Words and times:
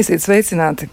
Esiet 0.00 0.22
sveicināti! 0.24 0.86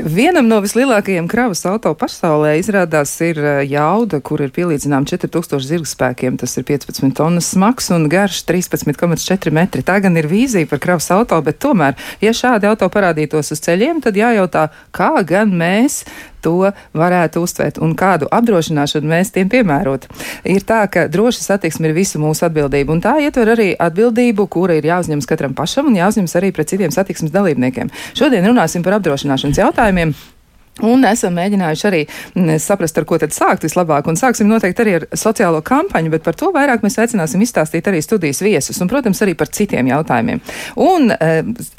Vienam 0.00 0.46
no 0.48 0.62
vislielākajiem 0.64 1.26
kravas 1.28 1.60
auto 1.68 1.90
pasaulē 1.98 2.54
izrādās 2.56 3.10
ir 3.26 3.36
eh, 3.42 3.58
jauda, 3.68 4.22
kur 4.24 4.40
ir 4.40 4.52
pielīdzinām 4.54 5.04
4000 5.10 5.66
zirgspēkiem. 5.66 6.38
Tas 6.40 6.56
ir 6.56 6.64
15 6.64 7.12
tonnas 7.18 7.50
smags 7.52 7.90
un 7.92 8.06
garš 8.12 8.40
13,4 8.48 9.52
metri. 9.52 9.84
Tā 9.84 9.98
gan 10.00 10.16
ir 10.16 10.30
vīzija 10.30 10.70
par 10.70 10.80
kravas 10.86 11.10
auto, 11.12 11.36
bet 11.44 11.60
tomēr, 11.60 11.98
ja 12.24 12.32
šādi 12.32 12.70
auto 12.70 12.88
parādītos 12.92 13.52
uz 13.52 13.60
ceļiem, 13.66 14.00
tad 14.06 14.16
jājautā, 14.16 14.70
kā 14.96 15.12
gan 15.28 15.52
mēs 15.52 16.06
to 16.46 16.70
varētu 16.96 17.42
uztvērt 17.42 17.80
un 17.82 17.96
kādu 17.98 18.30
apdrošināšanu 18.32 19.10
mēs 19.10 19.34
tiem 19.34 19.50
piemērot. 19.52 20.06
Ir 20.46 20.62
tā, 20.66 20.84
ka 20.92 21.06
droša 21.12 21.42
satiksme 21.50 21.90
ir 21.90 21.96
visa 21.96 22.22
mūsu 22.22 22.46
atbildība, 22.48 22.94
un 22.94 23.02
tā 23.04 23.16
ietver 23.24 23.54
arī 23.56 23.72
atbildību, 23.74 24.48
kura 24.52 24.78
ir 24.78 24.86
jāuzņemas 24.86 25.28
katram 25.28 25.56
pašam 25.58 25.90
un 25.90 25.98
jāuzņemas 25.98 26.38
arī 26.38 26.54
pret 26.54 26.72
citiem 26.72 26.94
satiksmes 26.94 27.34
dalībniekiem. 27.34 27.92
Šodien 28.16 28.46
runāsim 28.46 28.86
par 28.86 29.00
apdrošināšanas 29.00 29.62
jautājumiem. 29.64 30.14
Un 30.84 31.06
esam 31.08 31.32
mēģinājuši 31.38 31.84
arī 31.88 32.02
mm, 32.04 32.58
saprast, 32.60 32.98
ar 33.00 33.06
ko 33.08 33.16
tad 33.20 33.32
sākt 33.32 33.64
vislabāk. 33.64 34.08
Un 34.10 34.18
sāksim 34.20 34.48
noteikti 34.50 34.82
arī 34.84 34.96
ar 34.98 35.06
sociālo 35.16 35.62
kampaņu, 35.64 36.12
bet 36.12 36.24
par 36.26 36.36
to 36.36 36.50
vairāk 36.52 36.84
mēs 36.84 36.98
aicināsim 37.00 37.40
izstāstīt 37.44 37.88
arī 37.88 38.02
studijas 38.04 38.42
viesus 38.44 38.80
un, 38.84 38.90
protams, 38.92 39.22
arī 39.24 39.32
par 39.38 39.48
citiem 39.48 39.88
jautājumiem. 39.88 40.42
Un 40.84 41.14
e, 41.14 41.30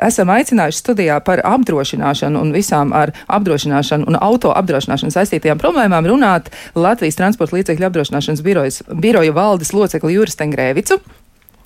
esam 0.07 0.33
aicinājuši 0.33 0.81
studijā 0.81 1.19
par 1.27 1.43
apdrošināšanu 1.45 2.41
un 2.41 2.55
visām 2.55 2.95
ar 2.97 3.13
apdrošināšanu 3.37 4.09
un 4.09 4.17
auto 4.17 4.55
apdrošināšanu 4.57 5.13
saistītajām 5.13 5.61
problēmām 5.61 6.09
runāt 6.09 6.49
Latvijas 6.73 7.21
transporta 7.21 7.59
līdzekļu 7.59 7.91
apdrošināšanas 7.91 8.43
birojas, 8.45 8.81
biroja 8.97 9.37
valdes 9.37 9.75
locekli 9.77 10.17
Juris 10.17 10.41
Tengrēvicu. 10.41 10.97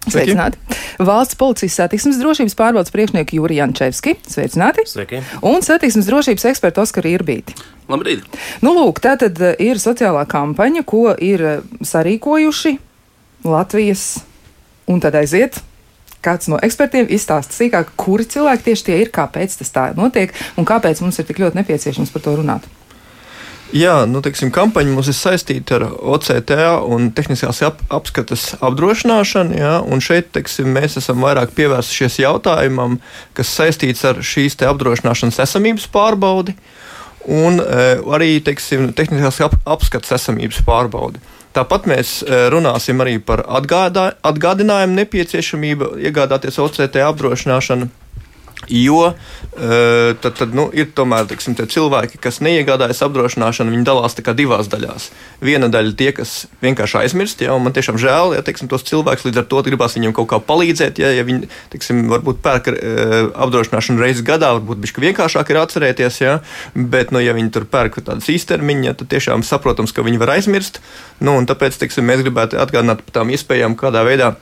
Sveicināti! 0.09 0.57
Valsts 1.01 1.37
policijas 1.37 1.75
satiksmes 1.77 2.17
drošības 2.21 2.55
pārbaudas 2.57 2.93
priekšnieku 2.93 3.37
Juriju 3.37 3.61
Jančevski. 3.61 4.15
Sveicināti! 4.27 4.85
Sveiki! 4.89 5.21
Un 5.45 5.61
satiksmes 5.65 6.09
drošības 6.09 6.47
ekspertu 6.51 6.81
Oskaru 6.81 7.11
Irbīti. 7.11 7.53
Labrīt! 7.91 8.25
Nu, 8.65 8.73
lūk, 8.73 9.01
tā 9.03 9.13
tad 9.21 9.37
eh, 9.43 9.53
ir 9.61 9.81
sociālā 9.81 10.23
kampaņa, 10.29 10.85
ko 10.89 11.11
ir 11.13 11.45
eh, 11.45 11.61
sarīkojuši 11.85 12.75
Latvijas, 13.45 14.07
un 14.89 15.01
tad 15.03 15.17
aiziet. 15.21 15.61
Kāds 16.21 16.49
no 16.49 16.59
ekspertiem 16.61 17.09
izstāsta 17.09 17.53
sīkāk, 17.57 17.95
kuri 17.97 18.27
cilvēki 18.29 18.69
tieši 18.69 18.87
tie 18.89 18.99
ir, 19.01 19.13
kāpēc 19.13 19.57
tas 19.61 19.73
tā 19.73 19.87
notiek 19.97 20.33
un 20.57 20.69
kāpēc 20.69 21.01
mums 21.01 21.17
ir 21.21 21.29
tik 21.29 21.41
ļoti 21.41 21.61
nepieciešams 21.61 22.13
par 22.13 22.25
to 22.25 22.37
runāt. 22.41 22.69
Jā, 23.71 24.01
nu, 24.03 24.19
teiksim, 24.19 24.49
kampaņa 24.51 24.91
mums 24.91 25.07
ir 25.07 25.15
saistīta 25.15 25.77
ar 25.77 25.85
OCTA 25.87 26.73
un 26.91 27.07
tehniskās 27.15 27.61
ap 27.63 27.79
apskates 27.93 28.49
apdrošināšanu. 28.59 29.55
Jā, 29.55 29.77
šeit 30.03 30.33
teiksim, 30.35 30.67
mēs 30.75 30.97
esam 30.99 31.23
vairāk 31.23 31.53
pievērsušies 31.55 32.19
jautājumam, 32.19 32.97
kas 33.37 33.53
saistīts 33.55 34.03
ar 34.09 34.19
šīs 34.19 34.59
apdrošināšanas 34.67 35.39
esamības 35.45 35.87
pārbaudi 35.93 36.57
un 37.31 37.61
e, 37.63 37.87
arī 38.11 38.33
teiksim, 38.43 38.89
tehniskās 38.97 39.39
ap 39.47 39.55
apskates 39.63 40.17
esamības 40.19 40.59
pārbaudi. 40.67 41.23
Tāpat 41.55 41.87
mēs 41.87 42.17
e, 42.25 42.43
runāsim 42.51 42.99
arī 43.03 43.21
par 43.23 43.45
atgādā, 43.47 44.09
atgādinājumu 44.27 44.99
nepieciešamību 44.99 45.93
iegādāties 46.11 46.59
OCT 46.59 46.99
apdrošināšanu 47.07 47.87
Jo 48.69 48.99
uh, 49.09 49.15
tad, 50.21 50.35
tad 50.37 50.53
nu, 50.53 50.67
ir 50.73 50.91
tomēr 50.95 51.25
tiksim, 51.29 51.55
cilvēki, 51.57 52.19
kas 52.21 52.39
neiegādājas 52.45 53.01
apdrošināšanu, 53.07 53.73
viņi 53.73 53.87
dalās 53.87 54.17
divās 54.21 54.69
daļās. 54.69 55.07
Viena 55.41 55.67
daļa 55.71 55.95
tie, 55.97 56.11
kas 56.15 56.45
vienkārši 56.61 56.99
aizmirst, 57.01 57.41
ja, 57.41 57.55
un 57.57 57.65
man 57.65 57.73
tiešām 57.73 57.97
žēl, 58.01 58.35
ja 58.37 58.43
tiksim, 58.45 58.69
tos 58.71 58.85
cilvēkus 58.87 59.25
līdz 59.27 59.41
ar 59.41 59.47
to 59.49 59.63
gribās 59.65 59.97
viņiem 59.97 60.13
kaut 60.15 60.29
kā 60.29 60.39
palīdzēt. 60.45 61.01
Ja, 61.01 61.09
ja 61.15 61.25
viņi 61.27 61.49
tiksim, 61.73 62.03
varbūt 62.11 62.43
pērk 62.45 62.69
uh, 62.71 63.15
apdrošināšanu 63.47 64.03
reizes 64.03 64.25
gadā, 64.27 64.53
varbūt 64.59 64.83
viņš 64.85 64.95
vienkāršāk 65.07 65.51
ir 65.51 65.61
atcerēties, 65.63 66.21
ja, 66.21 66.37
bet, 66.75 67.11
nu, 67.15 67.23
ja 67.23 67.33
viņi 67.37 67.53
tur 67.57 67.65
pērk 67.65 67.97
tādas 68.05 68.29
īstermiņa, 68.31 68.95
tad 69.01 69.11
tiešām 69.15 69.45
saprotams, 69.47 69.95
ka 69.95 70.05
viņi 70.05 70.21
var 70.21 70.35
aizmirst. 70.37 70.79
Nu, 71.19 71.35
tāpēc 71.49 71.81
tiksim, 71.81 72.05
mēs 72.07 72.21
gribētu 72.23 72.61
atgādināt 72.61 73.03
par 73.07 73.21
tām 73.21 73.33
iespējām, 73.33 73.75
kādā 73.79 74.05
veidā 74.07 74.35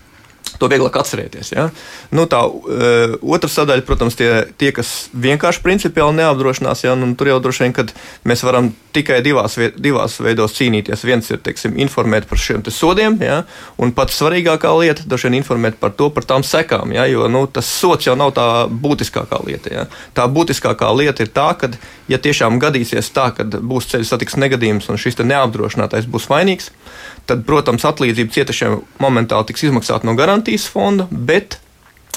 To 0.59 0.69
vieglāk 0.71 0.97
atcerēties. 0.99 1.51
Ja? 1.53 1.67
Nu, 2.15 2.25
tā 2.29 2.41
uh, 2.47 3.15
otra 3.21 3.49
sadaļa, 3.51 3.85
protams, 3.87 4.17
tie, 4.19 4.29
tie 4.59 4.71
kas 4.75 5.09
vienkārši 5.13 5.63
principiāli 5.65 6.17
neapdrošinās, 6.19 6.83
ja? 6.87 6.95
nu, 6.99 7.11
tur 7.19 7.31
jau 7.31 7.39
droši 7.43 7.67
vien, 7.67 7.75
kad 7.77 7.93
mēs 8.27 8.43
varam 8.47 8.71
tikai 8.95 9.19
divās, 9.25 9.57
divās 9.77 10.17
veidos 10.23 10.55
cīnīties. 10.57 11.05
Viens 11.05 11.29
ir 11.29 11.41
teiksim, 11.45 11.77
informēt 11.81 12.27
par 12.29 12.41
šiem 12.41 12.65
sodiem, 12.73 13.19
ja? 13.23 13.43
un 13.77 13.93
pats 13.95 14.17
svarīgākā 14.19 14.73
lieta 14.79 15.05
ir 15.05 15.37
informēt 15.37 15.79
par 15.79 15.93
to, 15.93 16.09
par 16.13 16.25
tām 16.27 16.43
sekām. 16.47 16.93
Ja? 16.95 17.05
Jo 17.09 17.29
nu, 17.31 17.45
tas 17.47 17.69
sots 17.69 18.09
jau 18.09 18.17
nav 18.19 18.33
tā 18.37 18.47
būtiskākā 18.67 19.43
lieta. 19.45 19.73
Ja? 19.73 19.85
Tā 20.17 20.25
būtiskākā 20.31 20.89
lieta 20.97 21.23
ir 21.23 21.33
tā, 21.35 21.51
ka, 21.59 21.71
ja 22.09 22.17
tiešām 22.17 22.59
gadīsies 22.61 23.13
tā, 23.13 23.29
ka 23.37 23.45
būs 23.45 23.91
ceļu 23.93 24.09
satiksmes 24.09 24.47
negadījums 24.49 24.89
un 24.89 24.99
šis 24.99 25.19
neapdrošinātais 25.19 26.07
būs 26.09 26.29
vainīgs, 26.31 26.71
tad, 27.29 27.43
protams, 27.47 27.85
atlīdzība 27.85 28.33
cietušajiem 28.33 28.79
momentāli 29.03 29.49
tiks 29.49 29.67
izmaksāta 29.67 30.07
no 30.07 30.15
garantijas 30.17 30.38
fonda, 30.67 31.07
bet 31.09 31.53
Eh, 31.53 31.68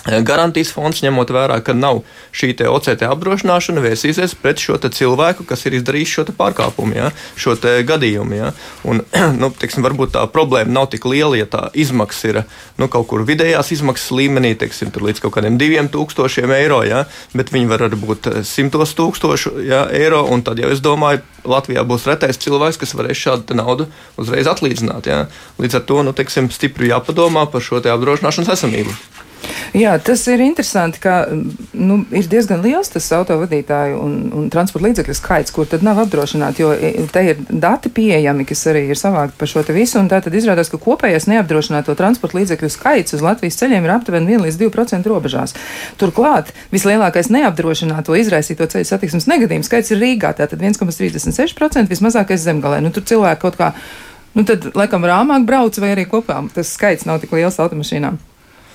garantijas 0.02 0.72
fonds, 0.74 1.02
ņemot 1.04 1.30
vērā, 1.30 1.60
ka 1.62 1.74
nav 1.76 2.02
šī 2.34 2.54
OCT 2.66 3.04
apdrošināšana, 3.06 3.82
vērsīsies 3.84 4.34
pret 4.42 4.58
šo 4.62 4.78
cilvēku, 4.82 5.46
kas 5.46 5.62
ir 5.66 5.76
izdarījis 5.78 6.14
šo 6.16 6.24
pārkāpumu, 6.36 6.96
ja, 6.96 7.10
šo 7.38 7.54
gadījumu. 7.86 8.34
Ja. 8.34 8.50
Un, 8.88 9.04
nu, 9.40 9.52
teiksim, 9.54 9.84
varbūt 9.86 10.16
tā 10.16 10.24
problēma 10.32 10.74
nav 10.74 10.90
tik 10.92 11.06
liela, 11.06 11.38
ja 11.38 11.46
tā 11.46 11.68
izmaksas 11.74 12.28
ir 12.30 12.40
nu, 12.80 12.88
kaut 12.90 13.06
kur 13.10 13.22
vidējās 13.28 13.72
izmaksas 13.78 14.10
līmenī, 14.18 14.54
teiksim, 14.58 14.90
līdz 14.90 15.22
kaut 15.22 15.36
kādiem 15.38 15.58
diviem 15.60 15.90
tūkstošiem 15.92 16.50
eiro, 16.58 16.82
ja, 16.86 17.04
bet 17.36 17.54
viņi 17.54 17.70
var 17.70 17.86
būt 17.94 18.30
eh, 18.30 18.40
simtos 18.46 18.96
tūkstošu 18.98 19.56
ja, 19.68 19.86
eiro. 19.94 20.24
Tad 20.42 20.58
jau 20.58 20.72
es 20.74 20.80
domāju, 20.82 21.22
Latvijā 21.46 21.84
būs 21.86 22.06
retais 22.08 22.38
cilvēks, 22.42 22.80
kas 22.80 22.94
varēs 22.98 23.18
šādu 23.18 23.56
naudu 23.58 23.86
uzreiz 24.18 24.50
atlīdzināt. 24.50 25.06
Ja. 25.10 25.26
Līdz 25.62 25.78
ar 25.78 25.86
to 25.86 26.02
nu, 26.06 26.14
teiksim, 26.16 26.50
stipri 26.54 26.90
jāpadomā 26.90 27.46
par 27.50 27.62
šo 27.62 27.82
apdrošināšanas 27.82 28.50
esamību. 28.56 28.94
Jā, 29.72 29.94
tas 30.04 30.20
ir 30.28 30.42
interesanti, 30.44 31.00
ka 31.00 31.14
nu, 31.32 32.02
ir 32.12 32.26
diezgan 32.30 32.60
liels 32.64 32.90
tas 32.92 33.06
autovadītāju 33.16 33.98
un, 33.98 34.16
un 34.36 34.48
transporta 34.52 34.88
līdzekļu 34.88 35.16
skaits, 35.16 35.54
kur 35.54 35.68
tad 35.70 35.84
nav 35.86 36.02
apdrošināti, 36.02 36.62
jo 36.62 36.72
te 37.12 37.22
ir 37.30 37.40
dati 37.48 37.88
pieejami, 37.92 38.44
kas 38.48 38.66
arī 38.70 38.84
ir 38.92 39.00
savākti 39.00 39.38
par 39.40 39.50
šo 39.50 39.64
te 39.66 39.74
visu, 39.76 39.96
un 40.00 40.10
tā 40.12 40.20
tad 40.24 40.36
izrādās, 40.36 40.70
ka 40.72 40.80
kopējais 40.82 41.28
neapdrošināto 41.30 41.96
transporta 41.98 42.38
līdzekļu 42.38 42.72
skaits 42.72 43.16
uz 43.16 43.24
Latvijas 43.24 43.56
ceļiem 43.62 43.88
ir 43.88 43.94
aptuveni 43.94 44.36
1 44.36 44.46
līdz 44.46 44.60
2% 44.60 45.08
robežās. 45.12 45.56
Turklāt 46.00 46.52
vislielākais 46.74 47.32
neapdrošināto 47.32 48.16
izraisīto 48.20 48.68
ceļu 48.68 48.88
satiksmes 48.88 49.28
negadījumu 49.30 49.68
skaits 49.68 49.94
ir 49.94 50.02
Rīgā, 50.02 50.34
tātad 50.36 50.60
1,36%, 50.60 51.88
vismazākais 51.92 52.44
zemgalē. 52.44 52.82
Nu, 52.84 52.92
tur 52.92 53.06
cilvēki 53.08 53.42
kaut 53.46 53.56
kā, 53.60 53.72
nu 54.36 54.44
tad 54.48 54.68
laikam 54.76 55.08
rāmāk 55.08 55.48
brauc 55.48 55.80
vai 55.80 55.94
arī 55.96 56.06
kopā 56.10 56.42
tas 56.52 56.76
skaits 56.76 57.08
nav 57.08 57.22
tik 57.24 57.32
liels 57.36 57.60
automašīnām. 57.62 58.20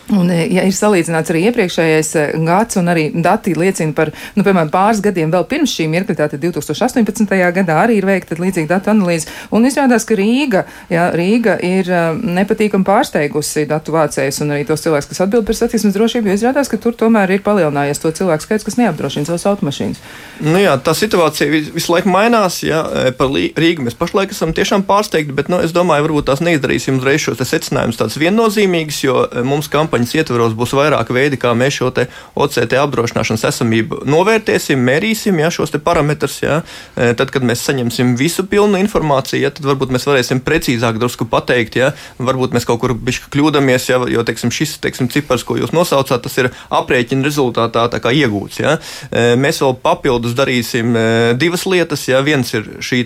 Un, 0.08 0.30
e, 0.32 0.46
ja 0.56 0.64
ir 0.64 0.76
salīdzināts 0.76 1.34
arī 1.34 1.42
iepriekšējais 1.50 2.10
e, 2.16 2.26
gads, 2.48 2.78
un 2.80 2.88
arī 2.88 3.10
dati 3.12 3.52
liecina 3.58 3.92
par, 3.96 4.14
nu, 4.38 4.44
piemēram, 4.46 4.70
pāris 4.72 5.02
gadiem 5.04 5.34
vēl 5.34 5.44
pirms 5.52 5.74
šī 5.76 5.90
mirkļa, 5.92 6.16
tātad 6.22 6.44
2018. 6.46 7.28
gadā 7.58 7.76
arī 7.84 7.98
ir 8.00 8.08
veikta 8.08 8.38
līdzīga 8.40 8.78
datu 8.78 8.94
analīze, 8.94 9.28
un 9.52 9.68
izrādās, 9.68 10.06
ka 10.08 10.16
Rīga, 10.16 10.64
jā, 10.94 11.10
Rīga 11.12 11.58
ir 11.60 11.92
e, 11.92 12.04
nepatīkami 12.40 12.88
pārsteigusi 12.88 13.66
datu 13.68 13.96
vācējus 13.98 14.40
un 14.46 14.56
arī 14.56 14.64
tos 14.70 14.86
cilvēkus, 14.86 15.10
kas 15.12 15.26
atbild 15.26 15.48
par 15.50 15.60
satiksmes 15.60 15.98
drošību, 15.98 16.32
jo 16.32 16.38
izrādās, 16.40 16.72
ka 16.72 16.80
tur 16.80 16.96
tomēr 16.96 17.36
ir 17.36 17.44
palielinājies 17.44 18.00
to 18.00 18.14
cilvēku 18.16 18.48
skaits, 18.48 18.68
kas 18.68 18.80
neapdrošina 18.80 19.28
savas 19.28 19.44
automašīnas. 19.52 20.00
Nu 20.48 20.62
jā, 20.62 20.78
tā 20.80 20.96
situācija 20.96 21.52
vis, 21.52 21.68
visu 21.76 21.92
laiku 21.92 22.14
mainās, 22.14 22.62
jā, 22.64 22.80
par 23.20 23.36
Rīgu 23.36 23.84
mēs 23.84 24.00
pašlaik 24.00 24.32
esam 24.32 24.56
tiešām 24.56 24.88
pārsteigti, 24.88 25.36
bet, 25.36 25.52
nu, 25.52 25.60
es 25.66 25.76
domāju, 25.76 26.08
varbūt 26.08 26.30
tās 26.32 26.44
neizdarīsim 26.46 27.02
uzreiz 27.02 27.26
šos 27.26 27.44
secinājumus 27.44 28.00
tādus 28.00 28.20
viennozīmīgus, 28.22 29.04
jo 29.04 29.24
mums 29.48 29.68
kampaņa 29.74 29.97
kampaņas 29.98 30.16
ietvaros 30.20 30.54
būs 30.54 30.74
vairāk 30.78 31.10
veidi, 31.10 31.38
kā 31.38 31.54
mēs 31.58 31.80
šo 31.80 31.90
OCT 32.38 32.76
apdrošināšanas 32.78 33.46
esamību 33.50 34.04
novērtēsim, 34.06 34.78
mērīsim 34.78 35.40
ja, 35.40 35.50
šos 35.50 35.74
parametrus. 35.84 36.42
Ja. 36.44 36.62
E, 36.96 37.14
tad, 37.18 37.32
kad 37.32 37.44
mēs 37.44 37.64
saņemsim 37.66 38.16
visu 38.18 38.46
pilnu 38.46 38.78
informāciju, 38.78 39.42
ja, 39.42 39.50
tad 39.50 39.66
varbūt 39.66 39.92
mēs 39.94 40.06
varēsim 40.06 40.42
precīzāk 40.46 41.00
drusku 41.00 41.26
pateikt, 41.26 41.80
ja, 41.80 41.94
varbūt 42.20 42.54
mēs 42.54 42.68
kaut 42.68 42.82
kur 42.82 42.94
kļūdāmies, 42.94 43.90
ja, 43.90 44.00
jo 44.12 44.24
teiksim, 44.28 44.54
šis 44.54 44.78
teiksim, 44.84 45.10
cipars, 45.10 45.46
ko 45.48 45.58
jūs 45.58 45.74
nosaucāt, 45.74 46.22
tas 46.22 46.38
ir 46.38 46.52
aprēķina 46.70 47.26
rezultātā 47.26 47.88
iegūts. 48.14 48.62
Ja. 48.62 48.78
E, 49.10 49.34
mēs 49.40 49.64
vēl 49.64 49.78
papildus 49.82 50.38
darīsim 50.38 50.94
e, 50.94 51.08
divas 51.40 51.66
lietas. 51.66 52.06
Ja. 52.12 52.22
Viens 52.28 52.54
ir 52.54 52.66
šī 52.84 53.06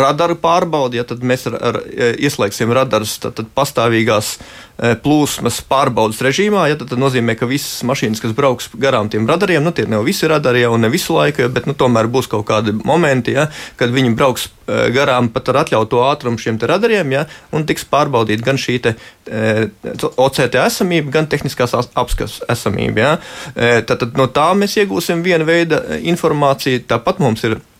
radaru 0.00 0.36
pārbaude, 0.40 0.96
ja 0.96 1.04
tad 1.06 1.22
mēs 1.26 1.44
ar, 1.50 1.58
ar, 1.60 1.78
ieslēgsim 2.14 2.72
radarus, 2.72 3.18
tad, 3.20 3.34
tad 3.36 3.50
pastāvīgās 3.54 4.38
plūsmas 5.04 5.60
pārbaudas 5.68 5.83
pārbaudas 5.84 6.22
režīmā. 6.24 6.68
Ja, 6.70 6.78
tad, 6.80 6.90
tad 6.92 7.00
nozīmē, 7.02 7.36
ka 7.38 7.48
visas 7.50 7.82
mašīnas, 7.86 8.22
kas 8.22 8.34
brauks 8.36 8.70
garām 8.80 9.10
tiem 9.12 9.28
radariem, 9.28 9.64
nu 9.64 9.72
tie 9.74 9.86
nav 9.90 10.04
visi 10.06 10.28
radari 10.30 10.64
jau 10.64 10.76
ne 10.80 10.90
visu 10.92 11.16
laiku, 11.16 11.48
bet 11.52 11.68
nu, 11.68 11.76
tomēr 11.76 12.08
būs 12.12 12.30
kaut 12.32 12.46
kādi 12.48 12.74
momenti, 12.84 13.34
ja, 13.36 13.48
kad 13.80 13.92
viņi 13.94 14.14
brauks 14.16 14.48
e, 14.48 14.88
garām 14.94 15.30
pat 15.34 15.50
ar 15.52 15.60
atļautu 15.64 16.00
ātrumu 16.06 16.40
šiem 16.40 16.58
radariem, 16.60 17.12
ja, 17.14 17.26
un 17.54 17.66
tiks 17.68 17.86
pārbaudīta 17.90 18.46
gan 18.46 18.60
šī 18.60 18.78
te, 18.86 18.94
e, 19.28 19.68
OCT 20.14 20.58
esamība, 20.64 21.12
gan 21.18 21.28
tehniskās 21.30 21.76
apskates 21.76 22.40
esamība. 22.48 23.04
Ja. 23.04 23.12
E, 23.54 23.76
tad, 23.86 24.00
tad 24.06 24.18
no 24.18 24.28
tā 24.32 24.50
mēs 24.58 24.78
iegūsim 24.80 25.24
vienu 25.26 25.46
veidu 25.48 25.80
informāciju. 26.14 26.86
Tāpat 26.88 27.22
mums 27.22 27.44
ir 27.48 27.58
E, 27.58 27.73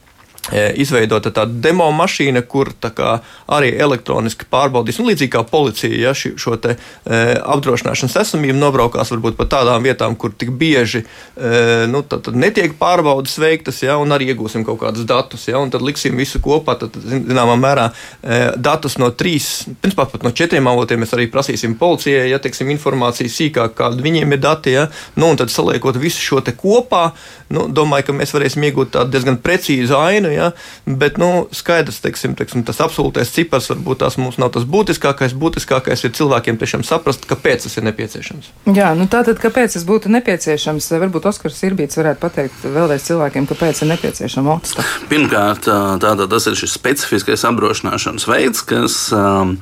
izveidota 0.53 1.33
tāda 1.35 1.53
demo 1.65 1.87
mašīna, 1.95 2.43
kur 2.49 2.73
kā, 2.81 3.19
arī 3.55 3.73
elektroniski 3.81 4.47
pārbaudīs, 4.51 4.99
nu, 5.01 5.09
līdzīgi 5.11 5.33
kā 5.33 5.45
policija, 5.49 5.97
ja 6.01 6.13
ši, 6.17 6.35
šo 6.41 6.57
te, 6.61 6.77
e, 6.77 7.21
apdrošināšanas 7.41 8.17
esamību 8.21 8.59
nobraukās 8.59 9.13
varbūt 9.15 9.39
pa 9.39 9.47
tādām 9.51 9.85
vietām, 9.87 10.17
kur 10.21 10.35
tik 10.37 10.53
bieži 10.59 11.05
e, 11.05 11.87
nu, 11.91 12.03
tad, 12.03 12.25
tad 12.29 12.39
netiek 12.41 12.77
pārbaudas 12.81 13.37
veiktas, 13.41 13.83
ja, 13.87 13.97
un 14.01 14.13
arī 14.15 14.33
iegūsim 14.33 14.67
kaut 14.67 14.83
kādus 14.83 15.07
datus, 15.09 15.49
ja, 15.49 15.61
un 15.63 15.73
tad 15.73 15.85
liksim 15.85 16.19
visu 16.21 16.43
kopā, 16.45 16.77
tad, 16.81 16.99
zināmā 17.01 17.57
mērā, 17.61 17.89
e, 18.21 18.41
datus 18.61 18.99
no 19.01 19.11
trīs, 19.17 19.65
principā 19.81 20.09
pat 20.11 20.27
no 20.27 20.35
četriem 20.35 20.69
avotiem 20.71 21.03
mēs 21.05 21.17
arī 21.17 21.29
prasīsim 21.33 21.79
policijai, 21.81 22.29
ja, 22.33 22.43
teiksim, 22.43 22.73
informāciju 22.75 23.33
sīkāk, 23.33 23.77
kāda 23.79 24.05
viņiem 24.05 24.37
ir 24.37 24.45
dati, 24.45 24.77
ja, 24.77 24.89
nu, 25.17 25.33
un 25.33 25.41
tad 25.41 25.53
saliekot 25.53 25.99
visu 26.01 26.23
šo 26.23 26.43
te 26.45 26.55
kopā, 26.59 27.07
nu, 27.55 27.67
domāju, 27.73 28.09
ka 28.09 28.17
mēs 28.17 28.35
varēsim 28.35 28.69
iegūt 28.69 28.95
tādu 28.97 29.15
diezgan 29.15 29.39
precīzu 29.45 29.97
ainu, 29.99 30.34
ja? 30.35 30.51
bet 30.85 31.19
nu, 31.21 31.47
skaidrs, 31.55 32.01
teiksim, 32.05 32.35
teiksim, 32.39 32.65
tas 32.67 32.81
absolūtais 32.85 33.33
cipars 33.35 33.71
varbūt 33.73 34.03
tās 34.03 34.19
mums 34.21 34.39
nav 34.43 34.53
tas 34.55 34.67
būtiskākais. 34.69 35.37
Būtiskākais 35.39 36.05
ir 36.05 36.15
cilvēkiem 36.17 36.59
tiešām 36.61 36.85
saprast, 36.87 37.27
kāpēc 37.31 37.67
tas 37.67 37.79
ir 37.79 37.87
nepieciešams. 37.89 38.51
Jā, 38.77 38.93
nu 38.99 39.09
tātad, 39.11 39.41
kāpēc 39.43 39.79
tas 39.79 39.87
būtu 39.89 40.13
nepieciešams? 40.15 40.91
Varbūt 41.05 41.31
Oskars 41.31 41.63
Irbīts 41.67 41.99
varētu 42.01 42.23
pateikt 42.23 42.67
vēlreiz 42.67 43.07
cilvēkiem, 43.09 43.49
kāpēc 43.51 43.83
ir 43.83 43.93
nepieciešama 43.95 44.55
otsta. 44.59 44.85
Pirmkārt, 45.11 45.69
tātad 46.03 46.29
tas 46.31 46.51
ir 46.51 46.59
šis 46.59 46.77
specifiskais 46.77 47.47
apdrošināšanas 47.49 48.29
veids, 48.31 48.63
kas 48.69 49.01
um, 49.17 49.57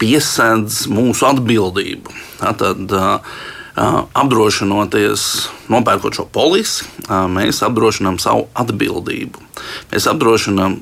piesedz 0.00 0.86
mūsu 0.92 1.26
atbildību. 1.28 2.14
Tātad, 2.40 2.84
uh, 2.94 3.38
apdrošinoties, 3.78 5.24
nopērkot 5.70 6.18
šo 6.18 6.26
polisi, 6.32 6.86
mēs 7.08 7.62
apdrošinām 7.66 8.18
savu 8.22 8.48
atbildību. 8.58 9.44
Mēs 9.92 10.08
apdrošinām 10.10 10.80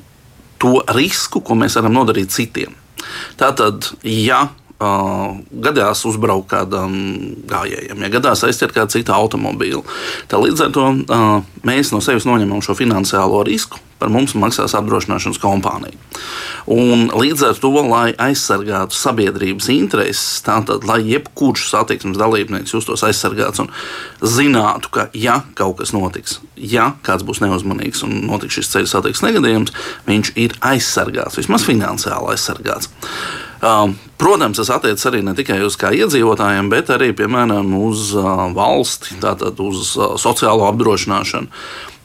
to 0.61 0.79
risku, 0.97 1.41
ko 1.45 1.57
mēs 1.59 1.77
varam 1.77 1.97
nodarīt 1.99 2.33
citiem. 2.33 2.73
Tātad, 3.37 3.91
ja 4.03 4.47
uh, 4.79 5.37
gadās 5.51 6.03
uzbraukt 6.07 6.51
kādam 6.53 6.93
gājējam, 7.49 8.03
ja 8.03 8.13
gadās 8.13 8.45
aizķert 8.47 8.75
kādu 8.77 8.97
citu 8.97 9.15
automobīlu. 9.15 9.83
Tā 10.29 10.39
līdz 10.41 10.67
ar 10.67 10.71
to 10.75 10.87
uh, 10.93 11.27
mēs 11.67 11.93
no 11.93 12.01
sevis 12.03 12.27
noņemam 12.29 12.63
šo 12.65 12.77
finansiālo 12.77 13.43
risku. 13.47 13.81
Par 13.97 14.11
mums 14.13 14.35
maksās 14.37 14.75
apdrošināšanas 14.77 15.39
kompānija. 15.41 15.97
Un 16.69 17.07
līdz 17.17 17.47
ar 17.47 17.55
to, 17.57 17.71
lai 17.89 18.11
aizsargātu 18.13 18.93
sabiedrības 18.93 19.71
intereses, 19.73 20.43
tātad, 20.45 20.85
lai 20.85 20.99
jebkurš 21.07 21.63
satiksmes 21.71 22.19
dalībnieks 22.21 22.75
justos 22.75 23.01
aizsargāts 23.07 23.63
un 23.63 23.71
zinātu, 24.21 24.91
ka, 24.93 25.07
ja 25.17 25.39
kaut 25.57 25.79
kas 25.81 25.95
notiks, 25.97 26.37
ja 26.61 26.91
kāds 27.07 27.25
būs 27.25 27.41
neuzmanīgs 27.41 28.05
un 28.05 28.19
notiks 28.29 28.59
šis 28.59 28.69
ceļu 28.75 28.93
satiksmes 28.93 29.31
negadījums, 29.31 29.73
viņš 30.05 30.33
ir 30.45 30.53
aizsargāts, 30.75 31.41
vismaz 31.41 31.65
finansiāli 31.65 32.35
aizsargāts. 32.35 32.93
Um, 33.57 33.95
protams, 34.21 34.59
tas 34.59 34.69
attiecas 34.69 35.07
arī 35.09 35.23
ne 35.25 35.33
tikai 35.37 35.59
uz 35.65 35.77
iedzīvotājiem, 35.77 36.69
bet 36.69 36.91
arī 36.93 37.09
piemēram 37.17 37.73
uz 37.79 38.11
uh, 38.17 38.47
valsti, 38.53 39.17
tātad 39.23 39.57
uz 39.63 39.95
uh, 39.97 40.13
sociālo 40.21 40.67
apdrošināšanu. 40.69 41.49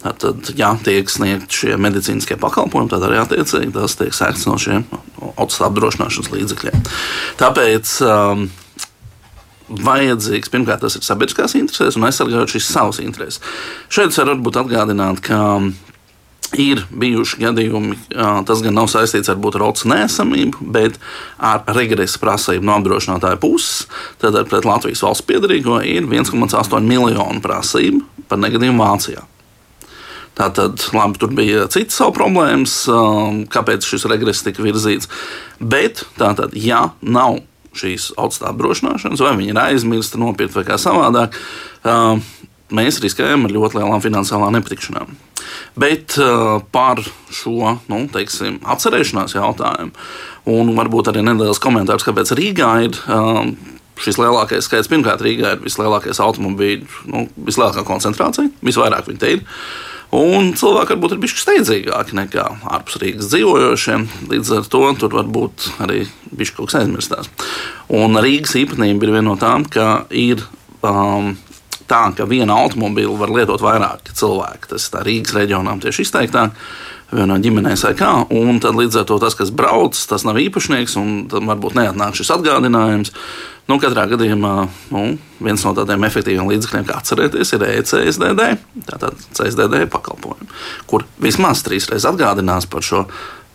Tad, 0.02 0.48
ja 0.58 0.72
tiek 0.82 1.06
sniegti 1.06 1.60
šie 1.60 1.76
medicīniskie 1.78 2.34
pakalpojumi, 2.42 2.90
tad 2.90 3.04
arī 3.06 3.20
attiecīgi 3.20 3.70
tas 3.76 3.94
tiek 4.00 4.10
sēgts 4.16 4.48
no 4.48 4.56
šiem 4.58 4.82
autostāvu 5.36 5.68
apdrošināšanas 5.68 6.32
līdzekļiem. 6.32 6.80
Tāpēc 7.38 7.92
um, 8.08 8.48
vajadzīgs, 9.86 10.50
pirmkārt, 10.50 10.82
tas 10.82 10.98
ir 10.98 11.06
sabiedriskās 11.06 11.54
interesēs 11.60 12.00
un 12.00 12.08
aizsargājot 12.08 12.56
šīs 12.56 12.72
savas 12.74 12.98
intereses. 13.04 13.38
Šeit 13.92 14.10
es 14.10 14.18
varu 14.18 14.40
atgādināt, 14.50 15.22
ka 15.22 15.38
Ir 16.60 16.82
bijuši 16.92 17.38
gadījumi, 17.40 17.96
tas 18.44 18.60
gan 18.60 18.74
nav 18.76 18.90
saistīts 18.92 19.30
ar 19.32 19.38
otru 19.40 19.88
nesamību, 19.88 20.66
bet 20.74 20.98
ar 21.40 21.62
regresa 21.72 22.20
prasību 22.20 22.66
no 22.68 22.74
apdrošinātāja 22.76 23.40
puses. 23.40 23.86
Tad 24.20 24.36
pret 24.50 24.68
Latvijas 24.68 25.00
valsts 25.00 25.24
piedarīgo 25.24 25.78
ir 25.80 26.04
1,8 26.04 26.84
miljonu 26.84 27.40
prasību 27.40 28.26
par 28.28 28.42
negadījumu 28.44 28.84
Vācijā. 28.84 29.24
Tātad, 30.36 30.80
labi, 30.96 31.18
tur 31.20 31.32
bija 31.36 31.64
citas 31.72 31.96
savu 32.00 32.14
problēmas, 32.16 32.76
kāpēc 33.52 33.88
šis 33.88 34.06
regress 34.12 34.44
tika 34.44 34.64
virzīts. 34.64 35.08
Bet, 35.60 36.04
tātad, 36.20 36.52
ja 36.56 36.90
nav 37.00 37.40
šīs 37.72 38.12
augstākās 38.20 38.52
apdrošināšanas, 38.52 39.24
vai 39.24 39.34
viņi 39.40 39.52
ir 39.52 39.60
aizmirsti, 39.60 40.20
nopirkt 40.20 40.56
vai 40.56 40.68
kā 40.68 40.76
savādāk, 40.80 41.36
mēs 42.76 43.00
riskējam 43.04 43.48
ar 43.48 43.56
ļoti 43.56 43.80
lielām 43.80 44.04
finansiālām 44.04 44.56
nepatikšanām. 44.56 45.16
Bet 45.78 46.16
uh, 46.20 46.60
par 46.74 47.02
šo 47.32 47.76
nu, 47.90 48.02
teiksim, 48.12 48.60
atcerēšanās 48.74 49.36
jautājumu, 49.38 49.94
un 50.52 50.74
varbūt 50.78 51.12
arī 51.12 51.24
neliels 51.26 51.62
komentārs, 51.62 52.06
kāpēc 52.08 52.34
Rīgā 52.38 52.72
ir. 52.88 52.98
Uh, 53.06 53.54
Šis 54.02 54.16
lielākais 54.16 54.64
skaits, 54.66 54.88
pirmkārt, 54.90 55.20
Rīgā 55.22 55.50
ir 55.54 55.60
vislielākais 55.62 56.18
automobīļu, 56.24 56.86
nu, 57.12 57.26
vislielākā 57.46 57.84
koncentrācija, 57.86 58.48
visvairāk 58.64 59.06
viņi 59.06 59.20
te 59.20 59.32
ir. 59.36 59.42
Un 60.12 60.50
cilvēki 60.58 60.92
varbūt 60.92 61.14
ir 61.14 61.20
bijuši 61.22 61.40
steidzīgāki 61.40 62.16
nekā 62.18 62.42
ārpus 62.76 62.98
Rīgas 63.00 63.30
dzīvojošie. 63.32 63.94
Līdz 64.32 64.50
ar 64.58 64.66
to 64.74 64.82
tur 65.00 65.14
varbūt 65.16 65.68
arī 65.84 66.02
bija 66.28 66.56
kaut 66.56 66.68
kas 66.68 66.82
aizmirstās. 66.82 67.30
Un 67.96 68.20
Rīgas 68.20 68.52
īpatnība 68.60 69.08
ir 69.08 69.14
viena 69.14 69.28
no 69.30 69.38
tām, 69.40 69.64
ka 69.64 70.04
ir 70.10 70.44
um, 70.84 71.32
tā, 71.92 72.06
ka 72.16 72.28
vienu 72.28 72.56
automobīlu 72.56 73.18
var 73.20 73.32
lietot 73.34 73.62
vairāki 73.62 74.16
cilvēki. 74.16 74.72
Tas 74.72 74.88
ir 74.88 75.06
Rīgas 75.08 75.36
reģionām 75.36 75.84
tieši 75.84 76.06
izteiktāk. 76.06 76.56
Vienā 77.12 77.36
ģimenē 77.44 77.74
vai 77.76 77.92
kā. 77.92 78.10
Un 78.32 78.60
tad 78.64 78.78
līdz 78.78 79.02
ar 79.02 79.08
to 79.10 79.18
tas, 79.20 79.36
kas 79.36 79.52
brauc, 79.52 79.98
tas 80.08 80.24
nav 80.24 80.38
īpašnieks, 80.40 80.96
un 80.96 81.26
tam 81.28 81.50
varbūt 81.50 81.76
neatnāk 81.76 82.16
šis 82.16 82.32
atgādinājums. 82.38 83.12
Nu, 83.68 83.76
katrā 83.78 84.06
gadījumā 84.10 84.54
nu, 84.90 85.02
viens 85.44 85.62
no 85.66 85.74
tādiem 85.76 86.02
efektīviem 86.08 86.48
līdzekļiem, 86.50 86.86
kā 86.88 86.96
atcerēties, 86.98 87.52
ir 87.54 87.66
ECSDD, 87.68 88.48
tātad 88.88 89.20
CSDD 89.36 89.84
pakalpojumi, 89.92 90.48
kur 90.90 91.04
vismaz 91.22 91.62
trīs 91.62 91.86
reizes 91.92 92.08
atgādinās 92.10 92.66
par 92.72 92.82
šo 92.88 93.04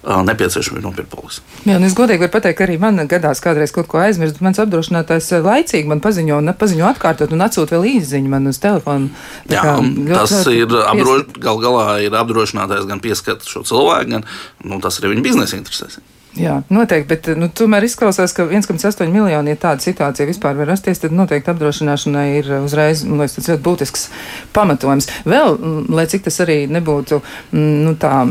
nepieciešami 0.04 0.82
nopirkt 0.84 1.12
polisi. 1.12 1.42
Jā, 1.66 1.78
un 1.80 1.86
es 1.88 1.96
godīgi 1.98 2.24
varu 2.24 2.34
pateikt, 2.38 2.58
ka 2.60 2.68
arī 2.68 2.78
man 2.82 3.02
gadās 3.10 3.42
kādreiz 3.44 3.74
kaut 3.76 3.90
ko 3.92 4.02
aizmirst. 4.04 4.42
Mans 4.46 4.62
apdrošinātājs 4.64 5.32
laicīgi 5.44 5.90
man 5.90 6.02
paziņo 6.04 6.42
un 6.42 6.54
paziņo 6.58 6.90
atkārtot 6.94 7.34
un 7.36 7.46
atsūt 7.48 7.74
vēl 7.76 7.88
īziņu 7.98 8.32
man 8.32 8.52
uz 8.52 8.62
telefonu. 8.64 9.10
Tā 9.50 9.64
Jā, 9.64 9.80
tas 10.14 10.36
ir 10.54 10.70
apdroš, 10.70 11.26
gal 11.44 11.64
galā 11.64 11.88
ir 12.06 12.16
apdrošinātājs 12.18 12.88
gan 12.90 13.04
pieskat 13.04 13.48
šo 13.48 13.66
cilvēku, 13.68 14.14
gan 14.16 14.30
nu, 14.64 14.80
tas 14.84 15.02
arī 15.02 15.16
viņa 15.16 15.28
biznesa 15.28 15.60
interesēs. 15.60 16.00
Jā, 16.38 16.60
noteikti, 16.70 17.08
bet 17.10 17.28
nu, 17.40 17.48
tomēr 17.50 17.88
izklausās, 17.88 18.34
ka 18.36 18.46
1,8 18.46 19.10
miljoni, 19.10 19.54
ja 19.54 19.60
tāda 19.60 19.82
situācija 19.82 20.28
vispār 20.30 20.58
var 20.60 20.70
rasties, 20.70 21.02
tad 21.02 21.16
noteikti 21.18 21.50
apdrošināšanai 21.50 22.26
ir 22.38 22.52
uzreiz 22.60 23.02
nu, 23.08 23.18
ļoti 23.24 23.58
būtisks 23.66 24.10
pamatojums. 24.54 25.10
Vēl, 25.26 25.58
lai 25.90 26.06
cik 26.12 26.28
tas 26.28 26.38
arī 26.46 26.60
nebūtu 26.70 27.24
nu, 27.58 27.96
tā 27.98 28.28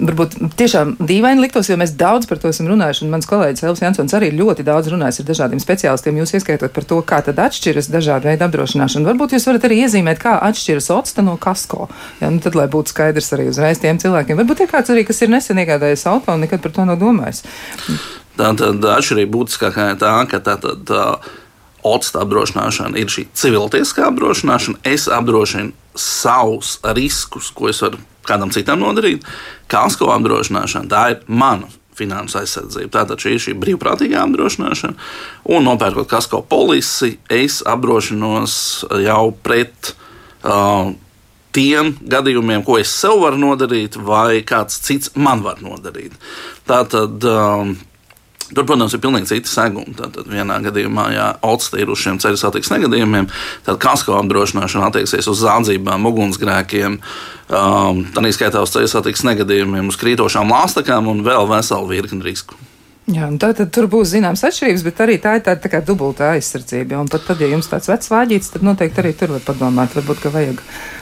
varbūt 0.00 0.36
tiešām 0.58 0.94
dīvaini 1.06 1.44
liktos, 1.44 1.68
jo 1.70 1.76
mēs 1.80 1.92
daudz 1.98 2.28
par 2.30 2.40
to 2.40 2.50
esam 2.52 2.68
runājuši. 2.70 3.04
Un 3.06 3.12
mans 3.14 3.28
kolēģis 3.30 3.64
Elvis 3.66 3.82
Jansons 3.84 4.14
arī 4.16 4.30
ļoti 4.36 4.64
daudz 4.66 4.90
runājis 4.92 5.22
ar 5.22 5.28
dažādiem 5.30 5.62
speciālistiem. 5.62 6.20
Jūs 6.20 6.34
ieskaitot 6.38 6.74
par 6.76 6.86
to, 6.88 7.00
kā 7.06 7.20
tad 7.26 7.40
atšķiras 7.42 7.90
dažādi 7.92 8.30
veidi 8.30 8.46
apdrošināšana. 8.46 9.08
Varbūt 9.10 9.36
jūs 9.36 9.48
varat 9.50 9.66
arī 9.68 9.82
iezīmēt, 9.84 10.22
kā 10.22 10.36
atšķiras 10.48 10.90
otsta 10.96 11.24
no 11.26 11.36
kasko. 11.40 11.90
Ja, 12.22 12.30
nu 12.32 12.42
tad, 12.44 12.56
lai 12.58 12.68
būtu 12.72 12.94
skaidrs 12.94 13.32
arī 13.36 13.50
uzreiz 13.52 13.82
tiem 13.82 14.00
cilvēkiem. 14.02 14.40
Varbūt 14.40 14.64
ir 14.64 14.72
kāds 14.72 14.94
arī, 14.94 15.04
kas 15.08 15.22
ir 15.24 15.32
nesen 15.32 15.60
iegādājies 15.60 16.06
auto 16.10 16.34
un 16.34 16.44
nekad 16.46 16.64
par 16.64 16.74
to 16.76 16.88
nav 16.88 17.00
domājis. 17.00 17.44
Tā 18.40 18.54
tad 18.56 18.90
atšķirība 18.96 19.36
būtiskākā 19.36 19.92
ir 19.94 20.02
tā, 20.02 20.16
ka 20.30 20.42
tā 20.44 20.58
tad. 20.60 20.88
tā 20.88 21.06
Otsta 21.80 22.20
apdrošināšana 22.26 22.98
ir 23.00 23.08
šī 23.08 23.22
civiltieskā 23.32 24.10
apdrošināšana. 24.10 24.82
Es 24.84 25.06
apdrošinu 25.08 25.72
savus 25.96 26.74
riskus, 26.92 27.48
ko 27.56 27.70
es 27.70 27.80
varu 27.80 28.02
kādam 28.26 28.52
citam 28.54 28.82
nodarīt. 28.82 29.26
Kasko 29.70 30.10
apdrošināšana 30.14 30.90
tā 30.90 31.04
ir 31.14 31.20
mana 31.26 31.68
finansu 32.00 32.40
aizsardzība. 32.40 32.92
Tātad 32.94 33.20
šī 33.20 33.34
ir 33.36 33.44
šī 33.44 33.56
brīvprātīgā 33.60 34.24
apdrošināšana. 34.24 34.96
Un 35.52 35.68
nopērkot 35.68 36.08
kasko 36.10 36.42
polisi, 36.48 37.16
es 37.32 37.60
apdrošinos 37.68 38.56
jau 39.04 39.24
pret 39.44 39.92
uh, 39.92 40.92
tiem 41.56 41.92
gadījumiem, 42.00 42.64
ko 42.66 42.78
es 42.80 42.92
sev 42.94 43.20
varu 43.24 43.40
nodarīt, 43.42 43.98
vai 44.00 44.40
kāds 44.46 44.80
cits 44.86 45.14
man 45.18 45.44
var 45.46 45.62
nodarīt. 45.64 46.16
Tātad. 46.70 47.20
Uh, 47.24 47.78
Tur, 48.50 48.66
protams, 48.66 48.94
ir 48.96 49.02
pilnīgi 49.02 49.30
citi 49.30 49.50
segumi. 49.50 49.94
Tad 49.98 50.16
vienā 50.30 50.58
gadījumā, 50.64 51.06
ja 51.14 51.26
Alts 51.46 51.70
ir 51.78 51.92
uz 51.92 52.00
šiem 52.02 52.18
ceļu 52.22 52.40
satiksmes 52.40 52.78
negadījumiem, 52.78 53.28
tad 53.66 53.78
kasko 53.82 54.16
apdrošināšana 54.18 54.90
attieksies 54.90 55.28
uz 55.30 55.44
zādzībām, 55.44 56.08
ugunsgrēkiem, 56.10 56.98
um, 56.98 58.02
tā 58.14 58.26
izskaitā 58.26 58.64
uz 58.64 58.74
ceļu 58.74 58.90
satiksmes 58.90 59.32
negadījumiem, 59.32 59.92
uz 59.92 60.00
krītošām 60.00 60.50
lāstakām 60.50 61.12
un 61.12 61.22
vēl 61.26 61.46
veselu 61.50 61.88
virkni 61.94 62.26
risku. 62.26 62.58
Jā, 63.10 63.26
tā 63.40 63.50
tad 63.56 63.72
tur 63.74 63.88
būs 63.90 64.12
zināmas 64.12 64.42
atšķirības, 64.46 64.82
bet 64.86 65.00
arī 65.02 65.16
tā 65.22 65.32
ir 65.38 65.44
tāda 65.46 65.58
tā 65.64 65.70
kā 65.72 65.80
dubultā 65.82 66.28
aizsardzība. 66.36 66.98
Un 67.00 67.08
pat 67.10 67.24
tad, 67.26 67.40
ja 67.42 67.48
jums 67.50 67.66
tāds 67.70 67.88
vecs 67.90 68.10
vāģīts, 68.12 68.52
tad 68.54 68.66
noteikti 68.66 69.02
arī 69.02 69.12
tur 69.18 69.32
var 69.34 69.42
padomāt, 69.46 69.96
varbūt, 69.96 70.20
ka 70.22 70.30
vajag. 70.34 70.60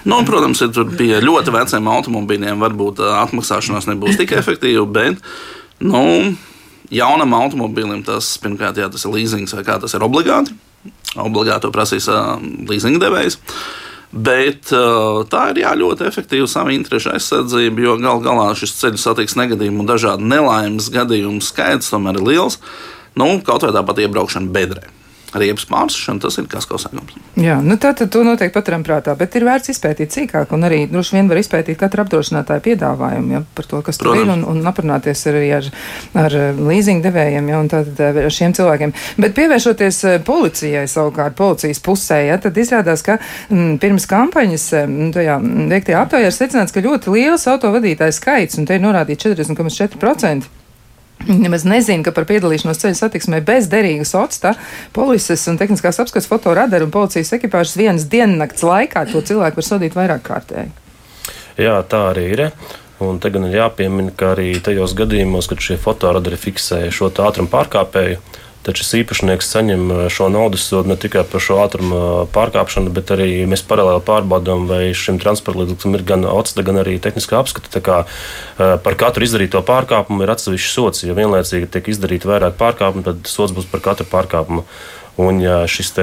Nu, 0.09 0.23
protams, 0.29 0.63
ja 0.63 0.71
tur 0.73 0.89
pie 0.97 1.19
ļoti 1.25 1.53
veciem 1.53 1.91
automobīļiem 1.93 2.65
varbūt 2.65 3.03
atmaksāšanās 3.11 3.91
nebūs 3.91 4.17
tik 4.21 4.33
efektīva, 4.39 4.87
bet, 4.89 5.21
nu, 5.85 6.05
jaunam 6.95 7.37
automobīlim 7.39 8.03
tas 8.07 8.31
pirmkārt, 8.43 8.81
jā, 8.81 8.89
tas 8.93 9.05
ir 9.05 9.15
leasings 9.15 9.55
vai 9.57 9.65
kā 9.67 9.79
tas 9.83 9.95
ir 9.97 10.05
obligāti. 10.07 10.57
Obligāti 11.19 11.67
to 11.67 11.73
prasīs 11.75 12.09
uh, 12.13 12.37
leasing 12.69 13.01
devējs. 13.03 13.39
Bet 14.09 14.71
uh, 14.73 15.25
tā 15.29 15.51
ir 15.53 15.63
jā, 15.65 15.75
ļoti 15.77 16.07
efektīva 16.09 16.49
savu 16.49 16.73
interesu 16.73 17.13
aizsardzība, 17.13 17.85
jo 17.85 17.97
gal 18.01 18.23
galā 18.25 18.51
šis 18.57 18.77
ceļu 18.81 19.01
satiksmes 19.03 19.43
negadījumu 19.43 19.85
un 19.85 19.91
dažādu 19.91 20.29
nelaimes 20.29 20.89
gadījumu 20.95 21.45
skaits 21.45 21.93
tomēr 21.93 22.21
ir 22.21 22.31
liels. 22.31 22.61
Nu, 23.19 23.35
kaut 23.45 23.67
vai 23.67 23.75
tāpat 23.75 24.07
iebraukšana 24.07 24.55
bedrē 24.55 24.89
riepas 25.37 25.67
pārsešana, 25.69 26.23
tas 26.23 26.39
ir 26.41 26.47
kas 26.51 26.67
kausēgums. 26.69 27.17
Jā, 27.39 27.59
nu 27.65 27.77
tā 27.81 27.93
tad 27.97 28.11
to 28.15 28.23
noteikti 28.27 28.55
paturam 28.55 28.85
prātā, 28.87 29.15
bet 29.19 29.37
ir 29.39 29.47
vērts 29.49 29.73
izpētīt 29.75 30.15
sīkāk 30.15 30.53
un 30.57 30.67
arī 30.69 30.81
droši 30.91 31.17
vien 31.17 31.31
var 31.31 31.41
izpētīt 31.41 31.79
katru 31.81 32.05
apdrošinātāju 32.05 32.65
piedāvājumu 32.65 33.37
ja, 33.37 33.43
par 33.55 33.69
to, 33.69 33.83
kas 33.85 34.01
Protams. 34.01 34.25
tur 34.25 34.25
ir 34.25 34.33
un, 34.35 34.45
un 34.49 34.71
aprunāties 34.71 35.25
arī 35.31 35.45
ar, 35.59 35.71
ar 36.25 36.37
leasing 36.59 37.05
devējiem 37.05 37.53
ja, 37.53 37.61
un 37.63 37.71
tātad 37.73 38.03
eh, 38.03 38.21
ar 38.25 38.35
šiem 38.35 38.57
cilvēkiem. 38.57 38.95
Bet 39.21 39.37
pievēršoties 39.39 40.01
eh, 40.09 40.19
policijai 40.25 40.87
savukārt, 40.91 41.37
policijas 41.39 41.83
pusē, 41.85 42.23
ja, 42.31 42.39
tad 42.43 42.59
izrādās, 42.59 43.05
ka 43.07 43.19
m, 43.21 43.59
mm, 43.59 43.75
pirms 43.85 44.09
kampaņas 44.11 44.69
m, 44.83 44.95
mm, 44.95 45.11
tajā 45.17 45.41
veiktajā 45.75 46.05
aptaujā 46.07 46.31
ir 46.33 46.39
secināts, 46.39 46.75
ka 46.75 46.85
ļoti 46.85 47.15
liels 47.15 47.49
autovadītāju 47.53 48.17
skaits, 48.17 48.59
un 48.59 48.69
te 48.69 48.79
ir 48.79 48.87
norādīts 48.87 49.29
40,4%. 49.29 50.58
Nemaz 51.27 51.65
nezinu, 51.67 52.05
ka 52.07 52.13
par 52.15 52.29
piedalīšanos 52.29 52.79
ceļu 52.79 52.97
satiksmē 52.99 53.41
bez 53.45 53.67
derīgas 53.71 54.15
otsta, 54.17 54.55
polises 54.95 55.43
un 55.51 55.59
tehniskās 55.61 55.99
apskates 56.01 56.29
fotoradaru 56.31 56.87
un 56.87 56.95
policijas 56.95 57.35
ekipāžas 57.37 57.77
vienas 57.81 58.07
diennakts 58.11 58.63
laikā 58.65 59.05
to 59.11 59.23
cilvēku 59.27 59.59
var 59.59 59.67
sodīt 59.67 59.99
vairāk 59.99 60.23
kārtēji. 60.29 60.71
Jā, 61.59 61.81
tā 61.91 62.05
arī 62.13 62.29
ir. 62.37 62.45
Un 63.03 63.19
te 63.23 63.31
gan 63.31 63.47
ir 63.47 63.59
jāpiemina, 63.61 64.11
ka 64.19 64.33
arī 64.35 64.53
tajos 64.63 64.95
gadījumos, 64.99 65.47
kad 65.51 65.63
šie 65.63 65.77
fotoradari 65.79 66.39
fiksē 66.39 66.81
šo 66.95 67.11
ātrumu 67.11 67.51
pārkāpēju, 67.51 68.19
Tad 68.69 68.77
šis 68.77 68.99
īpašnieks 68.99 69.47
saņem 69.49 69.85
eh, 69.95 69.99
šo 70.13 70.27
naudas 70.29 70.67
sodu 70.69 70.91
ne 70.93 70.97
tikai 71.01 71.23
par 71.25 71.41
šo 71.41 71.57
ātruma 71.63 72.27
pārkāpšanu, 72.35 72.93
bet 72.93 73.09
arī 73.15 73.47
mēs 73.49 73.63
paralēli 73.65 74.03
pārbaudām, 74.05 74.67
vai 74.69 74.91
šim 74.93 75.17
transporta 75.23 75.63
līdzeklim 75.63 75.97
ir 75.97 76.05
gan 76.11 76.27
OCTA, 76.29 76.67
gan 76.67 76.83
arī 76.83 76.99
tehniskā 77.01 77.41
apskata. 77.41 77.81
Kā 77.81 78.03
eh, 78.05 78.77
par 78.85 78.99
katru 79.01 79.25
izdarīto 79.25 79.65
pārkāpumu 79.65 80.27
ir 80.27 80.35
atsevišķs 80.35 80.77
sots. 80.77 81.07
Ja 81.09 81.17
vienlaicīgi 81.17 81.71
tiek 81.73 81.89
izdarīti 81.95 82.29
vairāk 82.29 82.61
pārkāpumu, 82.61 83.07
tad 83.09 83.25
sots 83.33 83.57
būs 83.57 83.71
par 83.73 83.81
katru 83.89 84.05
pārkāpumu. 84.13 84.67
Un, 85.19 85.41
ja 85.41 85.63
šis 85.65 85.97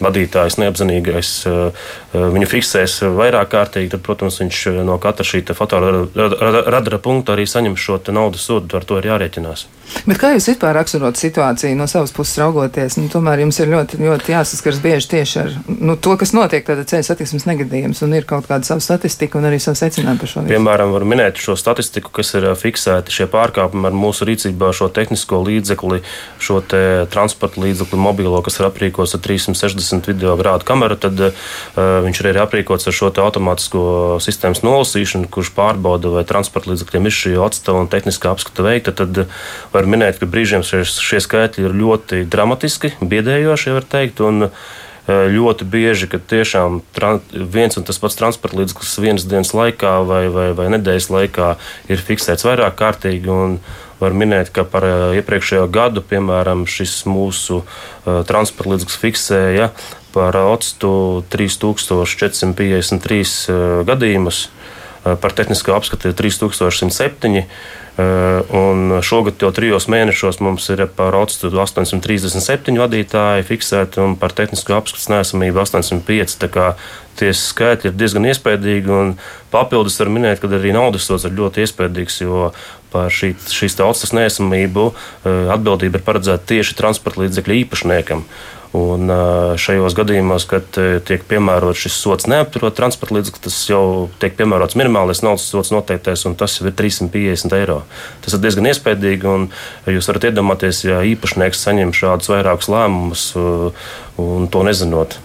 vadītājs 0.00 0.58
neapzinīgais 0.60 1.32
eh, 1.50 1.88
viņu 2.36 2.48
fiksēs 2.50 3.00
vairāk 3.16 3.52
kārtīgi, 3.54 3.92
tad, 3.94 4.04
protams, 4.06 4.40
viņš 4.42 4.62
no 4.86 4.96
katra 5.02 5.26
šī 5.26 5.44
fotoradara 5.56 7.02
punkta 7.02 7.36
arī 7.36 7.46
saņem 7.48 7.76
šo 7.78 8.00
naudas 8.10 8.46
sodu. 8.48 8.78
Ar 8.80 8.86
to 8.86 8.98
ir 9.00 9.10
jārēķinās. 9.10 9.66
Bet 10.06 10.20
kā 10.20 10.30
jūs 10.34 10.46
vispār 10.52 10.76
raksturot 10.78 11.18
situāciju 11.18 11.76
no 11.78 11.86
savas 11.90 12.12
puses 12.14 12.38
raugoties? 12.38 12.96
Nu, 13.00 13.08
tomēr 13.10 13.42
jums 13.42 13.58
ir 13.60 13.70
ļoti, 13.72 13.98
ļoti 14.00 14.34
jāsaskars 14.34 14.78
bieži 14.82 15.08
tieši 15.10 15.40
ar 15.42 15.50
nu, 15.66 15.96
to, 15.98 16.14
kas 16.20 16.32
notiek 16.36 16.64
tādā 16.66 16.84
ceļa 16.88 17.08
satiksmes 17.08 17.46
negadījums, 17.48 18.02
un 18.06 18.14
ir 18.14 18.26
kaut 18.28 18.46
kāda 18.48 18.66
sava 18.68 18.84
statistika 18.84 19.40
un 19.40 19.48
arī 19.50 19.58
savu 19.62 19.80
secinājumu 19.80 20.22
par 20.22 20.30
šo 20.30 20.44
visu. 20.44 20.52
Piemēram, 20.54 20.94
var 20.94 21.06
minēt 21.10 21.42
šo 21.42 21.56
statistiku, 21.58 22.12
kas 22.20 22.32
ir 22.38 22.46
fiksēti 22.58 23.14
šie 23.14 23.26
pārkāpumi 23.32 23.90
ar 23.90 23.98
mūsu 23.98 24.28
rīcībā 24.30 24.70
šo 24.76 24.90
tehnisko 24.94 25.42
līdzekli, 25.48 26.00
šo 26.38 26.60
transporta 27.10 27.64
līdzekli 27.64 27.98
mobilo, 28.00 28.38
kas 28.46 28.60
ir 28.60 28.70
aprīkots 28.70 29.16
ar 29.18 29.24
360 29.26 29.89
video 30.06 30.36
grādu 30.38 30.66
kameru, 30.68 30.96
tad 31.00 31.18
uh, 31.20 31.34
viņš 31.76 32.22
ir 32.22 32.30
arī 32.30 32.42
aprīkots 32.44 32.86
ar 32.86 32.96
šo 32.96 33.10
automātisko 33.10 33.82
sistēmas 34.22 34.62
nolasīšanu, 34.66 35.30
kurš 35.32 35.52
pārbauda, 35.56 36.14
vai 36.14 36.24
transporta 36.28 36.70
līdzekļiem 36.70 37.08
ir 37.10 37.16
šī 37.16 37.34
atstava 37.42 37.82
un 37.82 37.90
tehniskā 37.90 38.30
apskata 38.30 38.66
veikta. 38.66 38.94
Tad, 39.02 39.24
uh, 39.24 39.40
var 39.74 39.88
minēt, 39.90 40.20
ka 40.20 40.28
brīžiem 40.30 40.64
šie, 40.66 40.84
šie 40.84 41.20
skaitļi 41.24 41.66
ir 41.66 41.76
ļoti 41.76 42.22
dramatiski, 42.30 42.94
biedējoši, 43.00 43.74
var 43.76 43.86
teikt. 43.90 44.22
Un, 44.24 44.46
e, 44.46 44.50
ļoti 45.34 45.66
bieži, 45.66 46.08
kad 46.12 46.24
tiešām 46.30 46.80
viens 47.32 47.78
un 47.78 47.86
tas 47.86 47.98
pats 48.02 48.18
transporta 48.18 48.60
līdzeklis 48.60 48.98
vienas 49.02 49.28
dienas 49.28 49.54
laikā 49.56 49.94
vai, 50.06 50.24
vai, 50.32 50.50
vai 50.56 50.68
nedēļas 50.76 51.10
laikā 51.12 51.54
ir 51.90 52.04
fiksēts 52.10 52.46
vairāk 52.46 52.76
kārtīgi. 52.80 53.30
Var 54.00 54.12
minēt, 54.16 54.48
ka 54.54 54.64
par 54.64 54.84
e, 54.86 54.92
iepriekšējo 55.20 55.66
gadu, 55.72 56.00
piemēram, 56.00 56.66
šis 56.68 57.04
mūsu 57.08 57.60
uh, 57.60 57.66
transporta 58.28 58.72
līdzeklis 58.74 59.00
fiksēja 59.02 59.66
par 60.14 60.36
OCTU 60.40 61.22
3453 61.30 63.20
uh, 63.52 63.84
gadījumus, 63.86 64.48
par 65.00 65.32
tehnisko 65.32 65.72
apskatu 65.72 66.12
3107. 66.12 67.46
Eh, 68.00 68.42
un 68.56 69.00
šogad 69.02 69.40
jau 69.42 69.50
trijos 69.52 69.88
mēnešos 69.90 70.38
mums 70.44 70.68
ir 70.72 70.84
par 70.96 71.16
OCU 71.18 71.50
837 71.50 72.78
vadītāji 72.78 73.46
fiksēti 73.48 74.00
un 74.04 74.14
par 74.20 74.32
tehnisko 74.36 74.76
apskates 74.78 75.08
nesamību 75.10 75.60
805. 75.64 76.36
Tā 76.40 76.48
kā 76.52 76.68
tie 77.18 77.32
skaitļi 77.36 77.90
ir 77.90 77.98
diezgan 77.98 78.28
iespaidīgi. 78.30 79.00
Papildus 79.52 79.98
var 80.00 80.12
minēt, 80.14 80.40
ka 80.40 80.48
arī 80.60 80.72
naudas 80.76 81.08
sods 81.08 81.26
ir 81.28 81.34
ļoti 81.36 81.66
iespaidīgs, 81.66 82.20
jo 82.22 82.52
par 82.94 83.10
šī, 83.12 83.34
šīs 83.50 83.76
tautas 83.82 84.14
nesamību 84.16 84.86
eh, 84.92 85.50
atbildība 85.56 86.00
ir 86.00 86.06
paredzēta 86.06 86.54
tieši 86.54 86.78
transporta 86.78 87.24
līdzekļu 87.24 87.60
īpašniekam. 87.64 88.24
Un 88.76 89.10
šajos 89.58 89.96
gadījumos, 89.98 90.44
kad 90.46 90.76
tiek 91.08 91.24
piemērots 91.26 91.80
šis 91.82 91.96
sots 92.04 92.28
neapturot 92.30 92.76
transporta 92.78 93.16
līdzekli, 93.16 93.42
tas 93.48 93.56
jau 93.66 93.82
tiek 94.22 94.36
piemērots 94.38 94.76
minimālais 94.78 95.24
naudas 95.26 95.48
sots 95.50 95.72
noteiktais, 95.74 96.22
un 96.28 96.36
tas 96.38 96.54
jau 96.54 96.68
ir 96.70 96.76
350 96.78 97.56
eiro. 97.58 97.80
Tas 98.22 98.36
ir 98.36 98.44
diezgan 98.44 98.68
iespaidīgi, 98.70 99.26
un 99.26 99.48
jūs 99.90 100.06
varat 100.12 100.28
iedomāties, 100.30 100.84
ja 100.86 101.00
īpašnieks 101.02 101.64
saņem 101.66 101.90
šādus 101.98 102.30
vairākus 102.30 102.70
lēmumus 102.70 103.24
un 104.22 104.46
to 104.54 104.62
nezinot. 104.68 105.18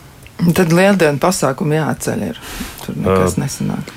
Tad 0.58 0.74
lieldienu 0.74 1.22
pasākumu 1.22 1.78
jāatceļ. 1.78 2.26
Ir. 2.32 2.42
Tur 2.82 2.98
nekas 2.98 3.38
uh, 3.38 3.44
nesanāk. 3.46 3.94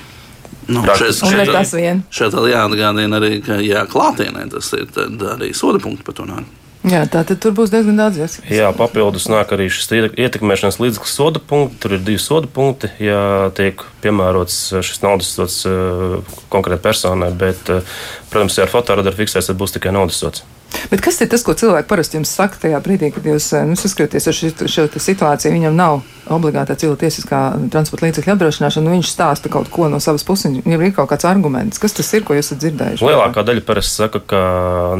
Nu, 0.69 0.83
šeit, 0.93 1.17
šeit, 1.17 1.49
šeit, 1.49 2.05
šeit 2.13 2.35
jāatgādina 2.51 3.17
arī, 3.17 3.39
ka 3.41 3.57
jā, 3.65 3.81
klātienē 3.89 4.45
tas 4.53 4.69
ir 4.77 4.93
arī 5.33 5.49
soda 5.57 5.81
punkti 5.81 6.05
par 6.05 6.19
to 6.19 6.29
nāk. 6.29 6.58
Jā, 6.87 7.01
tā 7.11 7.25
tad 7.27 7.43
būs 7.57 7.73
diezgan 7.73 7.97
daudz 7.99 8.21
iespēju. 8.23 8.55
Jā, 8.55 8.69
papildus 8.75 9.25
nāk 9.27 9.51
arī 9.51 9.65
šis 9.73 9.91
ietekmēšanas 10.15 10.79
līdzekļu 10.79 11.11
soda 11.11 11.41
punkts. 11.43 11.75
Tur 11.83 11.97
ir 11.97 12.05
divi 12.07 12.21
soda 12.23 12.47
punkti, 12.47 12.87
ja 13.03 13.49
tiek 13.57 13.83
piemērots 14.03 14.61
šis 14.87 15.03
naudas 15.03 15.33
sods 15.35 15.57
uh, 15.67 16.21
konkrētai 16.53 16.79
personai, 16.87 17.33
bet, 17.35 17.67
uh, 17.73 17.99
protams, 18.31 18.55
ja 18.55 18.63
ar 18.63 18.71
fotoradaru 18.71 19.19
fiksēs, 19.19 19.51
tad 19.51 19.59
būs 19.59 19.75
tikai 19.75 19.91
naudas 19.95 20.21
sods. 20.23 20.45
Bet 20.89 21.01
kas 21.05 21.19
ir 21.21 21.29
tas, 21.29 21.43
ko 21.45 21.53
cilvēki 21.57 21.89
parasti 21.89 22.17
jums 22.17 22.31
saka 22.33 22.59
tajā 22.63 22.79
brīdī, 22.85 23.11
kad 23.13 23.25
jūs 23.25 23.49
eh, 23.57 23.65
nu, 23.67 23.77
saskaraties 23.79 24.29
ar 24.29 24.37
šo, 24.37 24.51
šo 24.69 24.85
situāciju? 25.01 25.53
Viņam 25.55 25.77
nav 25.77 25.99
obligātā 26.29 26.75
cilvēciskā 26.77 27.41
transporta 27.73 28.07
līdzekļa 28.07 28.35
apdrošināšana, 28.35 28.85
nu, 28.85 28.95
viņš 28.97 29.11
stāsta 29.11 29.51
kaut 29.53 29.71
ko 29.73 29.89
no 29.89 30.01
savas 30.03 30.25
puses, 30.27 30.61
viņam 30.65 30.85
ir 30.85 30.95
kaut 30.97 31.09
kāds 31.11 31.27
arguments. 31.29 31.81
Kas 31.81 31.97
tas 31.97 32.09
ir, 32.13 32.25
ko 32.25 32.37
jūs 32.37 32.51
esat 32.51 32.61
dzirdējuši? 32.63 33.05
Lielākā 33.05 33.45
daļa 33.47 33.65
parasti 33.65 34.03
saka, 34.03 34.21
ka 34.21 34.41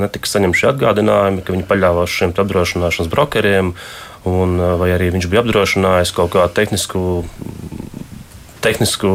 netika 0.02 0.30
saņemti 0.30 0.70
atgādinājumi, 0.74 1.46
ka 1.46 1.56
viņi 1.56 1.68
paļāvās 1.70 2.18
šiem 2.18 2.34
apdrošināšanas 2.34 3.12
brokeriem, 3.14 3.76
un, 4.30 4.58
eh, 4.58 4.76
vai 4.82 4.94
arī 4.98 5.14
viņš 5.18 5.30
bija 5.30 5.46
apdrošinājis 5.46 6.16
kaut 6.18 6.34
kādu 6.38 6.58
tehnisku 6.62 7.04
tehnisku 8.64 9.10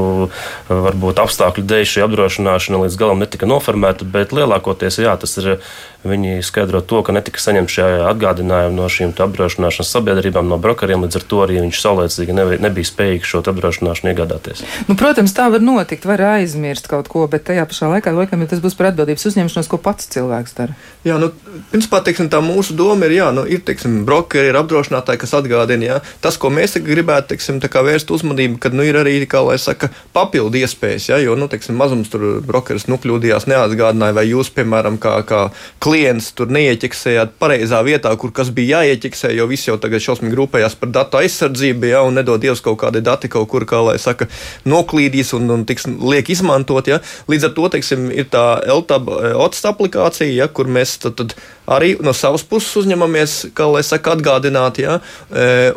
varbūt, 0.68 1.20
apstākļu 1.20 1.64
dēļ 1.68 1.88
šī 1.88 2.04
apdrošināšana 2.06 2.80
līdz 2.84 2.98
galam 3.00 3.22
netika 3.22 3.48
noformēta, 3.48 4.06
bet 4.08 4.32
lielākoties 4.36 5.00
jā, 5.04 5.14
tas 5.20 5.36
ir 5.40 5.58
Viņi 6.04 6.42
skaidro 6.44 6.82
to, 6.84 7.00
ka 7.00 7.14
netika 7.16 7.40
saņemta 7.40 7.72
šī 7.72 7.84
atgādinājuma 8.10 8.76
no 8.76 8.88
šīm 8.92 9.14
apdrošināšanas 9.24 9.92
sabiedrībām, 9.94 10.50
no 10.50 10.58
brokeriem. 10.60 11.06
Līdz 11.06 11.20
ar 11.20 11.24
to 11.30 11.40
arī 11.44 11.60
viņš 11.62 11.80
saulēcīgi 11.80 12.36
nebija 12.36 12.90
spējīgs 12.90 13.30
šo 13.30 13.40
apdrošināšanu 13.40 14.12
iegādāties. 14.12 14.64
Nu, 14.88 14.98
protams, 15.00 15.32
tā 15.36 15.48
var 15.52 15.64
notikt, 15.64 16.04
var 16.08 16.20
aizmirst 16.34 16.90
kaut 16.92 17.08
ko, 17.12 17.24
bet 17.30 17.46
tajā 17.48 17.64
pašā 17.70 17.88
laikā 17.94 18.12
laikam, 18.12 18.44
ja 18.44 18.50
tas 18.52 18.60
būs 18.64 18.76
par 18.76 18.90
atbildības 18.90 19.24
uzņemšanos, 19.30 19.70
ko 19.72 19.80
pats 19.80 20.10
cilvēks 20.12 20.56
dara. 20.58 20.76
Jā, 21.08 21.16
nu, 21.20 21.30
principā, 21.72 22.02
teiksim, 22.04 22.28
tā 22.32 22.42
mūsu 22.44 22.76
doma 22.76 23.08
ir, 23.08 23.16
jā, 23.18 23.30
nu, 23.36 23.46
ir, 23.48 23.64
teiksim, 23.64 24.02
brokeri, 24.08 24.52
ir 24.52 24.60
apdrošinātāji, 24.60 25.20
kas 25.24 25.34
atgādina, 25.40 25.88
jā. 25.88 25.98
Tas, 26.24 26.38
ko 26.40 26.52
mēs 26.52 26.76
gribētu, 26.84 27.32
teiksim, 27.32 27.60
vērst 27.60 28.12
uzmanību, 28.14 28.60
kad, 28.62 28.76
nu, 28.76 28.84
ir 28.86 29.00
arī, 29.00 29.16
kā 29.28 29.42
lai 29.44 29.56
saka, 29.60 29.90
papildu 30.16 30.60
iespējas, 30.60 31.10
jā, 31.12 31.20
jo, 31.24 31.36
nu, 31.38 31.48
teiksim, 31.52 31.76
mazums 31.80 32.12
tur 32.12 32.40
brokeris 32.44 32.88
nukļūdījās, 32.92 33.48
neatgādināja, 33.50 34.16
vai 34.16 34.26
jūs, 34.30 34.52
piemēram, 34.56 34.96
kā, 35.02 35.18
kā 35.28 35.42
klients, 35.84 35.93
klients 35.94 36.32
tur 36.34 36.50
neieķeksējāt 36.50 37.36
pareizā 37.38 37.78
vietā, 37.86 38.10
kur 38.18 38.32
kas 38.34 38.50
bija 38.54 38.80
jāieķeksē, 38.80 39.30
jo 39.36 39.46
visi 39.50 39.68
jau 39.70 39.76
tagad 39.78 40.02
šausmīgi 40.02 40.38
rūpējās 40.40 40.74
par 40.80 40.90
datu 40.94 41.20
aizsardzību, 41.20 41.90
ja, 41.92 42.02
un 42.06 42.18
nedod 42.18 42.42
Dievs 42.42 42.62
kaut 42.64 42.80
kādi 42.82 43.02
dati 43.04 43.30
kaut 43.30 43.46
kur, 43.52 43.66
kā 43.68 43.78
lai 43.84 43.94
saka, 44.02 44.26
noklīdīs 44.66 45.30
un, 45.38 45.46
un 45.54 45.62
tiks 45.68 45.86
liek 45.86 46.30
izmantot. 46.34 46.90
Ja. 46.90 46.98
Līdz 47.30 47.48
ar 47.48 47.52
to, 47.54 47.68
teiksim, 47.76 48.08
ir 48.10 48.26
tā 48.32 48.42
LTAB 48.74 49.12
OTS 49.44 49.68
aplikācija, 49.70 50.32
ja, 50.34 50.48
kur 50.50 50.70
mēs 50.70 50.96
tad, 51.04 51.14
tad 51.20 51.36
arī 51.70 51.94
no 52.04 52.12
savas 52.16 52.42
puses 52.48 52.74
uzņemamies, 52.82 53.36
kā 53.56 53.68
lai 53.70 53.84
saka, 53.86 54.16
atgādināt, 54.18 54.80
ja, 54.82 54.98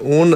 un, 0.01 0.33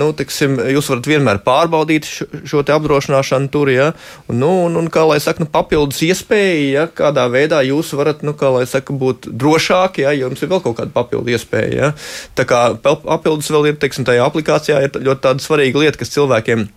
nu, 0.00 0.10
teiksim, 0.16 0.58
jūs 0.74 0.90
varat 0.92 1.08
vienmēr 1.08 1.40
pārbaudīt 1.46 2.08
šo, 2.08 2.26
šo 2.50 2.64
te 2.66 2.74
apdrošināšanu 2.74 3.52
tur, 3.52 3.70
ja, 3.72 3.90
un, 4.26 4.40
nu, 4.42 4.50
un, 4.66 4.76
un 4.80 4.90
kā 4.92 5.06
lai 5.08 5.20
saka, 5.22 5.44
nu, 5.44 5.50
papildus 5.52 6.02
iespēja, 6.04 6.66
ja, 6.74 6.86
kādā 6.90 7.28
veidā 7.32 7.62
jūs 7.66 7.94
varat, 7.96 8.24
nu, 8.26 8.34
kā 8.36 8.52
lai 8.58 8.66
saka, 8.68 8.96
būt 8.96 9.19
drošāki, 9.26 10.06
ja 10.06 10.14
jums 10.16 10.42
ir 10.42 10.52
vēl 10.52 10.62
kaut 10.64 10.78
kāda 10.80 10.94
papildu 10.94 11.34
iespēja. 11.34 11.70
Ja. 11.70 11.92
Tā 12.38 12.46
kā 12.48 12.66
papildus 12.82 13.50
vēl 13.52 13.72
ir, 13.72 13.80
teiksim, 13.80 14.08
tajā 14.08 14.26
aplikācijā 14.26 14.84
ir 14.86 15.00
ļoti 15.00 15.26
tāda 15.26 15.44
svarīga 15.44 15.84
lieta, 15.84 16.00
kas 16.00 16.14
cilvēkiem 16.16 16.68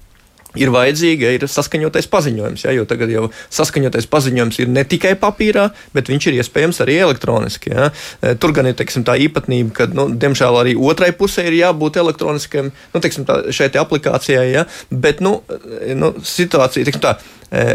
ir 0.59 0.71
vajadzīga, 0.73 1.31
ir 1.35 1.45
saskaņotais 1.49 2.07
paziņojums. 2.13 2.65
Ja, 2.65 2.73
jo 2.77 2.85
tagad 2.89 3.11
jau 3.11 3.27
saskaņotais 3.53 4.07
paziņojums 4.11 4.59
ir 4.61 4.71
ne 4.73 4.85
tikai 4.87 5.15
papīrā, 5.19 5.69
bet 5.95 6.11
viņš 6.11 6.29
ir 6.29 6.39
iespējams 6.41 6.81
arī 6.85 6.99
elektroniski. 7.05 7.73
Ja. 7.73 7.89
E, 8.21 8.35
tur 8.39 8.53
gan 8.55 8.69
ir 8.69 8.77
teiksim, 8.77 9.05
tā 9.07 9.17
īpatnība, 9.25 9.73
ka, 9.77 9.89
nu, 9.97 10.07
diemžēl, 10.19 10.59
arī 10.61 10.75
otrai 10.77 11.11
pusē 11.17 11.47
ir 11.49 11.57
jābūt 11.57 11.99
elektroniskam, 12.03 12.69
nu, 12.69 13.03
teiksim, 13.03 13.27
tā, 13.29 13.41
šai 13.53 13.71
te 13.73 13.81
aplikācijai. 13.81 14.49
Ja. 14.53 14.67
Bet 14.91 15.23
nu, 15.25 15.39
e, 15.49 15.95
nu, 15.97 16.13
situācija, 16.27 16.85
teiksim, 16.85 17.03
tā, 17.03 17.17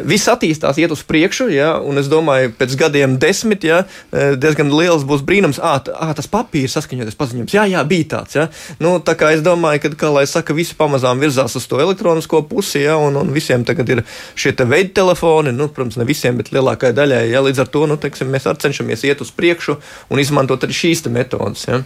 viss 0.08 0.28
attīstās, 0.30 0.78
iet 0.80 0.92
uz 0.94 1.04
priekšu, 1.06 1.49
ja, 1.54 1.76
un 1.78 2.00
es 2.00 2.08
domāju, 2.11 2.50
pēc 2.58 2.75
gadiem 2.80 3.16
desmit, 3.23 3.66
ja, 3.68 3.85
diezgan 4.11 4.73
liels 4.75 5.04
būs 5.06 5.23
brīnums, 5.26 5.61
ah, 5.62 5.78
tas 6.18 6.30
papīrs 6.30 6.75
saskaņotais 6.75 7.18
paziņojums, 7.18 7.54
jā, 7.54 7.66
jā, 7.70 7.85
bija 7.88 8.08
tāds. 8.16 8.38
Ja. 8.38 8.49
Nu, 8.82 8.97
tā 9.04 9.14
kā 9.18 9.30
es 9.37 9.44
domāju, 9.47 9.85
ka, 9.85 9.92
kā 10.02 10.12
lai 10.14 10.26
saka, 10.30 10.56
visi 10.56 10.76
pamazām 10.78 11.23
virzās 11.23 11.54
uz 11.58 11.66
to 11.70 11.80
elektronisko 11.82 12.42
pusi 12.50 12.82
ja, 12.82 12.99
un, 12.99 13.16
un 13.20 13.32
visiem 13.35 13.64
tagad 13.68 13.94
ir 13.94 14.04
šie 14.38 14.54
te 14.58 14.66
veidi 14.68 14.94
telefoni, 14.99 15.54
nu, 15.54 15.70
protams, 15.73 15.99
ne 16.00 16.06
visiem, 16.08 16.38
bet 16.40 16.52
lielākajai 16.54 16.97
daļai. 16.97 17.25
Ja, 17.32 17.42
līdz 17.44 17.64
ar 17.64 17.73
to 17.73 17.87
nu, 17.90 17.99
teiksim, 18.00 18.30
mēs 18.32 18.49
arī 18.50 18.66
cenšamies 18.66 19.06
iet 19.06 19.23
uz 19.25 19.30
priekšu 19.35 19.78
un 20.11 20.23
izmantot 20.23 20.66
arī 20.66 20.76
šīs 20.76 21.06
metodas. 21.12 21.68
Ja. 21.68 21.82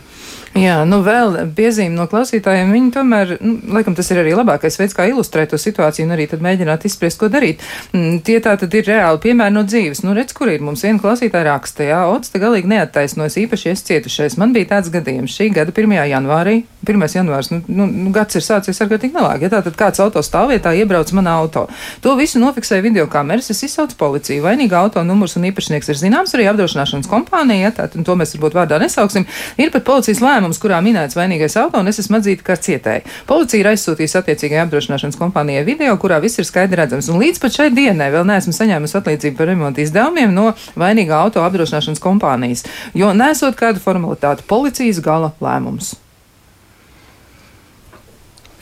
Jā, 0.52 0.82
nu 0.84 0.98
vēl 1.00 1.38
piezīme 1.56 1.96
no 1.96 2.04
klausītājiem. 2.10 2.74
Viņi 2.76 2.90
tomēr, 2.92 3.30
nu, 3.40 3.54
laikam 3.72 3.94
tas 3.96 4.10
ir 4.12 4.20
arī 4.20 4.34
labākais 4.36 4.76
veids, 4.76 4.92
kā 4.96 5.06
ilustrēt 5.08 5.54
to 5.54 5.60
situāciju 5.60 6.04
un 6.04 6.12
arī 6.12 6.26
tad 6.28 6.44
mēģināt 6.44 6.84
izspriest, 6.88 7.16
ko 7.20 7.30
darīt. 7.32 7.64
Mm, 7.92 8.20
tie 8.24 8.38
tā 8.44 8.54
tad 8.60 8.72
ir 8.76 8.86
reāli 8.88 9.20
piemēri 9.22 9.54
no 9.54 9.62
dzīves. 9.66 10.02
Nu, 10.06 10.14
redz, 10.16 10.34
kur 10.36 10.50
ir 10.52 10.62
mums 10.64 10.84
viena 10.86 11.00
klausītāja 11.02 11.48
raksta, 11.50 11.84
jā, 11.88 12.00
Ots 12.12 12.32
te 12.32 12.40
galīgi 12.42 12.70
neattaisnojas 12.70 13.38
īpaši 13.42 13.72
es 13.72 13.84
cietušais. 13.88 14.38
Man 14.40 14.54
bija 14.54 14.70
tāds 14.76 14.92
gadījums 14.92 15.34
šī 15.36 15.50
gada 15.56 15.74
1. 15.74 15.96
janvārī. 16.12 16.62
1. 16.86 17.04
janvārs, 17.14 17.50
nu, 17.52 17.60
nu, 17.68 17.86
nu 17.86 18.12
gads 18.14 18.38
ir 18.38 18.42
sācies 18.42 18.80
ar 18.82 18.88
gatīgi 18.90 19.14
nelāk. 19.14 19.44
Ja 19.44 19.52
tā 19.52 19.60
tad 19.66 19.76
kāds 19.78 20.00
auto 20.02 20.22
stāvvietā 20.24 20.72
iebrauc 20.78 21.12
manā 21.14 21.36
auto. 21.42 21.66
To 22.02 22.14
visu 22.18 22.40
nofiksēja 22.42 22.82
video 22.82 23.06
kameras, 23.10 23.50
es 23.54 23.62
izsaucu 23.68 23.98
policiju. 24.00 24.42
Vainīga 24.46 24.80
auto 24.80 25.04
numurs 25.06 25.36
un 25.38 25.46
īpašnieks 25.50 25.92
ir 25.92 26.00
zināms 26.00 26.34
arī 26.34 26.48
apdrošināšanas 26.50 27.10
kompānija, 27.10 27.68
ja, 27.68 27.74
tā, 27.76 27.86
to 27.92 28.16
mēs 28.18 28.34
varbūt 28.36 28.56
vārdā 28.58 28.80
nesauksim. 28.82 29.28
Ir 29.62 29.70
pat 29.74 29.86
policijas 29.86 30.22
lēmums, 30.24 30.58
kurā 30.62 30.80
minēts 30.82 31.18
vainīgais 31.18 31.58
auto, 31.62 31.82
un 31.82 31.92
es 31.92 32.02
esmu 32.02 32.18
atzīta 32.18 32.46
kā 32.46 32.58
cietēji. 32.58 33.06
Policija 33.30 33.62
ir 33.62 33.70
aizsūtījusi 33.72 34.18
attiecīgajai 34.22 34.66
apdrošināšanas 34.66 35.20
kompānijai 35.20 35.62
video, 35.68 35.94
kurā 36.02 36.18
viss 36.22 36.42
ir 36.42 36.48
skaidri 36.48 36.82
redzams. 36.82 37.12
Un 37.12 37.22
līdz 37.22 37.42
pat 37.42 37.58
šai 37.60 37.70
dienai 37.76 38.10
vēl 38.14 38.26
neesmu 38.28 38.54
saņēmusi 38.56 38.98
atlīdzību 39.00 39.38
par 39.38 39.50
remonta 39.50 39.82
izdevumiem 39.84 40.34
no 40.34 40.52
vainīgā 40.78 41.18
auto 41.24 41.42
apdrošināšanas 41.46 42.02
kompānijas, 42.02 42.66
jo 42.98 43.12
nesot 43.16 43.58
kādu 43.58 43.82
formalitāti 43.82 44.46
policijas 44.48 45.02
gala 45.04 45.32
lēmums. 45.42 45.96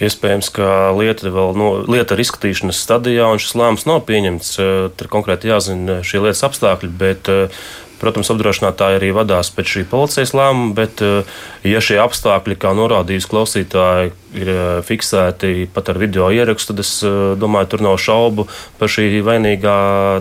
Iespējams, 0.00 0.48
ka 0.56 0.66
lieta 0.96 1.28
vēl 1.28 1.52
no, 1.60 1.68
lieta 1.84 2.16
ir 2.16 2.22
izskatīšanas 2.24 2.78
stadijā, 2.80 3.26
un 3.28 3.42
šis 3.42 3.52
lēmums 3.60 3.84
nav 3.84 4.00
pieņemts. 4.08 4.54
Tur 4.96 5.10
konkrēti 5.12 5.50
jāzina 5.50 5.98
šie 6.06 6.22
lietas 6.24 6.46
apstākļi, 6.48 6.88
bet 7.02 7.28
Protams, 8.00 8.30
apdrošinātāji 8.32 8.96
arī 8.96 9.10
vadās 9.12 9.50
pēc 9.52 9.74
šī 9.74 9.82
policijas 9.90 10.32
lēmuma, 10.32 10.72
bet, 10.78 11.02
eh, 11.04 11.28
ja 11.68 11.82
šie 11.84 11.98
apstākļi, 12.00 12.56
kā 12.56 12.72
norādījis 12.76 13.28
klausītāji, 13.28 14.14
ir 14.36 14.50
eh, 14.52 14.60
fiksēti 14.86 15.68
pat 15.74 15.90
ar 15.92 16.00
video 16.00 16.30
ierakstu, 16.32 16.74
tad 16.74 16.84
es 16.84 16.92
eh, 17.06 17.18
domāju, 17.40 17.72
tur 17.74 17.84
nav 17.86 17.98
šaubu 18.02 18.46
par 18.78 18.92
šī 18.92 19.22
vainīgā 19.26 19.76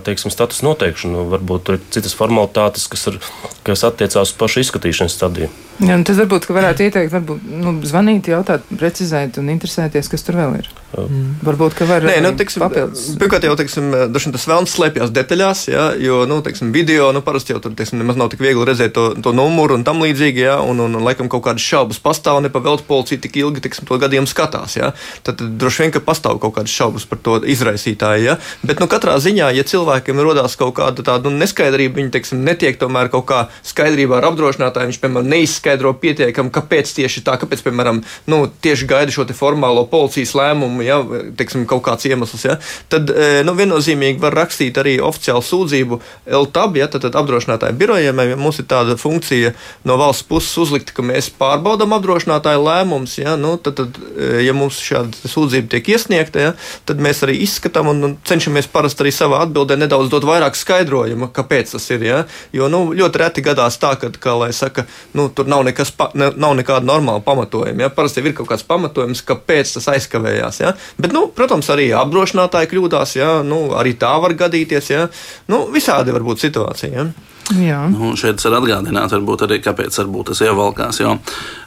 teiksim, 0.08 0.34
status 0.34 0.64
noteikšanu. 0.66 1.28
Varbūt 1.36 1.66
tur 1.68 1.80
ir 1.80 1.88
citas 1.94 2.18
formalitātes, 2.18 2.90
kas, 2.92 3.08
ir, 3.12 3.20
kas 3.68 3.86
attiecās 3.88 4.34
uz 4.34 4.38
pašu 4.40 4.66
izskatīšanas 4.66 5.18
stadiju. 5.20 5.52
Jā, 5.80 5.96
nu, 5.96 6.04
tas 6.04 6.18
varbūt 6.20 6.50
varētu 6.52 6.90
ieteikt, 6.90 7.14
varbūt 7.14 7.44
nu, 7.64 7.78
zvanīt, 7.88 8.28
jautāt, 8.28 8.66
precizēt 8.82 9.38
un 9.40 9.48
interesēties, 9.54 10.10
kas 10.12 10.26
tur 10.28 10.36
vēl 10.36 10.58
ir. 10.60 10.68
Mm. 10.90 11.38
Varbūt, 11.46 11.76
ka 11.78 11.86
var 11.88 12.04
Nē, 12.04 12.18
nu, 12.26 12.34
tiksim, 12.36 12.64
papildus. 12.66 13.06
Pirmkārt, 13.22 13.46
jau 13.48 13.54
teiksim, 13.56 13.94
tas 14.12 14.48
vēlams 14.50 14.74
slēpjas 14.76 15.14
detaļās, 15.16 15.62
ja, 15.70 15.86
jo, 16.02 16.24
nu, 16.28 16.42
teiksim, 16.44 16.74
video, 16.76 17.12
nu, 17.16 17.22
parasti 17.24 17.54
jau 17.54 17.62
tur, 17.64 17.76
teiksim, 17.80 18.02
nemaz 18.02 18.20
nav 18.20 18.32
tik 18.34 18.42
viegli 18.44 18.66
redzēt 18.68 18.96
to, 18.98 19.06
to 19.24 19.32
numuru 19.38 19.78
un 19.78 19.86
tam 19.88 20.04
līdzīgi, 20.04 20.44
ja, 20.50 20.58
un, 20.60 20.82
un, 20.84 20.98
un, 20.98 21.06
laikam, 21.06 21.30
kaut 21.32 21.46
kādas 21.46 21.64
šaubas 21.64 22.02
pastāv, 22.04 22.42
nepavēlt 22.44 22.84
policija 22.90 23.22
tik 23.24 23.40
ilgi, 23.40 23.64
teiksim, 23.64 23.88
to 23.88 23.99
gadījumu 24.02 24.30
skatās, 24.30 24.78
ja. 24.80 24.92
Tad, 25.24 25.40
tad 25.42 25.58
droši 25.62 25.86
vien, 25.86 25.94
ka 25.96 26.04
pastāv 26.04 26.40
kaut 26.42 26.56
kādas 26.58 26.74
šaubas 26.74 27.08
par 27.10 27.22
to 27.24 27.38
izraisītāju, 27.44 28.26
ja. 28.26 28.38
Bet, 28.64 28.82
nu, 28.82 28.90
katrā 28.92 29.18
ziņā, 29.22 29.52
ja 29.56 29.66
cilvēkiem 29.68 30.22
rodās 30.24 30.58
kaut 30.60 30.76
kāda 30.80 31.06
tāda 31.06 31.30
nu, 31.30 31.42
neskaidrība, 31.44 32.00
viņi, 32.00 32.14
teiksim, 32.16 32.44
netiek 32.48 32.80
tomēr 32.80 33.12
kaut 33.14 33.28
kā 33.30 33.42
skaidrībā 33.68 34.20
ar 34.20 34.30
apdrošinātāju, 34.32 34.92
viņš, 34.92 35.02
piemēram, 35.04 35.30
neizskaidro 35.36 35.94
pietiekami, 36.02 36.54
kāpēc 36.56 36.94
tieši 36.98 37.24
tā, 37.28 37.38
kāpēc, 37.42 37.64
piemēram, 37.68 38.02
nu, 38.32 38.42
tieši 38.64 38.90
gaida 38.90 39.14
šo 39.14 39.28
formālo 39.36 39.86
policijas 39.90 40.34
lēmumu, 40.38 40.84
ja 40.86 41.00
teiksim, 41.38 41.66
kaut 41.70 41.84
kāds 41.86 42.08
iemesls, 42.10 42.46
ja, 42.48 42.58
tad 42.92 43.12
e, 43.14 43.30
nu, 43.46 43.54
viennozīmīgi 43.58 44.22
var 44.22 44.36
rakstīt 44.44 44.78
arī 44.82 44.98
oficiālu 45.04 45.44
sūdzību 45.46 46.00
LTAB, 46.40 46.80
ja, 46.80 46.88
tad, 46.92 47.06
tad 47.06 47.18
apdrošinātāju 47.20 47.78
birojiem. 47.80 48.22
Ja 48.30 48.38
mums 48.40 48.60
ir 48.62 48.68
tāda 48.70 48.98
funkcija 49.00 49.54
no 49.88 49.98
valsts 50.00 50.28
puses 50.30 50.56
uzlikta, 50.62 50.94
ka 50.96 51.06
mēs 51.06 51.32
pārbaudām 51.40 51.96
apdrošinātāju 51.98 52.64
lēmumus, 52.66 53.18
ja, 53.22 53.36
nu, 53.40 53.56
tad, 53.62 53.80
tad, 53.80 53.89
e, 53.98 54.30
ja 54.46 54.54
mums 54.56 54.80
šāda 54.84 55.30
sūdzība 55.30 55.72
tiek 55.74 55.90
iesniegta, 55.96 56.44
ja, 56.44 56.52
tad 56.90 57.02
mēs 57.04 57.24
arī 57.26 57.40
izskatām 57.46 57.90
un 57.92 58.16
cenšamies 58.28 58.70
parasti 58.72 59.06
arī 59.06 59.14
savā 59.16 59.42
atbildē 59.46 59.78
nedaudz 59.80 60.12
dot 60.12 60.28
vairāk 60.28 60.58
skaidrojumu, 60.60 61.32
kāpēc 61.36 61.74
tas 61.76 61.90
ir. 61.96 62.06
Ja, 62.06 62.20
jo 62.56 62.70
nu, 62.72 62.82
ļoti 62.98 63.22
reti 63.22 63.44
gadās 63.46 63.80
tā, 63.82 63.96
ka, 64.00 64.12
kā 64.14 64.36
lai 64.40 64.52
saka, 64.56 64.86
nu, 65.18 65.30
tur 65.34 65.50
nav 65.52 65.66
nekas, 65.68 65.94
ne, 66.20 66.32
nav 66.40 66.56
nekāda 66.60 66.88
normāla 66.88 67.24
pamatojuma. 67.26 67.88
Ja? 67.88 67.94
Parasti 67.94 68.24
ir 68.24 68.36
kaut 68.38 68.52
kāds 68.52 68.66
pamatojums, 68.68 69.24
kāpēc 69.28 69.76
tas 69.78 69.90
aizkavējās. 69.96 70.62
Ja? 70.64 70.76
Bet, 71.00 71.16
nu, 71.16 71.28
protams, 71.36 71.70
arī 71.74 71.90
apdrošinātāji 71.98 72.72
kļūdās, 72.74 73.18
ja? 73.20 73.34
nu, 73.46 73.70
arī 73.80 73.96
tā 74.00 74.14
var 74.22 74.36
gadīties. 74.38 74.94
Ja? 74.94 75.08
Nu, 75.52 75.66
visādi 75.74 76.16
var 76.16 76.26
būt 76.26 76.48
situācija. 76.48 76.94
Ja? 76.96 77.10
Jā. 77.58 77.80
Nu, 77.90 78.12
šeit 78.20 78.42
ir 78.46 78.56
atgādināts, 78.60 79.14
varbūt 79.16 79.48
arī 79.48 79.58
kāpēc 79.66 79.96
varbūt 80.04 80.30
tas 80.30 80.42
ievalkās. 80.46 81.00
Jo, 81.02 81.16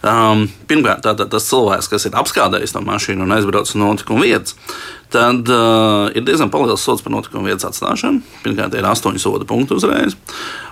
um, 0.07 0.45
pirmkārt, 0.71 1.03
tātad 1.03 1.33
tas 1.33 1.49
cilvēks, 1.49 1.91
kas 1.91 2.07
ir 2.07 2.19
apskādējis 2.21 2.77
to 2.77 2.83
mašīnu 2.87 3.27
un 3.27 3.35
aizbraucis 3.35 3.75
no 3.81 3.91
notikuma 3.91 4.23
vietas, 4.23 4.55
tad 5.13 5.51
uh, 5.51 6.07
ir 6.15 6.23
diezgan 6.29 6.53
liels 6.55 6.87
sots 6.87 7.03
par 7.03 7.15
notikumu 7.17 7.51
vietas 7.51 7.67
atstāšanu. 7.73 8.23
Pirmkārt, 8.45 8.79
ir 8.79 8.87
astoņi 8.87 9.23
soda 9.23 9.49
punkti 9.49 9.75
uzreiz. 9.75 10.15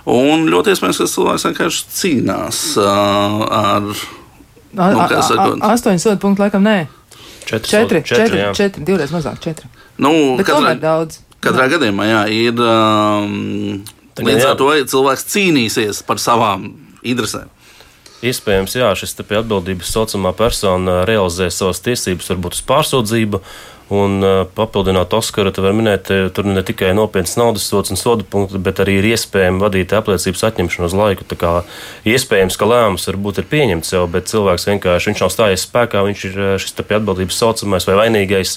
Un 0.07 0.47
ļoti 0.51 0.73
iespējams, 0.73 1.03
ka 1.03 1.11
cilvēks 1.11 1.47
vienkārši 1.49 1.85
cīnās 1.99 2.63
uh, 2.79 3.45
ar. 3.59 3.93
Nu, 4.71 5.67
Astoņi 5.67 5.99
soda 5.99 6.15
punkti, 6.21 6.45
laikam, 6.45 6.63
nē. 6.63 6.85
Četri, 7.41 7.67
četri, 7.67 8.03
četri, 8.07 8.27
četri, 8.29 8.43
četri 8.55 8.83
divreiz 8.87 9.11
mazāk. 9.11 9.41
Četri. 9.43 9.67
Nu, 9.99 10.37
Bet 10.39 10.47
katrā, 10.47 10.61
tomēr 10.61 10.79
daudz. 10.79 11.19
Katrā 11.43 11.65
jā. 11.67 11.73
gadījumā 11.75 12.05
jā, 12.07 12.21
ir. 12.31 12.61
Um, 12.63 13.81
Līdz 14.19 14.45
ar 14.49 14.59
to 14.59 14.69
cilvēks 14.91 15.27
cīnīsies 15.31 16.03
par 16.07 16.19
savām 16.19 16.71
interesēm. 17.01 17.49
Iespējams, 18.21 18.75
jā, 18.77 18.91
šis 18.93 19.15
atbildības 19.17 19.91
saucamā 19.95 20.33
persona 20.37 20.99
realizē 21.09 21.47
savas 21.49 21.79
tiesības, 21.81 22.27
varbūt 22.29 22.59
uz 22.59 22.63
pārsūdzību, 22.69 23.39
Un 23.91 24.21
uh, 24.23 24.45
papildināt 24.55 25.11
Oskaru, 25.17 25.51
tad 25.51 25.65
var 25.65 25.73
minēt, 25.75 26.07
tur 26.31 26.47
ne 26.47 26.61
tikai 26.63 26.93
nopietnas 26.95 27.35
naudas 27.35 27.65
sots 27.67 27.91
un 27.91 27.99
sodu 27.99 28.23
punkti, 28.23 28.61
bet 28.63 28.79
arī 28.79 29.01
ir 29.01 29.09
iespējama 29.09 29.65
vadītāja 29.65 29.99
apliecības 29.99 30.45
atņemšana 30.47 30.87
uz 30.87 30.95
laiku. 30.95 31.27
Tā 31.27 31.35
kā 31.41 31.51
iespējams, 32.07 32.55
ka 32.55 32.69
lēmums 32.71 33.09
varbūt 33.09 33.41
ir 33.41 33.49
pieņemts 33.51 33.91
jau, 33.97 34.05
bet 34.11 34.31
cilvēks 34.31 34.69
vienkārši 34.69 35.11
viņš 35.11 35.25
nav 35.25 35.33
stājies 35.35 35.67
spēkā, 35.67 36.05
viņš 36.07 36.23
ir 36.29 36.39
šis 36.63 36.77
pie 36.79 36.97
atbildības 37.01 37.41
saucamais 37.43 37.89
vai 37.89 37.99
vainīgais 38.05 38.55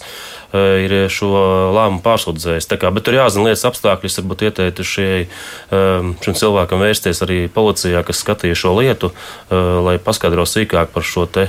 ir 0.55 0.94
šo 1.11 1.33
lēmumu 1.75 1.99
pārsūdzējis. 2.05 2.70
Bet 2.70 3.03
tur 3.03 3.18
jāzina 3.18 3.49
lietas 3.49 3.66
apstākļus, 3.66 4.20
varbūt 4.23 4.47
ieteiktu 4.47 4.87
šim 4.87 6.38
cilvēkam 6.38 6.87
vērsties 6.87 7.25
arī 7.27 7.42
policijā, 7.51 8.07
kas 8.07 8.23
skatīja 8.23 8.62
šo 8.62 8.79
lietu, 8.79 9.11
lai 9.51 9.99
paskaidro 9.99 10.47
sīkāk 10.47 10.94
par 10.94 11.03
šo 11.03 11.27
te 11.27 11.49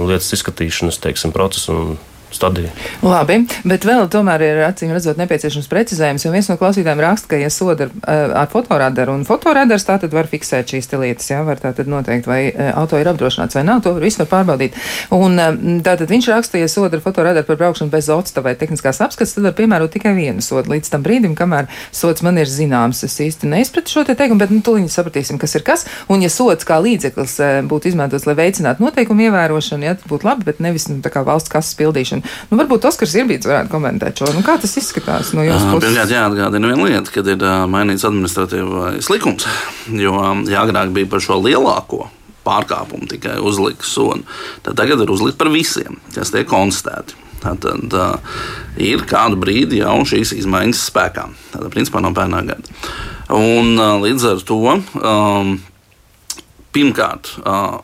lietas 0.00 0.32
izskatīšanas 0.38 1.02
teiksim, 1.04 1.36
procesu 1.36 1.76
un 1.76 1.96
stadiju. 2.36 2.70
Labi, 3.04 3.40
bet 3.68 3.84
vēl 3.86 4.06
tomēr 4.12 4.44
ir 4.44 4.60
acīm 4.66 4.92
redzot 4.94 5.18
nepieciešams 5.20 5.68
precizējums, 5.70 6.26
jo 6.26 6.32
viens 6.34 6.48
no 6.50 6.56
klausītājiem 6.60 7.02
raksta, 7.02 7.30
ka, 7.32 7.40
ja 7.40 7.50
soda 7.52 7.86
ar, 7.86 7.92
eh, 8.06 8.34
ar 8.42 8.50
fotoradaru 8.52 9.14
un 9.16 9.24
fotoradars, 9.28 9.86
tā 9.88 9.98
tad 10.02 10.14
var 10.14 10.28
fiksēt 10.30 10.74
šīs 10.74 10.90
lietas, 10.96 11.30
jā, 11.30 11.42
var 11.46 11.60
tā 11.62 11.72
tad 11.76 11.88
noteikt, 11.90 12.28
vai 12.28 12.40
eh, 12.50 12.72
auto 12.76 13.00
ir 13.00 13.08
apdrošināts 13.10 13.58
vai 13.58 13.64
nav, 13.66 13.82
to 13.84 13.94
visu 14.00 14.22
var 14.22 14.30
pārbaudīt. 14.32 14.76
Un 15.16 15.38
eh, 15.40 15.58
tātad 15.86 16.12
viņš 16.12 16.30
raksta, 16.32 16.60
ja 16.60 16.68
soda 16.70 16.98
ar 16.98 17.04
fotoradaru 17.04 17.48
par 17.48 17.60
braukšanu 17.62 17.92
bez 17.92 18.10
otsta 18.12 18.44
vai 18.44 18.56
tehniskās 18.58 19.00
apskates, 19.04 19.36
tad 19.36 19.48
var 19.48 19.56
piemērot 19.58 19.92
tikai 19.96 20.14
vienu 20.16 20.44
sodu 20.44 20.74
līdz 20.74 20.92
tam 20.92 21.04
brīdim, 21.06 21.36
kamēr 21.38 21.70
sods 21.90 22.24
man 22.26 22.40
ir 22.40 22.50
zināms. 22.50 23.04
Es 23.06 23.18
īsti 23.22 23.48
neizpratu 23.50 23.92
šo 23.92 24.06
te 24.08 24.16
teikumu, 24.18 24.40
bet 24.42 24.52
nu, 24.54 24.62
tūlīt 24.64 24.92
sapratīsim, 24.92 25.40
kas 25.40 25.56
ir 25.58 25.64
kas. 25.66 25.86
Un 26.12 26.24
ja 26.24 26.30
sods 26.32 26.66
kā 26.66 26.78
līdzeklis 26.82 27.38
būtu 27.70 27.92
izmantots, 27.92 28.26
lai 28.28 28.36
veicinātu 28.38 28.84
noteikumu 28.84 29.28
ievērošanu, 29.28 29.94
tad 29.96 30.10
būtu 30.10 30.28
labi, 30.28 30.46
bet 30.48 30.62
nevis 30.64 30.88
nu, 30.90 30.98
tā 31.04 31.12
kā 31.14 31.22
valsts 31.26 31.52
kases 31.52 31.76
pildīšana. 31.78 32.25
Nu, 32.50 32.58
varbūt 32.60 32.88
Oskars 32.90 33.14
Irbīts 33.18 33.48
varētu 33.48 33.72
komentēt 33.72 34.22
šo. 34.22 34.30
Nu, 34.36 34.44
kā 34.46 34.56
tas 34.62 34.76
izskatās 34.80 35.32
no 35.36 35.44
jūsu 35.46 35.70
puses? 35.70 35.86
Pirmkārt, 35.86 36.14
jāatgādina 36.14 36.72
viena 36.72 36.88
lieta, 36.88 37.12
kad 37.14 37.30
ir 37.32 37.42
uh, 37.42 37.64
mainīts 37.70 38.06
administratīvais 38.08 39.10
likums, 39.12 39.48
jo 40.04 40.14
um, 40.20 40.44
jāgrāk 40.50 40.94
bija 40.96 41.10
par 41.12 41.24
šo 41.24 41.40
lielāko 41.42 42.06
pārkāpumu 42.46 43.08
tikai 43.10 43.38
uzlikt 43.42 43.86
sodu. 43.86 44.26
Tad 44.66 44.78
tagad 44.78 45.02
ir 45.02 45.12
uzlikt 45.12 45.38
par 45.40 45.50
visiem, 45.54 45.98
kas 46.14 46.30
tiek 46.34 46.48
konstatēti. 46.50 47.18
Tad 47.42 47.66
uh, 47.94 48.40
ir 48.80 49.04
kādu 49.06 49.38
brīdi 49.38 49.82
jau 49.82 50.00
šīs 50.08 50.34
izmaiņas 50.40 50.86
spēkā. 50.90 51.28
Tātad, 51.52 51.70
principā, 51.74 52.02
no 52.02 52.14
pērnā 52.16 52.42
gada. 52.48 52.76
Un 53.34 53.74
uh, 53.76 53.96
līdz 54.02 54.28
ar 54.32 54.44
to. 54.46 54.60
Um, 54.98 55.56
Pirmkārt, 56.76 57.30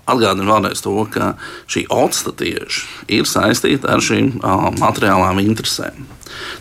atgādinu 0.05 0.51
vēlreiz 0.51 0.83
to, 0.85 0.93
ka 1.09 1.31
šī 1.71 1.87
otsta 1.89 2.35
tieši 2.37 2.83
ir 3.17 3.29
saistīta 3.29 3.95
ar 3.95 4.03
šīm 4.05 4.35
materiālām 4.83 5.41
interesēm. 5.41 6.11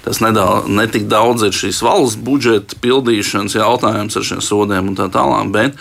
Tas 0.05 0.21
nedaudz, 0.23 0.69
ne 0.71 0.85
tik 0.91 1.09
daudz 1.11 1.43
ir 1.47 1.55
šīs 1.55 1.81
valsts 1.83 2.19
budžeta 2.23 2.77
pildīšanas 2.83 3.57
jautājums 3.59 4.15
ar 4.15 4.27
šiem 4.27 4.43
sodiem 4.43 4.91
un 4.91 4.95
tā 4.99 5.09
tālāk, 5.11 5.51
bet 5.51 5.75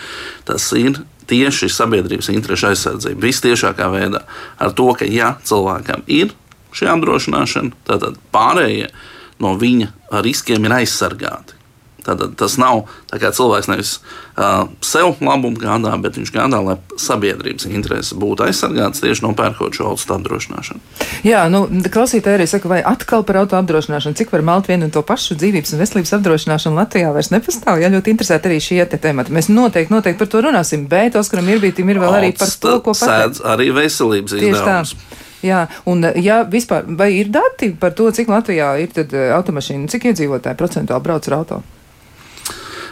tas 0.47 0.67
ir 0.75 0.99
tieši 1.31 1.71
sabiedrības 1.71 2.31
interešu 2.33 2.71
aizsardzība 2.73 3.27
vistiešākā 3.29 3.87
veidā. 3.93 4.25
Ar 4.59 4.75
to, 4.75 4.89
ka 4.99 5.07
ja 5.07 5.37
cilvēkam 5.47 6.03
ir 6.11 6.35
šī 6.75 6.91
apdrošināšana, 6.97 7.79
tad 7.87 8.19
pārējie 8.35 8.91
no 9.39 9.55
viņa 9.59 10.19
riskiem 10.27 10.67
ir 10.67 10.81
aizsargāti. 10.81 11.60
Tātad 12.05 12.33
tas 12.39 12.57
nav 12.61 12.85
tā 13.11 13.19
kā 13.21 13.29
cilvēks 13.35 13.69
nevis 13.69 13.91
uh, 13.99 14.65
sev 14.85 15.19
labumu 15.21 15.59
gādā, 15.61 15.93
bet 16.01 16.17
viņš 16.17 16.33
gādā, 16.33 16.61
lai 16.65 16.77
sabiedrības 16.99 17.67
intereses 17.69 18.15
būtu 18.17 18.47
aizsargātas 18.47 19.03
tieši 19.03 19.25
nopērkot 19.27 19.77
šo 19.77 19.91
auto 19.91 20.17
apdrošināšanu. 20.17 20.81
Jā, 21.27 21.43
nu, 21.53 21.63
klausītāji 21.93 22.39
arī 22.39 22.47
saka, 22.49 22.71
vai 22.71 22.81
atkal 22.85 23.25
par 23.27 23.41
auto 23.43 23.59
apdrošināšanu, 23.59 24.17
cik 24.17 24.33
var 24.33 24.45
malt 24.47 24.71
vienu 24.71 24.89
un 24.89 24.93
to 24.93 25.03
pašu 25.05 25.37
dzīvības 25.37 25.75
un 25.75 25.83
veselības 25.83 26.15
apdrošināšanu 26.17 26.81
Latvijā 26.81 27.13
vairs 27.13 27.31
nepastāv. 27.33 27.81
Jā, 27.83 27.91
ļoti 27.93 28.15
interesēti 28.15 28.51
arī 28.51 28.61
šie 28.63 28.81
te 28.89 29.01
temati. 29.01 29.33
Mēs 29.35 29.51
noteikti, 29.53 29.93
noteikti 29.93 30.21
par 30.23 30.31
to 30.33 30.45
runāsim, 30.47 30.87
bet 30.91 31.17
Oskaram 31.19 31.49
Irbītim 31.53 31.89
ir 31.93 32.01
vēl 32.01 32.21
arī 32.21 32.31
par 32.37 32.49
to, 32.49 32.77
ko 32.85 32.95
pateikt. 32.97 33.43
Arī 33.53 33.69
veselības 33.75 34.39
izdevums. 34.39 34.95
Jā, 35.41 35.65
un 35.89 36.05
ja 36.21 36.43
vispār, 36.45 36.85
vai 36.97 37.09
ir 37.17 37.31
dati 37.33 37.71
par 37.73 37.95
to, 37.97 38.11
cik 38.13 38.29
Latvijā 38.29 38.75
ir 38.83 38.91
tad 38.93 39.13
automašīna, 39.37 39.89
cik 39.89 40.11
iedzīvotāji 40.11 40.59
procentuāli 40.59 41.05
brauc 41.07 41.29
ar 41.29 41.37
auto? 41.39 41.61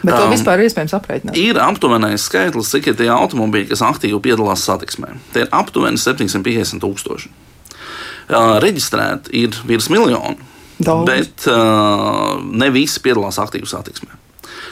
Bet 0.00 0.14
to 0.14 0.26
um, 0.26 0.32
vispār 0.32 0.60
ir 0.60 0.70
iespējams 0.70 0.94
aprēķināt. 0.96 1.38
Ir 1.40 1.60
aptuvenais 1.60 2.24
skaitlis, 2.24 2.70
cik 2.72 2.90
ir 2.92 2.98
tie 3.00 3.10
automobīļi, 3.12 3.68
kas 3.72 3.84
aktīvi 3.84 4.20
piedalās 4.24 4.64
satiksmē. 4.68 5.12
Tie 5.34 5.44
ir 5.44 5.52
aptuveni 5.56 6.00
750 6.00 6.80
tūkstoši. 6.84 7.32
Uh, 8.30 8.56
reģistrēti 8.62 9.34
ir 9.42 9.56
virs 9.66 9.90
miljonu, 9.90 10.36
Daudz. 10.78 11.04
bet 11.08 11.48
uh, 11.50 12.38
ne 12.40 12.70
visi 12.72 13.02
piedalās 13.04 13.40
aktīvi 13.42 13.68
satiksmē. 13.68 14.19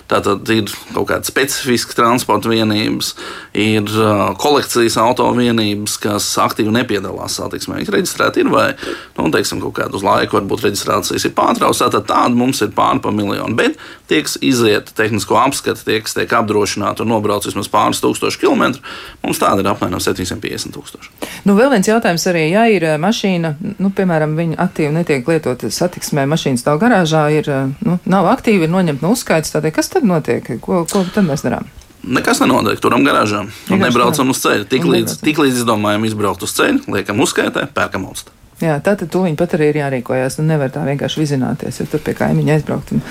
Tātad 0.09 0.49
ir 0.55 0.71
kaut 0.95 1.11
kāda 1.11 1.29
specifiska 1.29 1.93
transporta 1.99 2.49
vienības, 2.49 3.13
ir 3.53 3.85
uh, 3.93 4.31
kolekcijas 4.41 4.97
auto 5.03 5.27
vienības, 5.37 5.99
kas 6.01 6.29
aktīvi 6.41 6.73
nepiedalās 6.73 7.37
satiksmē. 7.37 7.81
Viņi 7.83 7.93
reģistrēti 7.93 8.41
ir 8.41 8.49
vai 8.53 8.71
nu, 9.19 9.29
teiksim, 9.35 9.61
kaut 9.65 9.77
kādu 9.77 10.01
laiku, 10.01 10.39
varbūt 10.39 10.65
reģistrācijas 10.65 11.29
ir 11.29 11.35
pārtrauktas. 11.37 11.83
Tātad 11.85 12.09
tāda 12.09 12.33
mums 12.39 12.63
ir 12.65 12.73
pāri 12.77 13.03
pa 13.05 13.13
miljonu. 13.13 13.53
Bet 13.59 13.77
tie, 14.09 14.23
kas 14.25 14.39
iziet 14.45 14.95
tehnisko 14.97 15.37
apskati, 15.43 15.85
tie, 15.85 15.99
kas 16.05 16.17
tiek 16.17 16.33
apdrošināti 16.41 17.05
un 17.05 17.13
nobrauc 17.13 17.45
vismaz 17.45 17.69
pāris 17.73 18.01
tūkstošu 18.01 18.41
kilometru, 18.41 18.83
mums 19.25 19.41
tāda 19.43 19.61
ir 19.61 19.71
apmēram 19.71 20.01
750 20.01 20.73
tūkstoši. 20.73 21.13
Nu, 21.45 21.55
vēl 21.59 21.71
viens 21.75 21.89
jautājums 21.89 22.25
arī, 22.31 22.47
ja 22.53 22.65
ir 22.73 22.87
mašīna, 23.01 23.55
nu, 23.77 23.93
piemēram, 23.95 24.35
viņa 24.39 24.59
aktīvi 24.65 24.95
netiek 24.97 25.29
lietota 25.29 25.71
satiksmē, 25.73 26.25
mašīna 26.31 26.61
stāv 26.61 26.81
garāžā, 26.83 27.27
ir, 27.37 27.51
nu, 27.85 27.99
nav 28.09 28.29
aktīvi, 28.33 28.67
ir 28.67 28.73
noņemta 28.73 29.05
no 29.05 29.13
uzskaits, 29.15 29.53
tad 29.55 29.69
kas 29.75 29.91
tad 29.93 29.98
notiek? 30.07 30.47
Ko, 30.63 30.85
ko 30.89 31.05
tad 31.15 31.27
mēs 31.27 31.45
darām? 31.47 31.69
Nekas 32.09 32.39
nenotiek. 32.43 32.79
Turam 32.83 33.05
garāžā 33.07 33.43
nebraucam 33.69 34.31
uz 34.33 34.41
ceļa. 34.45 34.69
Tiklīdz 34.71 35.19
tik 35.25 35.41
izdomājam 35.49 36.07
izbraukt 36.09 36.45
uz 36.47 36.55
ceļa, 36.57 36.85
liekam 36.95 37.23
uzskaitē, 37.25 37.67
pērkam 37.75 38.07
austu. 38.09 38.35
Jā, 38.59 38.75
tā 38.83 38.97
tad 38.99 39.07
tūlīt 39.15 39.37
pat 39.39 39.53
arī 39.55 39.69
ir 39.71 39.77
jārīkojas. 39.79 40.41
Nu, 40.41 40.49
nevar 40.49 40.73
tā 40.75 40.83
vienkārši 40.83 41.21
vizināties, 41.21 41.77
jo 41.79 41.85
tur 41.93 42.03
pie 42.03 42.17
kaimiņa 42.19 42.57
aizbraukt. 42.57 42.91
Un... 42.97 43.03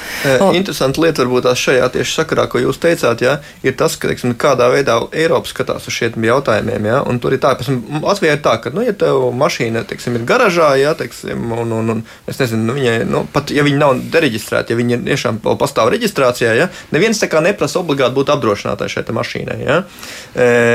Oh. 0.44 0.52
Interesanti 0.58 1.00
lieta 1.00 1.24
varbūt 1.24 1.46
tās 1.48 1.62
šajā 1.62 1.88
tieši 1.94 2.18
sakarā, 2.20 2.50
ko 2.52 2.60
jūs 2.60 2.82
teicāt, 2.84 3.24
jā, 3.24 3.38
ir 3.64 3.78
tas, 3.80 3.96
ka, 3.96 4.10
teiksim, 4.12 4.34
kādā 4.36 4.68
veidā 4.74 4.98
Eiropa 5.16 5.48
skatās 5.48 5.88
uz 5.88 5.96
šiem 5.96 6.26
jautājumiem. 6.28 6.90
Jā, 6.92 6.98
un 7.08 7.22
tur 7.24 7.38
ir 7.38 7.40
tā, 7.44 7.54
ka 7.56 7.64
Latvijā 8.04 8.36
ir 8.36 8.42
tā, 8.44 8.58
ka, 8.60 8.74
nu, 8.76 8.84
ja 8.84 8.92
tev 8.92 9.30
mašīna, 9.40 9.86
teiksim, 9.88 10.18
ir 10.20 10.26
garažā, 10.28 10.74
jā, 10.82 10.92
teiksim, 11.00 11.48
un, 11.56 11.72
un, 11.80 11.94
un 11.96 12.04
es 12.28 12.42
nezinu, 12.44 12.68
nu, 12.68 12.76
viņai, 12.76 12.98
nu, 13.08 13.24
pat 13.32 13.56
ja 13.56 13.64
viņi 13.64 13.80
nav 13.80 14.04
dereģistrēti, 14.12 14.76
ja 14.76 14.82
viņi 14.82 15.00
tiešām 15.08 15.40
pastāv 15.48 15.94
reģistrācijā, 15.96 16.58
jā, 16.60 16.68
neviens 16.92 17.24
tā 17.24 17.32
kā 17.32 17.40
neprasa 17.46 17.80
obligāti 17.80 18.20
būt 18.20 18.34
apdrošinātai 18.36 18.92
šai 18.92 19.06
mašīnai. 19.16 19.58
Jā. 19.64 19.80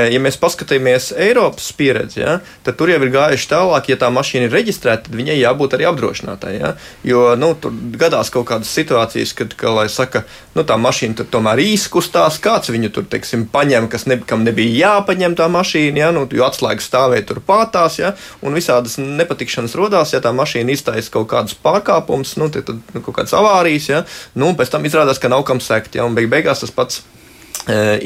Ja 0.09 0.19
mēs 0.23 0.41
paskatāmies 0.41 1.11
Eiropas 1.13 1.69
pieredzi, 1.77 2.23
jā, 2.25 2.39
tad 2.65 2.79
tur 2.79 2.89
jau 2.89 2.97
ir 3.05 3.13
gājuši 3.13 3.49
tālāk, 3.53 3.93
ja 3.93 4.01
tā 4.01 4.09
mašīna 4.13 4.49
ir 4.49 4.55
reģistrēta 4.55 4.62
reģistrēta, 4.63 5.07
tad 5.07 5.17
viņai 5.19 5.35
jābūt 5.37 5.75
arī 5.75 5.87
apdrošinātai. 5.91 6.53
Ja? 6.57 6.73
Jo 7.05 7.33
nu, 7.39 7.53
tur 7.59 7.75
gadās 7.99 8.31
kaut 8.33 8.47
kādas 8.49 8.71
situācijas, 8.73 9.35
kad, 9.37 9.53
ka, 9.59 9.73
lai 9.75 9.85
saka, 9.91 10.23
nu, 10.55 10.65
tā 10.67 10.77
mašīna 10.79 11.27
tomēr 11.31 11.61
izkustās, 11.63 12.39
kāds 12.43 12.71
viņu 12.73 12.91
tur 12.95 13.07
teiksim, 13.11 13.45
paņem, 13.53 13.89
kas 13.91 14.07
ne, 14.09 14.19
kam 14.27 14.45
nebija 14.47 14.95
jāpaņem 14.95 15.37
tā 15.39 15.49
mašīna, 15.51 16.05
ja? 16.05 16.11
nu, 16.15 16.25
jo 16.31 16.47
atslēgas 16.47 16.87
stāvēja 16.89 17.27
tur 17.29 17.43
pātās, 17.45 17.99
ja? 18.01 18.13
un 18.41 18.55
visādas 18.57 18.97
nepatikšanas 19.01 19.75
rodās, 19.79 20.15
ja 20.15 20.23
tā 20.23 20.33
mašīna 20.35 20.73
iztaisa 20.73 21.13
kaut 21.13 21.29
kādus 21.33 21.57
pārkāpumus, 21.63 22.37
nu, 22.41 22.49
tad 22.53 22.71
nu, 22.73 23.01
kaut 23.01 23.19
kādas 23.19 23.35
avārijas, 23.37 23.89
ja? 23.91 24.05
nu, 24.39 24.53
pēc 24.57 24.73
tam 24.73 24.87
izrādās, 24.87 25.21
ka 25.21 25.31
nav 25.31 25.45
kam 25.47 25.61
sekt, 25.63 25.99
ja? 25.99 26.07
un 26.07 26.17
beig 26.17 26.31
beigās 26.31 26.63
tas 26.63 26.73
pats 26.73 27.03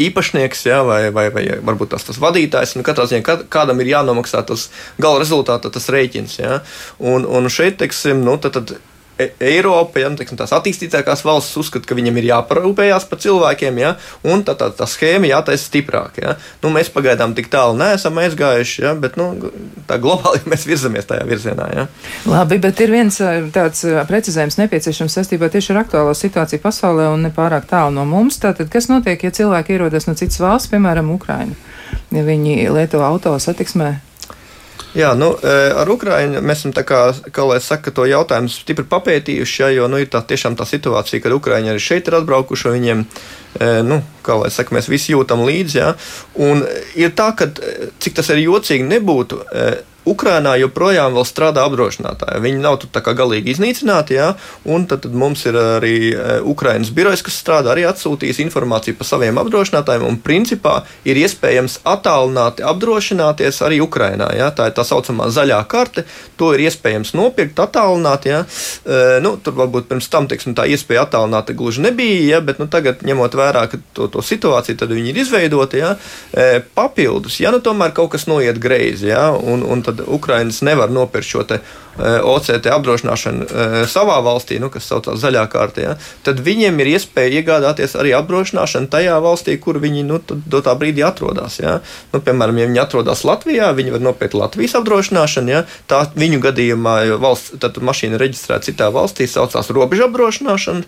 īpašnieks, 0.07 0.65
ja, 0.69 0.81
vai, 0.85 1.07
vai, 1.13 1.29
vai 1.33 1.45
varbūt 1.65 1.95
tas, 1.95 2.05
tas 2.05 2.19
vadītājs. 2.21 2.75
Nu, 2.77 2.85
katrā 2.85 3.07
ziņā 3.09 3.39
kādam 3.49 3.81
ir 3.81 3.93
jānomaksā 3.95 4.43
tas 4.45 4.67
gala 5.01 5.23
rezultāta, 5.23 5.71
tas 5.73 5.89
rēķins. 5.93 6.37
Ja. 6.41 6.59
Un, 6.99 7.25
un 7.25 7.49
šeit, 7.49 7.79
teiksim, 7.81 8.21
nu, 8.25 8.37
tad, 8.41 8.59
tad 8.59 8.77
Eiropa, 9.17 10.01
ja, 10.01 10.09
nu, 10.11 10.17
teiksim, 10.19 10.37
tās 10.37 10.53
attīstītākās 10.53 11.23
valstis 11.25 11.57
uzskata, 11.61 11.87
ka 11.89 11.97
viņam 11.97 12.19
ir 12.21 12.29
jāparūpējas 12.29 13.07
par 13.09 13.21
cilvēkiem, 13.23 13.79
ja, 13.81 13.93
un 14.27 14.43
tā, 14.45 14.53
tā, 14.59 14.69
tā 14.77 14.87
schēma 14.89 15.31
jātaisa 15.31 15.65
stiprāk. 15.65 16.19
Ja. 16.21 16.35
Nu, 16.63 16.71
mēs 16.73 16.91
pagaidām 16.93 17.33
tik 17.37 17.49
tālu 17.53 17.77
neesam 17.79 18.19
aizgājuši, 18.21 18.83
ja, 18.85 18.93
bet 18.99 19.17
nu, 19.19 19.29
tā 19.89 19.99
globāli 20.01 20.43
mēs 20.51 20.67
virzamies 20.69 21.09
tajā 21.09 21.25
virzienā. 21.29 21.69
Ja. 21.73 21.87
Labi, 22.29 22.59
bet 22.63 22.81
ir 22.85 22.93
viens 22.93 23.19
tāds 23.55 23.83
precizējums 24.09 24.59
nepieciešams 24.61 25.19
saistībā 25.19 25.49
tieši 25.53 25.73
ar 25.73 25.83
aktuālo 25.85 26.13
situāciju 26.17 26.63
pasaulē 26.63 27.09
un 27.13 27.25
nepārāk 27.27 27.69
tālu 27.69 27.95
no 27.97 28.05
mums. 28.09 28.39
Tātad, 28.43 28.69
kas 28.73 28.91
notiek, 28.91 29.21
ja 29.23 29.33
cilvēki 29.33 29.77
ierodas 29.77 30.09
no 30.09 30.17
citas 30.19 30.41
valsts, 30.43 30.71
piemēram, 30.73 31.09
Ukraina? 31.15 31.57
Ja 32.13 32.23
viņi 32.23 32.69
lieto 32.71 33.01
auto 33.03 33.33
satiksmē, 33.41 33.97
Jā, 34.95 35.11
nu, 35.19 35.33
e, 35.43 35.55
ar 35.75 35.89
Ukraiņu 35.91 36.39
mēs 36.45 36.61
esam, 36.63 36.71
kā, 36.87 37.01
kā 37.33 37.43
lai 37.45 37.59
saka, 37.63 37.91
to 37.91 38.05
jautājumu 38.07 38.51
stipri 38.51 38.85
papētījuši, 38.87 39.59
ja, 39.61 39.69
jo 39.75 39.89
nu, 39.91 39.99
ir 40.01 40.07
tā, 40.13 40.21
tiešām 40.23 40.55
tā 40.57 40.65
situācija, 40.69 41.21
kad 41.23 41.35
Ukraiņi 41.35 41.73
arī 41.73 41.83
šeit 41.83 42.07
ir 42.07 42.17
atbraukuši, 42.21 42.71
viņiem, 42.77 43.03
e, 43.59 43.69
nu, 43.85 43.99
kā 44.25 44.39
lai 44.39 44.49
saka, 44.53 44.75
mēs 44.77 44.89
visi 44.89 45.11
jūtam 45.13 45.43
līdzi. 45.47 45.77
Ja, 45.77 45.91
un 46.39 46.63
ir 46.95 47.11
tā, 47.17 47.33
ka 47.37 47.49
cik 47.99 48.17
tas 48.17 48.31
arī 48.33 48.47
jocīgi 48.47 48.87
nebūtu 48.87 49.43
e, 49.43 49.67
Ukrainā 50.07 50.55
joprojām 50.61 51.17
strādā 51.27 51.63
apdrošinātāji. 51.67 52.41
Viņi 52.43 52.61
nav 52.63 52.79
tur 52.81 52.91
galīgi 53.17 53.53
iznīcināti, 53.53 54.17
jā, 54.17 54.31
un 54.69 54.85
tad, 54.89 55.03
tad 55.05 55.15
mums 55.17 55.43
ir 55.47 55.57
arī 55.57 55.95
e, 56.11 56.39
Ukraiņas 56.47 56.91
birojs, 56.95 57.23
kas 57.25 57.39
strādā, 57.41 57.73
arī 57.73 57.85
atsūtījis 57.89 58.41
informāciju 58.45 58.97
par 58.99 59.09
saviem 59.09 59.39
apdrošinātājiem, 59.41 60.05
un 60.07 60.19
principā 60.23 60.79
ir 61.07 61.19
iespējams 61.21 61.79
attālināti 61.87 62.65
apdrošināties 62.67 63.61
arī 63.65 63.81
Ukrainā. 63.83 64.29
Jā. 64.37 64.49
Tā 64.57 64.69
ir 64.69 64.77
tā 64.77 64.85
saucamā 64.87 65.29
zaļā 65.33 65.59
karte, 65.69 66.05
to 66.39 66.53
ir 66.55 66.65
iespējams 66.67 67.13
nopirkt 67.17 67.59
attālināti. 67.63 68.33
Jā. 68.33 68.43
E, 68.43 69.01
nu, 69.23 69.35
tur 69.43 69.57
varbūt 69.59 69.89
pirms 69.91 70.09
tam 70.13 70.29
teiksim, 70.29 70.55
tā 70.57 70.67
iespēja 70.71 71.07
attālināti 71.07 71.57
gluži 71.57 71.85
nebija, 71.87 72.37
jā, 72.37 72.41
bet 72.45 72.61
nu, 72.61 72.69
tagad, 72.71 73.03
ņemot 73.07 73.37
vērā 73.37 73.67
to, 73.95 74.09
to 74.11 74.23
situāciju, 74.23 74.79
tad 74.79 74.93
viņi 74.93 75.13
ir 75.13 75.21
izveidoti. 75.23 75.81
Jā. 75.83 75.93
E, 76.31 76.61
papildus, 76.77 77.39
ja 77.43 77.53
nu 77.53 77.61
tomēr 77.63 77.95
kaut 77.97 78.13
kas 78.15 78.27
noiet 78.29 78.59
greizi, 78.61 79.11
jā, 79.11 79.29
un, 79.37 79.63
un 79.65 79.83
tad 79.85 79.96
tad 79.97 80.07
Ukraiņas 80.17 80.61
nevar 80.67 80.93
nopirkt 80.93 81.27
šo 81.29 81.43
OCT 81.97 82.69
apdrošināšanu 82.73 83.47
uh, 83.47 83.77
savā 83.89 84.19
valstī, 84.25 84.59
nu, 84.61 84.69
kas 84.73 84.87
saucās 84.89 85.19
zaļā 85.21 85.43
kārtā, 85.51 85.83
ja, 85.83 85.95
tad 86.25 86.41
viņiem 86.45 86.77
ir 86.83 86.91
iespēja 86.93 87.41
iegādāties 87.41 87.95
arī 87.97 88.13
apdrošināšanu 88.17 88.89
tajā 88.93 89.17
valstī, 89.23 89.57
kur 89.61 89.79
viņi 89.81 90.03
nu, 90.07 90.19
do 90.21 90.61
tā 90.65 90.75
brīdī 90.77 91.05
atrodas. 91.07 91.59
Ja. 91.61 91.79
Nu, 92.13 92.21
piemēram, 92.23 92.59
ja 92.61 92.69
viņi 92.69 92.81
atrodas 92.83 93.23
Latvijā, 93.27 93.71
viņi 93.77 93.95
var 93.95 94.05
nopirkt 94.09 94.37
Latvijas 94.37 94.77
apdrošināšanu. 94.79 95.53
Ja. 95.53 95.63
Tā 95.89 96.03
viņu 96.17 96.41
gadījumā 96.43 96.97
valsts, 97.21 97.57
tad 97.61 97.79
mašīna 97.81 98.19
reģistrēta 98.21 98.69
citā 98.69 98.91
valstī, 98.93 99.27
saucās 99.29 99.71
robežu 99.73 100.07
apdrošināšana, 100.07 100.85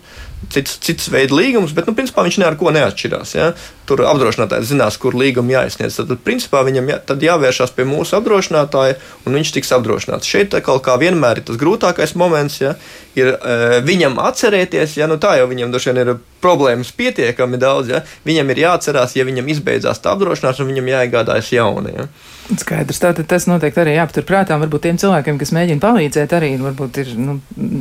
cits, 0.54 0.78
cits 0.84 1.10
veids 1.12 1.34
līgums, 1.34 1.74
bet 1.76 1.90
nu, 1.90 1.96
principā 1.98 2.24
viņš 2.26 2.40
neko 2.44 2.74
neatšķirās. 2.76 3.34
Ja. 3.38 3.50
Tur 3.90 4.04
apdrošinātājs 4.06 4.70
zinās, 4.70 4.98
kur 5.02 5.16
līgumu 5.18 5.56
jāizsniedz. 5.56 5.98
Tad, 5.98 6.12
tad 6.12 6.22
principā 6.26 6.62
viņam 6.66 6.92
jā, 6.92 7.00
jāvēršas 7.30 7.74
pie 7.74 7.86
mūsu 7.88 8.14
apdrošinātāja, 8.20 8.98
un 9.26 9.38
viņš 9.38 9.54
tiks 9.56 9.74
apdrošināts. 9.74 10.30
Šeit 10.30 10.54
kaut 10.66 10.84
kā 10.86 10.94
vienmēr 11.00 11.40
ir 11.40 11.48
tas 11.48 11.60
grūtākais 11.60 12.14
moments, 12.20 12.60
ja, 12.62 12.74
ir 13.18 13.32
uh, 13.34 13.78
viņam 13.86 14.20
atcerēties, 14.22 14.98
ja 15.00 15.08
nu 15.10 15.18
tā 15.22 15.36
jau 15.40 15.48
viņam 15.50 15.72
droši 15.72 15.92
vien 15.92 16.02
ir 16.04 16.12
problēmas 16.42 16.92
pietiekami 16.96 17.60
daudz, 17.60 17.94
ja, 17.94 18.02
viņam 18.26 18.52
ir 18.54 18.64
jāatcerās, 18.66 19.16
ja 19.18 19.26
viņam 19.28 19.48
izbeidzās 19.54 20.02
tā 20.02 20.14
apdrošināšana, 20.16 20.70
viņam 20.72 20.92
jāiegādājas 20.94 21.54
jauna. 21.54 21.94
Ja. 21.94 22.10
Skaidrs, 22.58 22.98
tātad 22.98 23.28
tas 23.30 23.44
noteikti 23.46 23.78
arī 23.82 23.92
jāpaturprātā. 23.94 24.56
Varbūt 24.58 24.82
tiem 24.88 24.96
cilvēkiem, 24.98 25.36
kas 25.38 25.52
mēģina 25.54 25.82
palīdzēt, 25.82 26.32
arī 26.34 26.48
varbūt 26.58 26.98
ir 27.02 27.12
nu, 27.20 27.36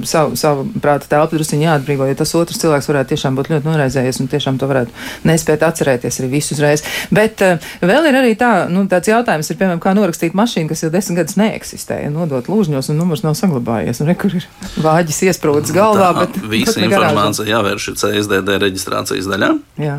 savu, 0.06 0.36
savu 0.38 0.65
prāta 0.82 1.10
telpu 1.10 1.39
druskuļi 1.39 1.65
jāatbrīvo, 1.65 2.06
jo 2.10 2.17
tas 2.19 2.34
otrs 2.38 2.62
cilvēks 2.62 2.89
varētu 2.91 3.15
tiešām 3.15 3.39
būt 3.39 3.50
ļoti 3.54 3.65
noraizējies 3.69 4.22
un 4.22 4.30
tiešām 4.30 4.60
to 4.62 4.69
varētu 4.69 4.93
nespēt 5.26 5.65
atcerēties 5.65 6.22
arī 6.22 6.30
visu 6.36 6.54
uzreiz. 6.54 6.86
Bet 7.10 7.41
uh, 7.45 7.72
vēl 7.82 8.12
ir 8.12 8.19
arī 8.19 8.36
tā, 8.38 8.52
nu, 8.69 8.86
tāds 8.91 9.10
jautājums, 9.10 9.50
ir, 9.50 9.58
piemēram, 9.58 9.82
kā 9.82 9.95
norakstīt 9.98 10.38
mašīnu, 10.38 10.69
kas 10.69 10.86
jau 10.86 10.91
desmit 10.93 11.24
gadus 11.24 11.39
neeksistē, 11.41 12.04
nodot 12.13 12.52
lūžņos 12.52 12.91
un 12.93 13.02
numurs 13.02 13.26
nav 13.26 13.38
saglabājies. 13.39 14.04
Un, 14.04 14.12
re, 14.12 14.17
kur 14.19 14.38
ir 14.38 14.45
vāģis 14.86 15.24
iesprūdis 15.32 15.74
galvā, 15.74 16.12
tā, 16.13 16.28
bet 16.28 16.39
visa 16.52 16.78
informācija 16.86 17.50
jāvērš 17.56 17.89
CSDD 18.04 18.48
reģistrācijas 18.57 19.29
daļā. 19.29 19.51
Jā. 19.83 19.97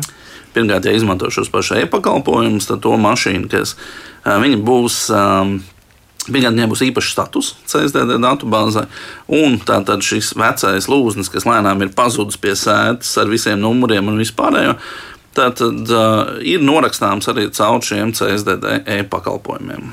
Pirmkārt, 0.51 0.87
ja 0.87 0.95
izmanto 0.95 1.29
šos 1.31 1.51
pašus 1.51 1.85
e-pakalpojumus, 1.85 2.67
tad 2.67 2.81
to 2.83 2.97
mašīnu, 2.99 3.47
kas 3.51 3.77
būs. 4.67 5.05
Viņam 6.21 6.53
nebūs 6.53 6.83
īpašs 6.85 7.15
status 7.15 7.47
CSDD 7.65 8.19
datubāzē, 8.21 8.83
un 9.33 9.55
tātad 9.65 10.03
šis 10.05 10.35
vecais 10.37 10.85
lūznis, 10.85 11.31
kas 11.33 11.47
lēnām 11.49 11.81
ir 11.81 11.95
pazudis 11.97 12.37
pie 12.37 12.53
sēdes 12.53 13.15
ar 13.17 13.31
visiem 13.31 13.57
numuriem 13.57 14.11
un 14.11 14.21
vispārējo, 14.21 14.75
tātad 15.33 15.89
uh, 15.89 16.37
ir 16.45 16.61
norakstāms 16.61 17.25
arī 17.33 17.47
caur 17.57 17.81
šiem 17.81 18.13
CSDD 18.13 18.83
e-pakalpojumiem. 18.99 19.89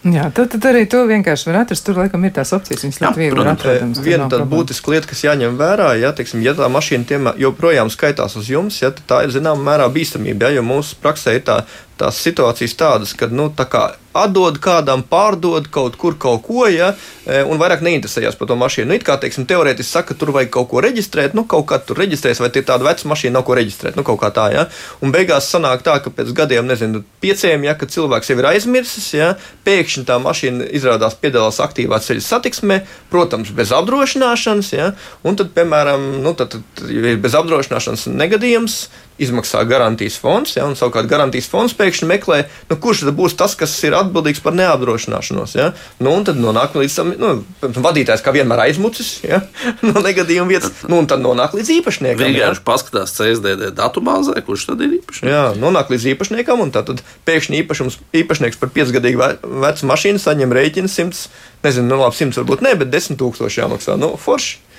Jā, 0.00 0.30
tad, 0.32 0.48
tad 0.54 0.64
arī 0.70 0.86
to 0.88 1.02
vienkārši 1.04 1.50
var 1.50 1.58
atrast. 1.60 1.84
Tur 1.84 1.98
laikam 2.00 2.22
ir 2.24 2.32
tās 2.32 2.54
opcijas, 2.56 2.86
viņas 2.86 3.00
ļoti 3.02 3.20
viegli 3.20 3.42
ir 3.42 3.50
atrodamas. 3.50 4.00
Viena 4.00 4.28
tāda 4.32 4.46
būtiska 4.48 4.94
lieta, 4.94 5.10
kas 5.10 5.20
jāņem 5.26 5.58
vērā, 5.60 5.90
ja, 6.00 6.14
teiksim, 6.16 6.40
ja 6.46 6.54
tā 6.56 6.70
mašīna 6.72 7.34
joprojām 7.40 7.92
skaitās 7.92 8.38
uz 8.40 8.48
jums, 8.48 8.80
ja, 8.80 8.94
tad 8.96 9.04
tā 9.10 9.18
ir 9.26 9.34
zināmā 9.34 9.60
mērā 9.66 9.90
bīstamība. 9.92 10.48
Ja, 10.48 10.60
jo 10.60 10.64
mūsu 10.64 10.96
praksē 11.04 11.36
ir 11.36 11.44
tā, 11.44 11.58
tās 12.00 12.20
situācijas 12.24 12.76
tādas, 12.80 13.16
ka 13.16 13.28
nu, 13.30 13.50
tā 13.56 13.68
kā 13.70 13.90
atdod 14.16 14.58
kādam, 14.62 15.02
pārdod 15.06 15.68
kaut 15.70 15.94
kur 16.00 16.16
kaut 16.18 16.42
ko, 16.46 16.64
ja, 16.66 16.90
e, 17.26 17.42
un 17.46 17.60
vairāk 17.60 17.82
neinteresējas 17.86 18.38
par 18.38 18.48
to 18.50 18.56
mašīnu. 18.58 18.88
Nu, 18.90 18.96
it 18.98 19.04
kā, 19.06 19.14
teiksim, 19.22 19.46
teorētiski 19.46 19.86
saka, 19.86 20.16
tur 20.18 20.32
vajag 20.34 20.50
kaut 20.56 20.70
ko 20.72 20.82
reģistrēt, 20.82 21.36
nu, 21.38 21.44
kaut 21.50 21.68
kā 21.70 21.78
tur 21.84 22.00
reģistrēs, 22.00 22.40
vai 22.42 22.50
tie 22.50 22.64
tāda 22.66 22.88
veca 22.88 23.06
mašīna 23.10 23.36
nav 23.38 23.44
ko 23.46 23.54
reģistrēt, 23.58 23.98
nu, 23.98 24.04
kaut 24.06 24.18
kā 24.22 24.32
tā, 24.34 24.48
ja. 24.54 24.64
Un 25.04 25.14
beigās 25.14 25.50
sanāk 25.52 25.84
tā, 25.86 26.00
ka 26.02 26.10
pēc 26.14 26.32
gadiem, 26.36 26.66
nezinu, 26.70 27.04
pieciem, 27.22 27.68
ja, 27.68 27.76
kad 27.78 27.94
cilvēks 27.94 28.32
jau 28.32 28.38
ir 28.40 28.50
aizmirsis, 28.50 29.06
ja, 29.14 29.30
pēkšņi 29.68 30.06
tā 30.08 30.18
mašīna 30.22 30.66
izrādās 30.74 31.14
piedalās 31.20 31.62
aktīvā 31.62 32.00
ceļa 32.02 32.26
satiksmē, 32.26 32.80
protams, 33.14 33.54
bez 33.54 33.70
apdrošināšanas, 33.76 34.72
ja, 34.74 34.90
un 35.22 35.38
tad, 35.38 35.54
piemēram, 35.54 36.10
nu, 36.24 36.34
tad, 36.38 36.58
tad 36.58 36.90
ir 36.90 37.14
bez 37.22 37.38
apdrošināšanas 37.38 38.08
negadījums, 38.10 38.80
izmaksā 39.20 39.62
garantijas 39.68 40.16
fonds, 40.20 40.54
ja, 40.56 40.64
un 40.68 40.76
savukārt 40.78 41.08
garantijas 41.10 41.48
fonds 41.50 41.74
pēkšņi 41.76 42.08
meklē, 42.08 42.40
nu, 42.70 42.78
kurš 42.80 43.04
tad 43.04 43.16
būs 43.18 43.36
tas, 43.38 43.56
kas 43.58 43.74
ir 43.84 43.96
atbildīgs 43.98 44.42
par 44.44 44.56
neapdrošināšanos. 44.56 45.56
Ja? 45.58 45.70
Nu, 46.00 46.14
un 46.16 46.24
tad 46.28 46.40
nonāk 46.40 46.76
līdz 46.78 46.96
tam, 46.96 47.12
nu, 47.20 47.32
vadītājs 47.60 48.24
kā 48.24 48.32
vienmēr 48.34 48.64
aizmucis 48.66 49.12
ja? 49.26 49.42
no 49.86 50.00
negadījuma 50.04 50.48
vietas, 50.54 50.72
nu, 50.88 51.02
un 51.02 51.10
tad 51.10 51.22
nonāk 51.24 51.56
līdz 51.58 51.74
īpašniekam. 51.80 52.24
Vienkārši 52.24 52.62
ja? 52.62 52.66
paskatās 52.70 53.14
CSDD 53.18 53.72
datubāzē, 53.76 54.38
kurš 54.46 54.70
tad 54.72 54.84
ir 54.86 54.96
īpašnieks. 55.00 55.34
Jā, 55.34 55.44
nonāk 55.60 55.92
līdz 55.92 56.08
īpašniekam, 56.14 56.64
un 56.64 56.72
tad 56.74 57.04
pēkšņi 57.28 57.62
īpašums, 57.64 58.00
īpašnieks 58.22 58.60
par 58.60 58.72
piecgadīgu 58.74 59.30
vecu 59.66 59.90
mašīnu 59.90 60.22
saņem 60.22 60.56
rēķinu 60.56 60.90
100, 60.90 61.28
nezinu, 61.66 61.92
nu, 61.92 62.00
labi, 62.00 62.16
100 62.16 62.40
varbūt 62.40 62.64
ne, 62.64 62.74
bet 62.80 62.92
10 62.92 63.20
tūkstoši 63.20 63.64
jāmaksā. 63.64 64.00
Nu, 64.00 64.14
forši. 64.20 64.69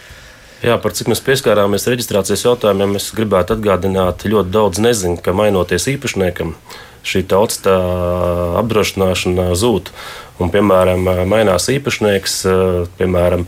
Jā, 0.61 0.75
par 0.77 0.93
cik 0.93 1.07
mēs 1.09 1.23
pieskārāmies 1.25 1.87
reģistrācijas 1.89 2.43
jautājumiem, 2.45 2.91
es 2.99 3.07
gribētu 3.17 3.55
atgādināt, 3.55 4.27
ļoti 4.29 4.53
daudz 4.53 4.81
nezinu, 4.83 5.17
ka 5.17 5.33
mainoties 5.33 5.87
īpašniekam, 5.89 6.51
šī 7.01 7.23
tautas 7.25 7.63
apdrošināšana 7.65 9.47
zūd. 9.57 9.89
Un, 10.37 10.53
piemēram, 10.53 11.01
mainās 11.29 11.65
īpašnieks, 11.73 12.37
piemēram, 12.99 13.47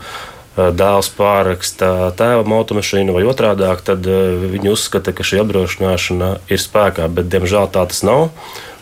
dēls 0.58 1.12
pārraksta 1.14 2.12
tēva 2.18 2.58
automašīnu 2.58 3.14
vai 3.14 3.24
otrādi, 3.30 3.70
tad 3.86 4.10
viņi 4.10 4.74
uzskata, 4.74 5.14
ka 5.14 5.26
šī 5.26 5.44
apdrošināšana 5.46 6.36
ir 6.50 6.66
spēkā, 6.66 7.06
bet 7.14 7.30
diemžēl 7.30 7.70
tā 7.78 7.86
tas 7.94 8.02
nav. 8.06 8.32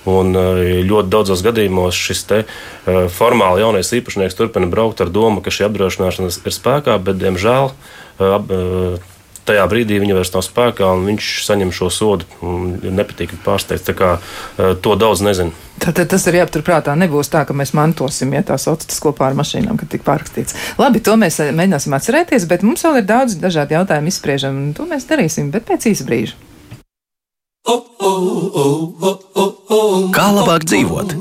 Un 0.10 0.34
ļoti 0.34 1.12
daudzos 1.14 1.44
gadījumos 1.46 1.98
šis 1.98 2.24
te, 2.26 2.42
formāli 3.14 3.62
jaunais 3.62 3.92
īpašnieks 3.94 4.38
turpina 4.40 4.70
braukt 4.72 5.04
ar 5.04 5.12
domu, 5.14 5.44
ka 5.46 5.54
šī 5.54 5.68
apdrošināšana 5.68 6.32
ir 6.32 6.56
spēkā, 6.58 6.98
bet 7.06 7.22
diemžēl 7.22 7.70
tajā 9.46 9.64
brīdī 9.70 9.98
viņa 10.02 10.16
vairs 10.18 10.32
nav 10.36 10.44
spēkā, 10.46 10.90
un 10.96 11.08
viņš 11.10 11.30
saņem 11.48 11.72
šo 11.76 11.90
sodu. 11.94 12.28
Nepatīkami 12.86 13.42
pārsteigts. 13.46 13.94
Kā, 13.98 14.12
to 14.86 14.94
daudz 15.00 15.24
nezinu. 15.26 15.56
Tātad 15.82 16.12
tas 16.14 16.28
ir 16.30 16.38
jāpaturprātā. 16.38 16.94
Nebūs 17.00 17.32
tā, 17.34 17.42
ka 17.50 17.56
mēs 17.58 17.74
mantosim, 17.78 18.36
ja 18.38 18.44
tā 18.46 18.60
sauc 18.62 18.86
tas 18.86 19.02
kopā 19.02 19.32
ar 19.32 19.38
mašīnām, 19.40 19.80
kad 19.82 19.90
tik 19.92 20.06
pārrakstīts. 20.06 20.58
Labi, 20.82 21.02
to 21.02 21.18
mēs 21.20 21.42
mēģināsim 21.42 21.98
atcerēties, 21.98 22.46
bet 22.52 22.66
mums 22.68 22.86
vēl 22.86 23.02
ir 23.02 23.10
daudz 23.10 23.40
dažādu 23.42 23.80
jautājumu 23.80 24.14
izspriežam, 24.14 24.62
un 24.62 24.72
to 24.78 24.86
mēs 24.90 25.10
darīsim, 25.10 25.50
bet 25.54 25.66
pēc 25.70 25.90
īsa 25.94 26.06
brīža. 26.06 26.38
Kā 30.16 30.28
labāk 30.34 30.66
dzīvot? 30.66 31.14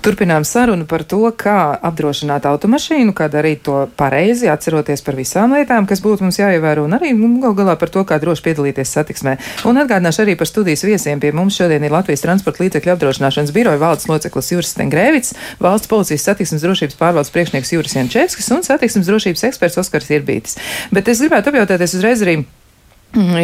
Turpinām 0.00 0.46
sarunu 0.48 0.86
par 0.88 1.02
to, 1.04 1.18
kā 1.36 1.74
apdrošināt 1.84 2.46
automašīnu, 2.48 3.12
kā 3.12 3.26
darīt 3.28 3.66
to 3.66 3.82
pareizi, 4.00 4.46
atceroties 4.48 5.02
par 5.04 5.18
visām 5.18 5.52
lietām, 5.52 5.84
kas 5.88 6.00
būtu 6.00 6.24
mums 6.24 6.38
jāievēro, 6.40 6.86
un 6.88 6.96
arī 6.96 7.10
nu, 7.12 7.28
gal 7.42 7.52
galā 7.58 7.74
par 7.76 7.92
to, 7.92 8.06
kā 8.08 8.16
droši 8.22 8.46
piedalīties 8.46 8.94
satiksmē. 8.96 9.34
Un 9.68 9.80
atgādināšu 9.82 10.22
arī 10.24 10.38
par 10.40 10.48
studijas 10.48 10.86
viesiem. 10.88 11.20
Pie 11.20 11.34
mums 11.36 11.58
šodien 11.60 11.84
ir 11.84 11.92
Latvijas 11.92 12.24
transporta 12.24 12.64
līdzekļu 12.64 12.94
apdrošināšanas 12.94 13.52
biroja 13.52 13.82
valdes 13.82 14.08
loceklis 14.08 14.48
Juris 14.54 14.72
Stengrēvits, 14.72 15.34
valsts 15.60 15.90
policijas 15.90 16.24
satiksmes 16.30 16.64
drošības 16.64 16.96
pārvaldes 17.02 17.34
priekšnieks 17.34 17.74
Juris 17.74 17.98
Jančevskis 17.98 18.48
un 18.56 18.64
satiksmes 18.64 19.10
drošības 19.10 19.44
eksperts 19.50 19.82
Oskars 19.84 20.08
Irbītis. 20.16 20.56
Bet 20.96 21.12
es 21.12 21.20
gribētu 21.20 21.52
apjautāties 21.52 21.98
uzreiz 22.00 22.24
arī 22.24 22.38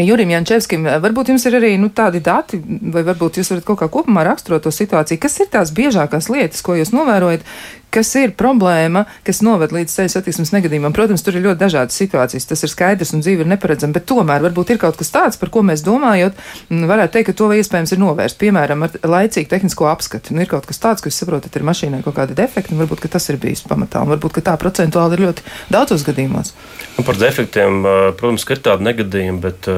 Jurim 0.06 0.30
Jančevskim, 0.30 0.84
varbūt 1.02 1.32
jums 1.32 1.46
ir 1.48 1.56
arī 1.58 1.72
nu, 1.82 1.88
tādi 1.94 2.20
dati, 2.22 2.60
vai 2.62 3.02
varbūt 3.06 3.40
jūs 3.40 3.50
varat 3.50 3.66
kaut 3.66 3.80
kā 3.80 3.88
kopumā 3.90 4.22
raksturot 4.28 4.62
to 4.62 4.70
situāciju. 4.74 5.18
Kas 5.22 5.40
ir 5.42 5.50
tās 5.50 5.72
biežākās 5.74 6.30
lietas, 6.30 6.62
ko 6.62 6.76
jūs 6.78 6.94
novērojat, 6.94 7.42
kas 7.94 8.10
ir 8.18 8.32
problēma, 8.36 9.04
kas 9.26 9.40
noved 9.44 9.72
līdz 9.74 9.92
ceļu 9.92 10.12
satiksmes 10.12 10.52
negadījumam. 10.54 10.94
Protams, 10.96 11.24
tur 11.24 11.38
ir 11.38 11.46
ļoti 11.46 11.60
dažādas 11.62 11.96
situācijas, 11.98 12.48
tas 12.48 12.64
ir 12.64 12.72
skaidrs 12.72 13.14
un 13.16 13.24
dzīve 13.24 13.44
ir 13.44 13.50
neparedzama, 13.50 13.96
bet 13.96 14.06
tomēr 14.10 14.44
varbūt 14.44 14.74
ir 14.74 14.80
kaut 14.82 14.98
kas 15.00 15.12
tāds, 15.14 15.40
par 15.40 15.52
ko 15.54 15.62
mēs 15.66 15.84
domājot, 15.86 16.38
varētu 16.70 17.16
teikt, 17.16 17.30
ka 17.30 17.36
to 17.40 17.50
iespējams 17.56 17.94
ir 17.96 18.02
novērst. 18.02 18.38
Piemēram, 18.40 18.86
ar 18.86 18.96
laicīgu 19.16 19.50
tehnisko 19.52 19.88
apskatu. 19.90 20.36
Nu, 20.36 20.44
ir 20.44 20.50
kaut 20.50 20.68
kas 20.68 20.82
tāds, 20.82 21.04
jūs 21.06 21.20
saprotat, 21.22 21.56
ir 21.56 21.66
mašīnai 21.66 22.02
kaut 22.04 22.18
kāda 22.18 22.36
defekta, 22.36 22.74
un 22.74 22.84
varbūt 22.84 23.06
tas 23.12 23.30
ir 23.32 23.40
bijis 23.42 23.64
pamatā, 23.66 24.04
un 24.04 24.14
varbūt 24.14 24.42
tā 24.44 24.56
procentuāli 24.60 25.16
ir 25.16 25.26
ļoti 25.28 25.46
daudzos 25.72 26.04
gadījumos. 26.06 26.52
Nu, 26.98 27.06
par 27.06 27.20
defektiem, 27.20 27.84
protams, 28.18 28.44
ir 28.50 28.64
tādi 28.64 28.86
negadījumi, 28.90 29.40
bet 29.42 29.68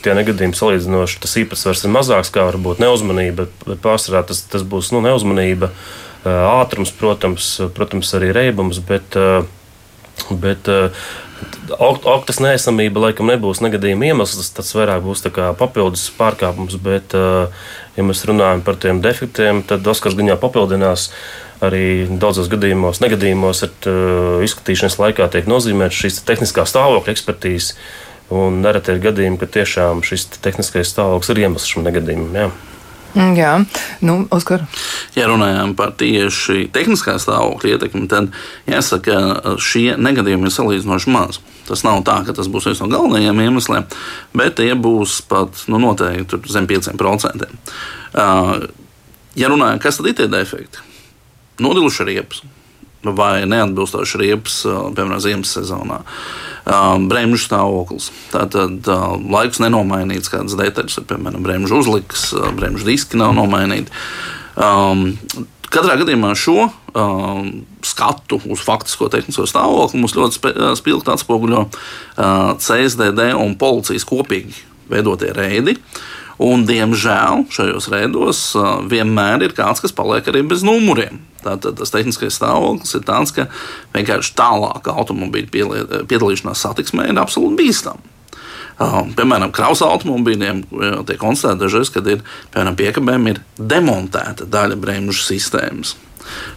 tie 0.00 0.14
negadījumi 0.16 0.56
salīdzinoši 0.56 1.18
tas 1.20 1.36
īpatsvars 1.42 1.84
ir 1.84 1.92
mazāks, 1.92 2.32
kā 2.32 2.46
varbūt 2.48 2.80
neuzmanība, 2.80 3.50
bet 3.66 3.82
pārsvarā 3.84 4.22
tas, 4.30 4.40
tas 4.48 4.64
būs 4.64 4.94
nu, 4.94 5.02
neuzmanība. 5.04 5.68
Uh, 5.68 6.09
ātrums, 6.24 6.92
protams, 6.92 7.54
protams 7.76 8.12
arī 8.18 8.30
reibums, 8.36 8.80
bet, 8.84 9.16
bet 10.30 10.68
oktas 11.78 12.40
neesamība 12.42 13.06
laikam 13.06 13.30
nebūs 13.30 13.62
negadījuma 13.64 14.10
iemesls, 14.10 14.50
tas 14.56 14.72
vairāk 14.76 15.04
būs 15.04 15.24
papildus 15.58 16.10
pārkāpums. 16.18 16.76
Bet, 16.82 17.14
ja 17.96 18.06
mēs 18.06 18.24
runājam 18.28 18.64
par 18.66 18.76
tiem 18.80 19.00
defektiem, 19.04 19.62
tad 19.66 19.86
Oskars 19.86 20.18
jau 20.18 20.40
papildinās. 20.40 21.10
Arī 21.60 22.08
daudzos 22.08 22.48
gadījumos, 22.48 23.02
negadījumos 23.04 23.66
ar 23.66 23.88
izskatīšanas 24.46 24.96
laikā 24.96 25.26
tiek 25.28 25.44
nozīmēta 25.44 25.92
šīs 25.92 26.22
tehniskā 26.24 26.64
stāvokļa 26.64 27.12
ekspertīze. 27.12 27.76
Un 28.32 28.62
nereti 28.64 28.94
ir 28.94 29.02
gadījumi, 29.04 29.36
ka 29.36 29.48
tiešām 29.58 30.00
šis 30.06 30.28
tehniskais 30.40 30.94
stāvoklis 30.94 31.34
ir 31.34 31.42
iemesls 31.42 31.68
šim 31.68 31.84
negadījumam. 31.84 32.32
Jā. 32.38 32.69
Mm, 33.14 33.32
Jā, 33.38 33.52
nu, 34.06 34.16
Oskar. 34.30 34.64
Ja 35.16 35.26
runājām 35.30 35.74
par 35.78 35.94
tieši 35.98 36.68
tehniskā 36.74 37.16
stāvokļa 37.18 37.74
ietekmi, 37.74 38.06
tad 38.10 38.30
jāsaka, 38.70 39.16
ka 39.42 39.54
šie 39.62 39.96
negadījumi 39.98 40.46
ir 40.46 40.54
salīdzinoši 40.54 41.14
maz. 41.14 41.40
Tas 41.66 41.82
nav 41.86 42.04
tā, 42.06 42.20
ka 42.26 42.34
tas 42.36 42.50
būs 42.50 42.68
viens 42.70 42.82
no 42.82 42.90
galvenajiem 42.90 43.42
iemesliem, 43.46 43.88
bet 44.36 44.56
tie 44.60 44.70
būs 44.78 45.20
pat 45.30 45.64
nu, 45.70 45.82
noteikti 45.82 46.40
zem 46.50 46.70
5%. 46.70 47.50
Ja 49.38 49.50
runājam, 49.50 49.82
kas 49.82 49.98
tad 49.98 50.10
ir 50.10 50.16
tie 50.18 50.30
defekti? 50.30 50.86
Nodiluši 51.60 52.08
riepas 52.08 52.42
vai 53.04 53.44
neatbilstoši 53.48 54.20
riepas, 54.20 54.60
piemēram, 54.96 55.20
ziemas 55.24 55.54
sezonā. 55.56 56.00
Bremžu 57.10 57.40
stāvoklis. 57.46 58.10
Tātad 58.32 58.88
laiks 59.32 59.62
nenomainīts, 59.62 60.32
kādas 60.32 60.58
detaļas 60.60 61.00
ir, 61.00 61.06
piemēram, 61.08 61.40
bremžu 61.44 61.80
uzliks, 61.80 62.30
bremžu 62.58 62.86
diski 62.90 63.20
nav 63.20 63.32
nomainīti. 63.38 63.90
Katrā 65.70 65.94
gadījumā 66.00 66.32
šo 66.34 66.64
um, 66.66 67.50
skatu 67.86 68.40
uz 68.50 68.62
faktisko 68.66 69.06
tehnisko 69.12 69.44
stāvokli 69.46 70.00
mums 70.02 70.16
ļoti 70.18 70.54
spilgti 70.80 71.12
atspoguļo 71.14 71.60
uh, 71.62 72.56
CSDD 72.58 73.28
un 73.38 73.54
policijas 73.58 74.06
kopīgi 74.08 74.66
veidotie 74.90 75.30
reidi. 75.36 75.76
Un, 76.40 76.62
diemžēl 76.64 77.44
šajos 77.52 77.90
reidos 77.92 78.38
uh, 78.56 78.78
vienmēr 78.88 79.44
ir 79.44 79.52
kāds, 79.56 79.82
kas 79.84 79.92
paliek 79.92 80.24
arī 80.30 80.40
bez 80.48 80.64
numuriem. 80.64 81.18
Tātad 81.44 81.76
tas 81.76 81.92
tehniskais 81.92 82.38
stāvoklis 82.38 82.96
ir 82.96 83.04
tāds, 83.04 83.32
ka 83.36 83.46
vienkārši 83.92 84.32
tālāka 84.38 84.94
automobīļa 85.02 86.06
piedalīšanās 86.08 86.64
satiksmē 86.64 87.10
ir 87.10 87.20
absolūti 87.20 87.60
bīstama. 87.60 88.00
Uh, 88.80 89.02
piemēram, 89.12 89.52
krausa 89.52 89.90
automobīļiem 89.92 90.62
tiek 91.08 91.20
konstatēts 91.20 91.60
dažreiz, 91.60 91.92
kad 91.92 92.08
ir 92.08 92.22
piemēram 92.54 92.78
piekabēm 92.80 93.32
ir 93.34 93.42
demontēta 93.60 94.48
daļa 94.48 94.80
bremžu 94.80 95.20
sistēmas. 95.26 95.98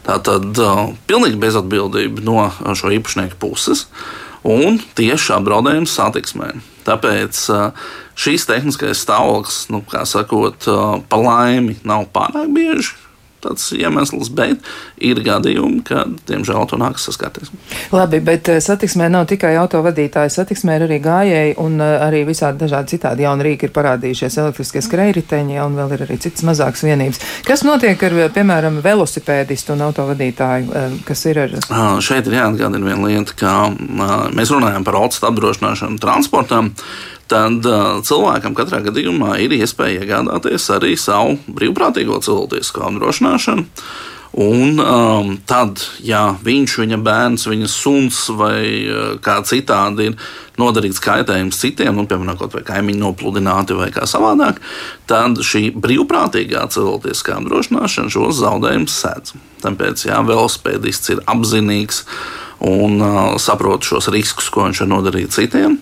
Tā 0.08 0.16
tad 0.24 0.64
uh, 0.64 0.86
pilnīgi 1.10 1.40
bezatbildība 1.44 2.24
no 2.24 2.48
šo 2.72 2.96
īpašnieku 2.96 3.36
puses 3.42 3.90
un 4.48 4.80
tieši 4.98 5.36
apdraudējums 5.38 5.96
satiksmē. 5.98 6.52
Tāpēc 6.84 7.46
šīs 8.20 8.48
tehniskais 8.50 9.04
stāvoklis, 9.06 9.64
nu, 9.72 9.80
kā 9.88 10.04
sakot, 10.10 10.68
pa 11.08 11.22
laimi 11.22 11.78
nav 11.88 12.10
pārāk 12.16 12.52
bieži 12.54 12.98
tāds 13.44 13.70
iemesls, 13.76 14.32
bet 14.34 14.64
ir 15.04 15.22
gadījumi, 15.24 15.82
kad, 15.88 16.16
diemžēl, 16.30 16.66
to 16.70 16.80
nākas 16.82 17.08
saskarties. 17.10 17.52
Labi, 17.94 18.20
bet 18.24 18.50
eh, 18.52 18.62
satiksmē 18.64 19.10
nav 19.14 19.28
tikai 19.32 19.54
autovadītāji, 19.62 20.34
satiksmē 20.34 20.78
ir 20.80 20.88
arī 20.88 21.00
gājēji 21.04 21.56
un 21.64 21.80
eh, 21.84 21.96
arī 22.08 22.24
visādi 22.30 22.64
dažādi 22.64 22.96
citādi 22.96 23.28
jauni 23.28 23.48
rīki 23.50 23.70
ir 23.70 23.76
parādījušies 23.76 24.40
elektriskie 24.44 24.84
skrējriteņi, 24.86 25.60
un 25.64 25.78
vēl 25.80 25.96
ir 25.98 26.06
arī 26.08 26.20
citas 26.24 26.46
mazākas 26.48 26.86
vienības. 26.88 27.22
Kas 27.48 27.66
notiek 27.68 28.08
ar, 28.08 28.18
piemēram, 28.36 28.82
velosipēdistu 28.86 29.76
un 29.76 29.86
autovadītāju, 29.90 30.70
eh, 30.74 31.00
kas 31.08 31.26
ir 31.32 31.44
ar? 31.46 31.58
Šeit 32.04 32.30
ir 32.30 32.40
jāatgādina 32.40 32.88
viena 32.88 33.10
lieta, 33.10 33.36
ka 33.38 33.56
mēs 34.34 34.54
runājam 34.54 34.86
par 34.88 35.00
autostu 35.02 35.30
apdrošināšanu 35.30 36.02
transportam 36.02 36.74
tad 37.32 37.68
uh, 37.70 38.00
cilvēkam 38.06 38.56
katrā 38.58 38.82
gadījumā 38.88 39.38
ir 39.44 39.56
iespēja 39.60 40.04
iegādāties 40.04 40.70
arī 40.76 40.96
savu 41.00 41.38
brīvprātīgo 41.48 42.20
cilvēcisko 42.24 42.88
apdrošināšanu. 42.90 43.68
Un 44.34 44.80
um, 44.82 45.36
tad, 45.46 45.78
ja 46.02 46.32
viņš, 46.42 46.80
viņa 46.82 46.98
bērns, 47.06 47.44
viņa 47.46 47.68
suns 47.70 48.24
vai 48.34 48.64
uh, 48.90 49.04
kā 49.22 49.36
citādi 49.46 50.08
ir 50.10 50.16
nodarīts 50.58 51.02
kaitējums 51.04 51.60
citiem, 51.62 51.94
nu, 51.94 52.08
piemēram, 52.10 52.40
kaut 52.40 52.56
vai 52.58 52.64
kaimiņi 52.66 53.02
nopludināti 53.02 53.78
vai 53.78 53.92
kā 53.94 54.08
savādāk, 54.10 54.58
tad 55.10 55.38
šī 55.38 55.68
brīvprātīgā 55.78 56.66
cilvēciskā 56.74 57.38
apdrošināšana 57.44 58.14
šos 58.14 58.42
zaudējumus 58.42 58.98
sēdz. 59.04 59.38
Tāpēc, 59.68 60.08
ja 60.10 60.24
velospēdists 60.26 61.14
ir 61.14 61.22
apzinīgs 61.30 62.02
un 62.66 63.06
uh, 63.06 63.22
saprot 63.38 63.86
šos 63.86 64.10
riskus, 64.14 64.50
ko 64.50 64.66
viņš 64.66 64.82
var 64.82 64.94
nodarīt 64.96 65.38
citiem, 65.38 65.78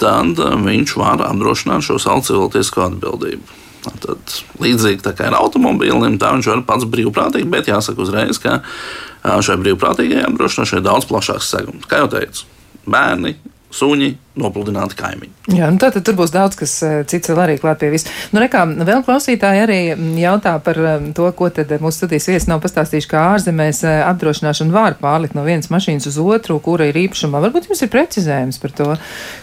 tad 0.00 0.40
eh, 0.40 0.56
viņš 0.66 0.96
var 1.00 1.24
apdrošināt 1.28 1.86
šo 1.86 1.98
savu 2.02 2.24
cilvēcisko 2.26 2.86
atbildību. 2.88 3.58
Tad, 3.80 4.34
līdzīgi 4.60 5.00
tā 5.06 5.14
kā 5.16 5.30
ir 5.30 5.36
automobīlim, 5.38 6.18
tā 6.20 6.34
viņš 6.34 6.50
var 6.50 6.64
pats 6.68 6.88
brīvprātīgi, 6.90 7.48
bet 7.52 7.70
jāsaka 7.70 8.04
uzreiz, 8.04 8.40
ka 8.42 8.58
eh, 8.60 9.38
šai 9.44 9.60
brīvprātīgajai 9.62 10.26
apdrošināšanai 10.28 10.82
ir 10.82 10.88
daudz 10.88 11.08
plašāks 11.10 11.52
segums. 11.54 11.88
Kā 11.88 12.02
jau 12.02 12.10
teicu, 12.12 12.48
bērni, 12.88 13.36
suņi, 13.70 14.10
nopludināti 14.40 14.96
kaimiņi. 14.98 15.32
Jā, 15.54 15.68
nu 15.72 15.80
tad, 15.80 15.94
tad 15.96 16.04
tur 16.06 16.16
būs 16.18 16.32
daudz, 16.34 16.56
kas 16.58 16.72
eh, 16.86 16.94
cits 17.08 17.30
vēl 17.30 17.40
arī 17.44 17.56
klāt 17.60 17.80
pie 17.82 17.90
visu. 17.92 18.10
Nu, 18.34 18.40
rekā, 18.42 18.62
vēl 18.66 19.02
klausītāji 19.06 19.62
arī 19.64 19.78
jautā 20.20 20.56
par 20.64 20.78
eh, 20.78 21.06
to, 21.16 21.28
ko 21.36 21.50
tad 21.54 21.72
mūsu 21.82 22.02
studijas 22.02 22.28
viesi 22.30 22.50
nav 22.50 22.62
pastāstījuši, 22.64 23.10
kā 23.10 23.22
ārzemēs 23.34 23.82
eh, 23.86 24.00
apdrošināšana 24.06 24.74
var 24.74 24.98
pārlikt 25.02 25.36
no 25.38 25.44
vienas 25.46 25.70
mašīnas 25.72 26.08
uz 26.10 26.18
otru, 26.22 26.58
kura 26.62 26.88
ir 26.90 26.98
īpašumā. 27.04 27.42
Varbūt 27.46 27.70
jums 27.70 27.84
ir 27.86 27.92
precizējums 27.92 28.60
par 28.62 28.74
to, 28.80 28.88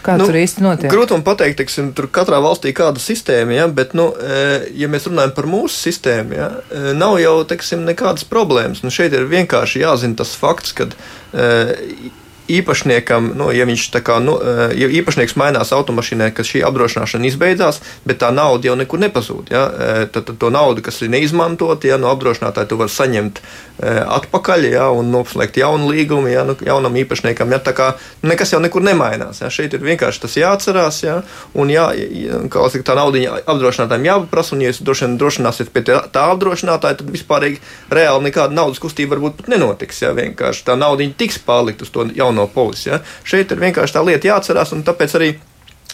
kā 0.06 0.18
nu, 0.20 0.28
tur 0.28 0.40
īsti 0.42 0.64
notiek. 0.66 0.92
Grūti 0.92 1.20
pateikt, 1.26 1.60
teiksim, 1.62 1.92
tur 1.96 2.10
katrā 2.12 2.40
valstī 2.44 2.74
kāda 2.76 3.02
sistēma, 3.02 3.56
ja, 3.56 3.68
bet, 3.72 3.96
nu, 3.98 4.10
ja 4.76 4.88
mēs 4.92 5.08
runājam 5.08 5.34
par 5.36 5.48
mūsu 5.50 5.76
sistēmu, 5.88 6.36
ja, 6.36 6.48
nav 6.96 7.18
jau, 7.22 7.34
teiksim, 7.48 7.84
nekādas 7.88 8.28
problēmas. 8.28 8.84
Nu, 8.84 8.92
šeit 8.94 9.16
ir 9.16 9.28
vienkārši 9.30 9.84
jāzina 9.84 10.20
tas 10.20 10.36
fakts, 10.38 10.74
ka 10.76 10.88
īpašniekam, 12.48 13.32
nu, 13.36 13.50
ja 13.52 13.66
kā, 14.02 14.18
nu, 14.24 14.38
eh, 14.40 14.72
ja 14.78 14.88
īpašnieks 14.88 15.36
mainās 15.36 15.72
automašīnai, 15.72 16.32
ka 16.32 16.42
šī 16.42 16.64
apdrošināšana 16.64 17.28
izbeidzās, 17.28 17.80
bet 18.04 18.18
tā 18.22 18.32
nauda 18.32 18.68
jau 18.68 18.76
nekur 18.76 18.98
nepazūd. 18.98 19.50
Ja? 19.50 19.64
Eh, 19.68 20.06
tad, 20.06 20.24
tad 20.24 20.38
to 20.38 20.50
naudu, 20.50 20.82
kas 20.82 21.02
ir 21.02 21.12
neizmantota, 21.12 21.88
ja 21.88 21.98
no 21.98 22.08
apdrošinātāja 22.08 22.68
tu 22.68 22.76
vari 22.76 22.90
saņemt 22.90 23.40
eh, 23.82 24.00
atpakaļ 24.00 24.64
ja? 24.72 24.88
un 24.90 25.12
noslēgt 25.12 25.60
jaunu 25.60 25.90
līgumu 25.92 26.32
ja? 26.32 26.44
nu, 26.44 26.56
jaunam 26.64 26.96
īpašniekam. 26.96 27.52
Ja? 27.52 27.58
Tā 27.58 27.76
kā 27.76 27.90
nekas 28.22 28.52
jau 28.52 28.60
nekur 28.60 28.82
nemainās. 28.82 29.42
Ja? 29.44 29.52
Šeit 29.52 29.76
ir 29.76 29.84
vienkārši 29.84 30.24
tas 30.24 30.36
jāatcerās, 30.40 31.02
ja? 31.04 31.20
un 31.54 31.68
jā, 31.68 31.90
kā 32.48 32.64
saka, 32.72 32.84
tā 32.92 32.96
nauda 32.96 33.42
apdrošinātājiem 33.44 34.08
jāpaprasa, 34.08 34.56
un 34.56 34.64
ja 34.64 34.72
jūs 34.72 34.82
droši 34.82 35.04
vien 35.04 35.18
drošināsiet 35.20 35.72
pie 35.74 35.84
tā, 35.84 36.00
tā 36.12 36.24
apdrošinātāja, 36.32 37.02
tad 37.02 37.12
vispārīgi 37.12 37.60
reāli 37.92 38.30
nekāda 38.30 38.56
naudas 38.56 38.80
kustība 38.80 39.16
varbūt 39.16 39.42
pat 39.42 39.52
nenotiks. 39.52 40.02
Ja? 40.06 40.16
Vienkārši 40.16 40.64
tā 40.64 40.78
nauda 40.80 41.04
tiks 41.18 41.38
pārlikt 41.44 41.84
uz 41.84 41.92
to 41.92 42.08
jaunu 42.14 42.37
no 42.38 42.48
polis. 42.50 42.86
Ja? 42.88 43.02
Šeit 43.26 43.52
ir 43.52 43.62
vienkārši 43.62 43.98
tā 43.98 44.04
lieta 44.06 44.32
jāatcerās, 44.32 44.74
un 44.76 44.86
tāpēc 44.86 45.18
arī 45.18 45.32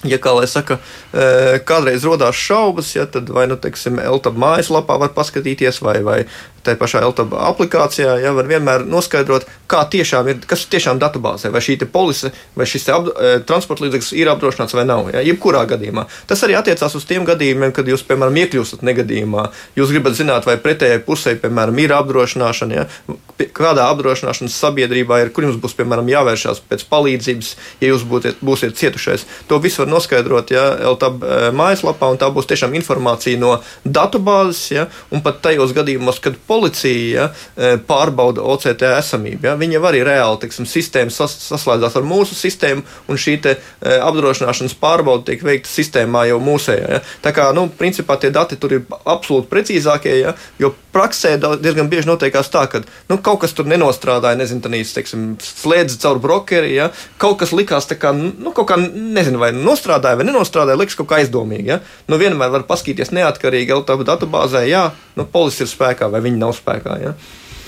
Ja, 0.05 0.19
kā 0.21 0.35
lai 0.37 0.45
saka, 0.51 0.77
e, 1.17 1.61
kādreiz 1.65 2.05
radās 2.05 2.37
šaubas, 2.37 2.91
ja, 2.93 3.07
tad 3.09 3.31
vai 3.33 3.47
nu, 3.49 3.57
teiksim, 3.57 3.97
LTB 4.03 4.37
mājaslapā 4.43 4.99
var 5.01 5.15
paskatīties, 5.17 5.81
vai, 5.81 5.95
vai 6.05 6.19
tajā 6.65 6.77
pašā 6.81 7.01
LTB 7.09 7.39
aplikācijā, 7.49 8.19
ja 8.21 8.33
var 8.37 8.49
vienmēr 8.49 8.85
noskaidrot, 8.89 9.47
kā 9.71 9.81
tiešām 9.95 10.29
ir, 10.29 10.43
kas 10.49 10.67
ir 10.67 10.75
tiešām 10.77 11.01
datubāzē, 11.01 11.49
vai 11.55 11.63
šī 11.65 11.79
polise 11.89 12.35
vai 12.57 12.69
šis 12.69 12.85
e, 12.91 13.31
transporta 13.49 13.87
līdzeklis 13.87 14.13
ir 14.19 14.29
apdrošināts 14.33 14.77
vai 14.77 14.85
nav. 14.89 15.09
Ja, 15.15 15.25
jebkurā 15.25 15.65
gadījumā. 15.73 16.05
Tas 16.29 16.45
arī 16.45 16.59
attiecās 16.61 16.97
uz 17.01 17.09
tiem 17.09 17.25
gadījumiem, 17.25 17.73
kad 17.73 17.89
jūs, 17.89 18.05
piemēram, 18.05 18.37
iekļūstat 18.45 18.85
negadījumā. 18.85 19.49
Jūs 19.79 19.95
gribat 19.95 20.21
zināt, 20.21 20.45
vai 20.45 20.59
pretējai 20.61 21.01
pusē, 21.07 21.39
piemēram, 21.41 21.81
ir 21.81 21.97
apdrošināšana, 21.97 22.83
ja, 22.83 23.17
kādā 23.55 23.89
apdrošināšanas 23.91 24.55
sabiedrībā 24.63 25.19
ir, 25.23 25.31
kur 25.35 25.47
jums 25.47 25.59
būs, 25.61 25.75
piemēram, 25.79 26.09
jāvēršās 26.11 26.61
pēc 26.69 26.85
palīdzības, 26.91 27.51
ja 27.83 27.91
jūs 27.91 28.05
būsiet, 28.09 28.43
būsiet 28.45 28.77
cietušais. 28.79 29.27
To 29.51 29.59
visu 29.63 29.83
var 29.83 29.91
noskaidrot 29.91 30.53
ja, 30.55 30.65
LTB 30.93 31.25
e, 31.25 31.49
mājaslapā, 31.57 32.11
un 32.13 32.21
tā 32.21 32.29
būs 32.35 32.49
tiešām 32.51 32.77
informācija 32.79 33.41
no 33.41 33.57
datubāzes, 33.85 34.63
ja, 34.75 34.87
un 35.15 35.25
pat 35.25 35.41
tajos 35.45 35.75
gadījumos, 35.77 36.21
kad 36.25 36.39
policija 36.49 37.03
ja, 37.11 37.27
e, 37.57 37.75
pārbauda 37.89 38.45
OCT 38.55 38.87
esamību. 38.93 39.51
Ja, 39.51 39.57
viņa 39.61 39.83
arī 39.91 40.05
reāli 40.07 40.45
tiksim, 40.45 40.69
sistēma 40.71 41.15
sas, 41.15 41.37
saslēdzās 41.49 41.99
ar 41.99 42.07
mūsu 42.07 42.39
sistēmu, 42.39 42.87
un 43.11 43.21
šī 43.21 43.37
te, 43.45 43.57
e, 43.59 43.99
apdrošināšanas 43.99 44.79
pārbauda 44.81 45.33
tiek 45.33 45.45
veikta 45.47 45.71
sistēmā 45.73 46.29
jau 46.31 46.41
mūsējā. 46.45 46.87
Ja. 46.97 47.03
Tā 47.25 47.35
kā, 47.35 47.51
nu, 47.57 47.67
principā 47.79 48.19
tie 48.21 48.31
dati 48.35 48.61
tur 48.61 48.79
ir 48.79 48.87
absolūti 49.03 49.51
precīzākie, 49.51 50.17
ja, 50.23 50.39
jo 50.63 50.75
praksē 50.95 51.35
diezgan 51.61 51.91
bieži 51.93 52.09
notiekās 52.09 52.51
tā, 52.53 52.65
ka 52.71 52.83
nu, 53.11 53.19
kaut 53.19 53.43
kas 53.45 53.55
tur 53.57 53.69
nenostrādāja, 53.71 54.39
nezinu, 54.41 54.63
tādīs, 54.65 54.95
teiksim, 54.97 55.35
slēdz 55.43 55.99
caur 56.03 56.21
brokeri, 56.23 56.75
ja, 56.77 56.91
kaut 57.21 57.41
kas 57.43 57.55
likās 57.57 57.91
tā 57.91 57.99
kā, 58.01 58.15
nu, 58.15 58.55
kaut 58.55 58.71
kā, 58.71 58.79
nezinu, 58.81 59.43
vai 59.43 59.53
nostrādāja 59.57 60.21
vai 60.21 60.29
nenostrādāja, 60.31 60.81
liks 60.81 60.99
kaut 60.99 61.11
kā 61.11 61.21
aizdomīgi. 61.23 61.75
Ja. 61.75 61.81
Nu, 62.11 62.19
vienmēr 62.21 62.53
var 62.55 62.69
paskatīties 62.69 63.15
neatkarīgi 63.17 63.75
LTV 63.81 64.07
datubāzē, 64.11 64.67
jā, 64.71 64.89
nu, 65.19 65.27
policija 65.31 65.67
ir 65.67 65.75
spēkā 65.75 66.11
vai 66.13 66.23
viņi 66.25 66.41
nav 66.41 66.55
spēkā. 66.57 67.01
Ja. 67.03 67.17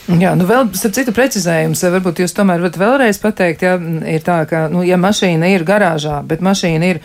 Jā, 0.06 0.36
nu 0.38 0.46
vēl 0.46 0.68
starp 0.78 0.94
citu 0.94 1.10
precizējums, 1.10 1.80
varbūt 1.90 2.20
jūs 2.22 2.34
tomēr 2.36 2.60
varat 2.62 2.76
vēlreiz 2.78 3.18
pateikt, 3.18 3.64
ja 3.66 3.74
ir 4.06 4.22
tā, 4.22 4.44
ka, 4.46 4.68
nu, 4.70 4.84
ja 4.86 4.94
mašīna 5.02 5.48
ir 5.50 5.66
garāžā, 5.66 6.20
bet 6.22 6.44
mašīna 6.46 6.92
ir 6.92 7.00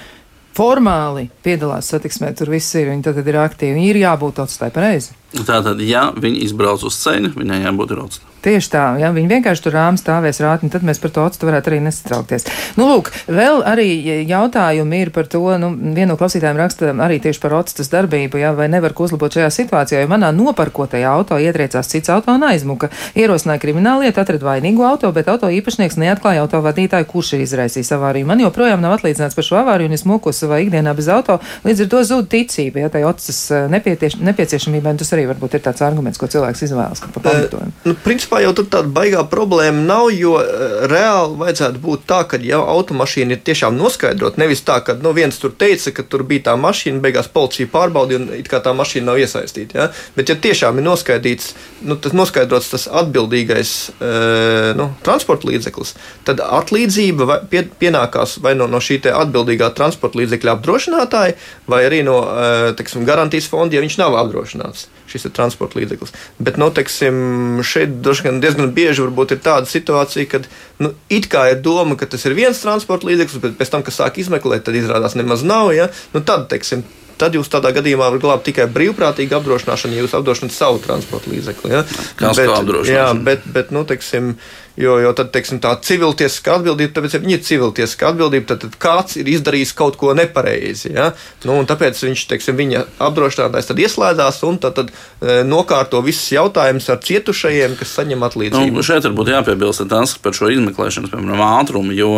formāli 0.58 1.28
piedalās 1.46 1.92
satiksmē, 1.94 2.34
tur 2.38 2.52
viss 2.54 2.76
ir, 2.80 2.90
viņi 2.92 3.06
tad, 3.08 3.22
ir 3.24 3.40
aktīvi, 3.42 3.78
viņi 3.78 3.94
ir 3.94 4.02
jābūt 4.04 4.44
atstāj 4.44 4.74
pareizi. 4.76 5.16
Tātad, 5.38 5.80
ja 5.86 6.10
viņi 6.16 6.44
izbrauc 6.48 6.84
uz 6.88 6.98
ceļa, 7.04 7.36
viņai 7.38 7.64
jābūt 7.66 7.96
rocam. 8.00 8.31
Tieši 8.42 8.72
tā, 8.74 8.84
ja 8.98 9.12
viņi 9.14 9.30
vienkārši 9.30 9.62
tur 9.62 9.76
rāmī 9.78 10.00
stāvēs 10.02 10.40
rātni, 10.42 10.72
tad 10.74 10.82
mēs 10.88 10.98
par 11.02 11.12
to 11.14 11.26
atstu 11.30 11.46
varētu 11.46 11.70
arī 11.70 11.78
nesatraukties. 11.86 12.48
Nu, 12.74 12.88
lūk, 12.90 13.12
vēl 13.30 13.62
arī 13.70 13.86
jautājumi 14.26 15.02
ir 15.04 15.12
par 15.14 15.30
to, 15.30 15.44
nu, 15.62 15.70
viena 15.78 16.12
no 16.14 16.18
klausītājiem 16.18 16.58
raksta 16.58 16.90
arī 17.06 17.20
tieši 17.22 17.42
par 17.44 17.54
otstas 17.60 17.92
darbību, 17.94 18.40
jā, 18.42 18.50
vai 18.58 18.66
nevar 18.74 18.96
ko 18.98 19.06
uzlabot 19.06 19.38
šajā 19.38 19.52
situācijā, 19.54 20.02
jo 20.02 20.10
manā 20.10 20.32
noparkotajā 20.34 21.12
auto 21.12 21.38
ietriecās 21.38 21.92
cits 21.94 22.10
auto 22.10 22.34
un 22.34 22.48
aizmuka. 22.50 22.90
Ierosināja 23.14 23.62
krimināllietu, 23.62 24.24
atrada 24.24 24.50
vainīgu 24.50 24.88
auto, 24.90 25.14
bet 25.14 25.30
auto 25.30 25.52
īpašnieks 25.54 26.00
neatklāja 26.02 26.42
auto 26.42 26.64
vadītāju, 26.66 27.10
kurš 27.14 27.36
ir 27.38 27.46
izraisījis 27.46 27.94
avāriju. 27.94 28.30
Man 28.32 28.42
joprojām 28.42 28.82
nav 28.82 28.98
atlīdzināts 28.98 29.38
par 29.38 29.46
šo 29.46 29.62
avāriju, 29.62 29.92
un 29.92 30.00
es 30.00 30.06
mokos 30.10 30.42
savā 30.42 30.64
ikdienā 30.66 30.96
bez 30.98 31.12
auto, 31.14 31.38
līdz 31.68 31.86
ar 31.86 31.94
to 31.94 32.04
zūd 32.10 32.32
ticība, 32.34 32.88
ja 32.88 32.90
tai 32.94 33.06
otstas 33.06 33.44
nepieciešamībai, 33.70 34.98
tas 34.98 35.14
arī 35.14 35.30
varbūt 35.30 35.60
ir 35.60 35.66
tāds 35.70 35.86
arguments, 35.86 36.18
ko 36.22 36.30
cilvēks 36.32 36.66
izvēlas 36.66 37.06
par 37.06 37.14
pamatojumu. 37.20 37.74
Uh, 37.86 37.92
nu, 37.92 37.96
principā 38.32 38.46
jau 38.46 38.54
tur 38.56 38.68
tāda 38.72 38.88
baigā 38.88 39.24
problēma 39.28 39.82
nav, 39.84 40.10
jo 40.16 40.38
uh, 40.40 40.88
reāli 40.88 41.36
vajadzētu 41.38 41.80
būt 41.84 42.06
tā, 42.08 42.24
ka 42.24 42.40
jau 42.40 42.62
automašīna 42.64 43.36
ir 43.36 43.42
tiešām 43.44 43.76
noskaidrota. 43.76 44.40
Nevis 44.40 44.64
tā, 44.64 44.80
ka 44.84 44.96
nu, 44.96 45.12
viens 45.12 45.38
tur 45.38 45.52
teica, 45.52 45.92
ka 45.92 46.04
tur 46.04 46.24
bija 46.24 46.52
tā 46.52 46.56
mašīna, 46.56 47.02
beigās 47.02 47.28
policija 47.28 47.68
pārbaudīja 47.68 48.20
un 48.22 48.30
it 48.38 48.48
kā 48.48 48.62
tā 48.64 48.74
mašīna 48.74 49.12
nav 49.12 49.20
iesaistīta. 49.20 49.76
Ja? 49.76 49.90
Bet, 50.16 50.30
ja 50.30 50.36
tiešām 50.36 50.80
ir 50.80 50.88
noskaidrots, 50.88 51.54
nu, 51.84 51.98
tas, 51.98 52.16
noskaidrots 52.16 52.72
tas 52.72 52.88
atbildīgais 52.88 53.74
uh, 54.00 54.72
nu, 54.80 54.92
transporta 55.04 55.50
līdzeklis, 55.52 55.96
tad 56.28 56.44
atlīdzība 56.46 57.42
pie, 57.52 57.66
pienākās 57.82 58.40
vai 58.42 58.56
no, 58.56 58.70
no 58.72 58.80
šī 58.80 59.02
atbildīgā 59.12 59.74
transporta 59.76 60.22
līdzekļa 60.22 60.56
apdrošinātāja, 60.56 61.38
vai 61.68 61.84
arī 61.90 62.04
no 62.08 62.22
uh, 62.24 62.72
teksim, 62.78 63.04
garantijas 63.08 63.50
fonda, 63.52 63.76
ja 63.76 63.84
viņš 63.84 64.00
nav 64.00 64.16
apdrošināts 64.24 64.88
šis 65.12 65.28
ir 65.28 65.36
transporta 65.36 65.80
līdzeklis. 65.80 66.14
Bet, 66.40 66.58
nu, 66.62 66.70
teiksim, 66.76 67.60
šeit 67.68 67.98
diezgan 68.24 68.72
bieži 68.76 69.04
ir 69.04 69.42
tāda 69.42 69.66
situācija, 69.70 70.30
kad 70.30 70.48
nu, 70.80 70.94
it 71.10 71.28
kā 71.32 71.48
ir 71.52 71.62
doma, 71.62 71.98
ka 71.98 72.06
tas 72.06 72.26
ir 72.26 72.38
viens 72.38 72.62
transporta 72.62 73.08
līdzeklis, 73.10 73.42
bet 73.42 73.58
pēc 73.60 73.74
tam, 73.74 73.84
kad 73.84 73.96
sāk 73.96 74.18
izmeklēt, 74.22 74.66
tad 74.68 74.76
izrādās 74.76 75.16
nemaz 75.16 75.44
nav. 75.44 75.74
Ja? 75.76 75.90
Nu, 76.14 76.22
tad, 76.26 76.48
teiksim, 76.52 76.84
tad 77.22 77.36
jūs 77.38 77.52
tādā 77.52 77.72
gadījumā 77.76 78.10
varat 78.10 78.24
glābt 78.24 78.48
tikai 78.50 78.68
brīvprātīgu 78.72 79.38
apdrošināšanu, 79.38 79.98
ja 79.98 80.06
jūs 80.06 80.16
apdrošināt 80.18 80.56
savu 80.56 80.82
transporta 80.84 81.32
līdzekli. 81.34 81.74
Ja? 81.74 81.84
Kas 82.20 82.40
bet, 82.40 82.90
jā, 82.90 83.08
bet, 83.28 83.46
bet 83.54 83.74
nu, 83.76 83.86
teiksim, 83.90 84.36
Jo, 84.80 84.96
jo 85.04 85.12
tad, 85.16 85.34
teiksim, 85.36 85.60
tā 85.60 85.74
civiltiesiska 85.84 86.54
atbildība, 86.56 86.94
tāpēc, 86.96 87.18
ja 87.18 87.20
viņa 87.20 87.36
ir 87.36 87.44
civiltiesiska 87.44 88.08
atbildība, 88.14 88.46
tad, 88.54 88.62
tad 88.64 88.76
kāds 88.80 89.18
ir 89.20 89.28
izdarījis 89.28 89.74
kaut 89.76 89.98
ko 90.00 90.14
nepareizi. 90.16 90.94
Ja? 90.96 91.10
Nu, 91.48 91.58
tāpēc 91.68 92.00
viņš, 92.06 92.24
teiksim, 92.32 92.56
viņa 92.60 92.86
apdrošinātājs 93.04 93.68
tad 93.68 93.82
ieslēdzās 93.84 94.40
un 94.48 94.60
tad, 94.64 94.78
tad 94.80 94.94
e, 94.94 95.42
nokārto 95.48 96.00
visus 96.06 96.30
jautājumus 96.32 96.88
ar 96.94 97.02
cietušajiem, 97.04 97.76
kas 97.80 97.96
saņem 98.00 98.24
atlīdzību. 98.30 98.78
Nu, 98.78 98.86
šeit 98.88 99.08
varbūt 99.10 99.34
jāpiebilst 99.34 99.84
tas 99.92 100.16
par 100.24 100.38
šo 100.38 100.48
izmeklēšanas, 100.56 101.12
piemēram, 101.12 101.44
ātrumu, 101.60 101.92
jo 101.98 102.14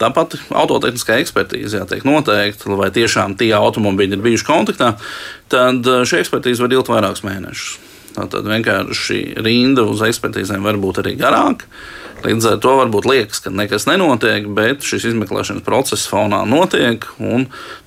tāpat 0.00 0.38
autotehniskā 0.48 1.20
ekspertīze 1.20 1.82
jātiek 1.82 2.08
noteikta, 2.08 2.72
vai 2.78 2.88
tiešām 2.94 3.36
tie 3.36 3.52
automobīļi 3.58 4.16
ir 4.16 4.24
bijuši 4.24 4.48
kontaktā, 4.48 4.94
tad 5.52 5.84
e, 5.84 6.00
šī 6.08 6.24
ekspertīze 6.24 6.64
var 6.64 6.78
ilgt 6.78 6.92
vairākus 6.94 7.26
mēnešus. 7.28 7.87
Tad 8.32 8.48
vienkārši 8.48 9.22
rinda 9.44 9.86
uz 9.88 10.02
ekspertīzēm 10.06 10.66
var 10.66 10.80
būt 10.80 11.02
arī 11.04 11.14
garāka. 11.20 11.68
Līdz 12.18 12.48
ar 12.50 12.56
to 12.58 12.72
varbūt 12.80 13.06
liekas, 13.06 13.38
ka 13.44 13.52
nekas 13.54 13.84
nenotiek, 13.86 14.48
bet 14.50 14.82
šis 14.86 15.04
izmeklēšanas 15.12 15.62
process 15.66 16.08
fonā 16.10 16.40
notiek. 16.50 17.04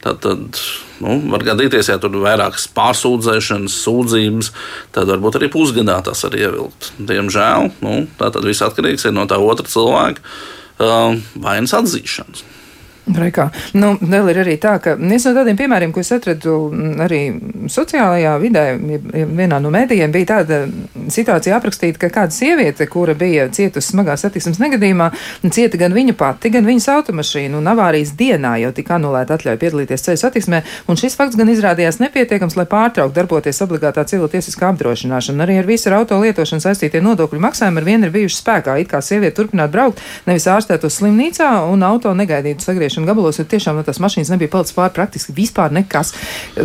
Tad, 0.03 0.21
tad 0.23 0.61
nu, 1.03 1.17
var 1.33 1.43
gadīties, 1.49 1.89
ja 1.91 1.97
tur 1.99 2.15
ir 2.15 2.23
vairākas 2.23 2.69
pārsūdzēšanas, 2.77 3.75
sūdzības, 3.83 4.53
tad 4.95 5.11
varbūt 5.11 5.41
arī 5.41 5.51
pusgadā 5.51 5.99
tas 6.05 6.23
var 6.27 6.39
ievilkt. 6.39 6.93
Diemžēl 7.11 7.73
nu, 7.83 7.97
tad 8.21 8.39
viss 8.47 8.63
atkarīgs 8.63 9.09
no 9.11 9.27
tā 9.27 9.41
otra 9.41 9.67
cilvēka 9.67 10.23
uh, 10.23 11.19
vainas 11.35 11.75
atzīšanas. 11.81 12.47
Reikā. 13.01 13.47
Nu, 13.73 13.95
vēl 13.97 14.29
ir 14.29 14.39
arī 14.43 14.53
tā, 14.61 14.75
ka 14.81 14.93
viens 14.93 15.23
no 15.25 15.31
tādiem 15.33 15.57
piemēriem, 15.57 15.89
ko 15.93 16.03
es 16.03 16.11
atradu 16.13 16.53
mm, 16.69 16.91
arī 17.01 17.21
sociālajā 17.73 18.33
vidē, 18.39 18.65
vienā 18.77 19.57
no 19.63 19.71
mēdījiem, 19.73 20.11
bija 20.13 20.27
tāda 20.35 20.59
situācija 21.11 21.57
aprakstīta, 21.57 21.97
ka 22.03 22.11
kāda 22.13 22.35
sieviete, 22.35 22.85
kura 22.91 23.15
bija 23.17 23.47
cietusi 23.49 23.95
smagā 23.95 24.13
satiksmes 24.21 24.61
negadījumā, 24.61 25.09
cieta 25.49 25.79
gan 25.81 25.95
viņa 25.97 26.15
pati, 26.19 26.51
gan 26.53 26.67
viņas 26.69 26.87
automašīna, 26.93 27.57
un 27.57 27.71
avārijas 27.73 28.13
dienā 28.19 28.53
jau 28.61 28.69
tika 28.77 28.99
anulēta 28.99 29.39
atļauja 29.39 29.59
piedalīties 29.65 30.05
ceļu 30.05 30.21
satiksmē, 30.21 30.61
un 30.85 31.01
šis 31.01 31.17
fakts 31.17 31.39
gan 31.41 31.49
izrādījās 31.49 31.97
nepietiekams, 32.03 32.59
lai 32.59 32.67
pārtrauktu 32.69 33.17
darboties 33.17 33.63
obligātā 33.65 34.05
civiltiesiskā 34.13 34.69
apdrošināšana. 34.75 35.47
Arī 35.47 35.57
ar 35.63 35.69
visu 35.69 35.89
ar 35.89 35.97
auto 36.03 36.21
lietošanu 36.21 36.67
saistītie 36.67 37.01
nodokļu 37.01 37.41
maksājumi 37.49 37.81
ar 37.81 37.89
vienu 37.89 38.07
ir 38.07 38.13
bijuši 38.13 38.39
spēkā, 38.43 38.77
it 38.77 38.93
kā 38.93 39.01
sieviete 39.01 39.39
turpinātu 39.41 39.73
braukt, 39.73 40.05
nevis 40.29 40.45
ārstētos 40.53 41.01
slimnīcā 41.01 41.49
un 41.65 41.81
auto 41.87 42.13
negaidītu 42.13 42.69
sagriezt 42.69 42.90
vēlēšanu 42.91 43.07
gabalos, 43.07 43.39
jo 43.39 43.45
tiešām 43.45 43.77
no 43.77 43.83
tās 43.83 43.99
mašīnas 44.01 44.31
nebija 44.33 44.51
palicis 44.51 44.75
pāri 44.75 44.93
praktiski 44.93 45.33
vispār 45.35 45.71
nekas. 45.71 46.13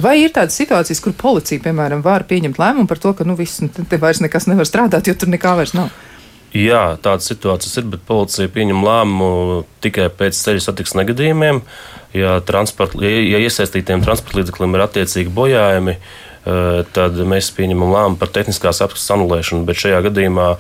Vai 0.03 0.23
ir 0.25 0.33
tādas 0.35 0.57
situācijas, 0.59 1.01
kur 1.01 1.15
policija, 1.15 1.63
piemēram, 1.63 2.03
var 2.03 2.27
pieņemt 2.27 2.59
lēmumu 2.59 2.89
par 2.89 2.99
to, 2.99 3.15
ka 3.15 3.25
nu, 3.25 3.37
viss, 3.37 3.61
nu, 3.63 3.69
te 3.71 3.99
vairs 3.99 4.21
nekas 4.21 4.47
nevar 4.47 4.67
strādāt, 4.67 5.07
jo 5.07 5.15
tur 5.15 5.31
nekā 5.31 5.57
vairs 5.57 5.75
nav? 5.75 5.91
Jā, 6.57 6.97
tādas 7.03 7.29
situācijas 7.29 7.77
ir, 7.79 7.89
bet 7.93 8.07
policija 8.07 8.49
pieņem 8.49 8.85
lēmumu 8.85 9.65
tikai 9.85 10.09
pēc 10.09 10.39
ceļu 10.39 10.63
satiksmes 10.65 11.03
negadījumiem. 11.03 11.61
Ja, 12.17 12.39
ja, 12.41 13.11
ja 13.13 13.41
iesaistītiem 13.45 14.05
transporta 14.05 14.41
līdzekļiem 14.41 14.77
ir 14.79 14.85
attiecīgi 14.87 15.35
bojājumi, 15.37 15.97
eh, 15.99 16.81
tad 16.97 17.19
mēs 17.29 17.51
pieņemam 17.53 17.93
lēmumu 17.93 18.21
par 18.23 18.33
tehniskās 18.33 18.81
apskates 18.81 19.13
anulēšanu. 19.19 19.67
Bet 19.69 19.83
šajā 19.83 20.01
gadījumā 20.09 20.55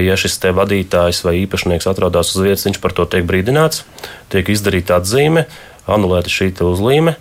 ja 0.00 0.16
šis 0.18 0.38
te 0.42 0.52
vadītājs 0.54 1.22
vai 1.26 1.36
īpašnieks 1.44 1.88
atrodas 1.90 2.34
uz 2.34 2.42
vietas, 2.44 2.66
viņš 2.68 2.80
par 2.82 2.94
to 2.96 3.06
tiek 3.10 3.26
brīdināts, 3.28 3.84
tiek 4.32 4.48
izdarīta 4.50 4.98
atzīme, 5.00 5.46
anulēta 5.90 6.32
šī 6.32 6.52
uzlīme. 6.64 7.16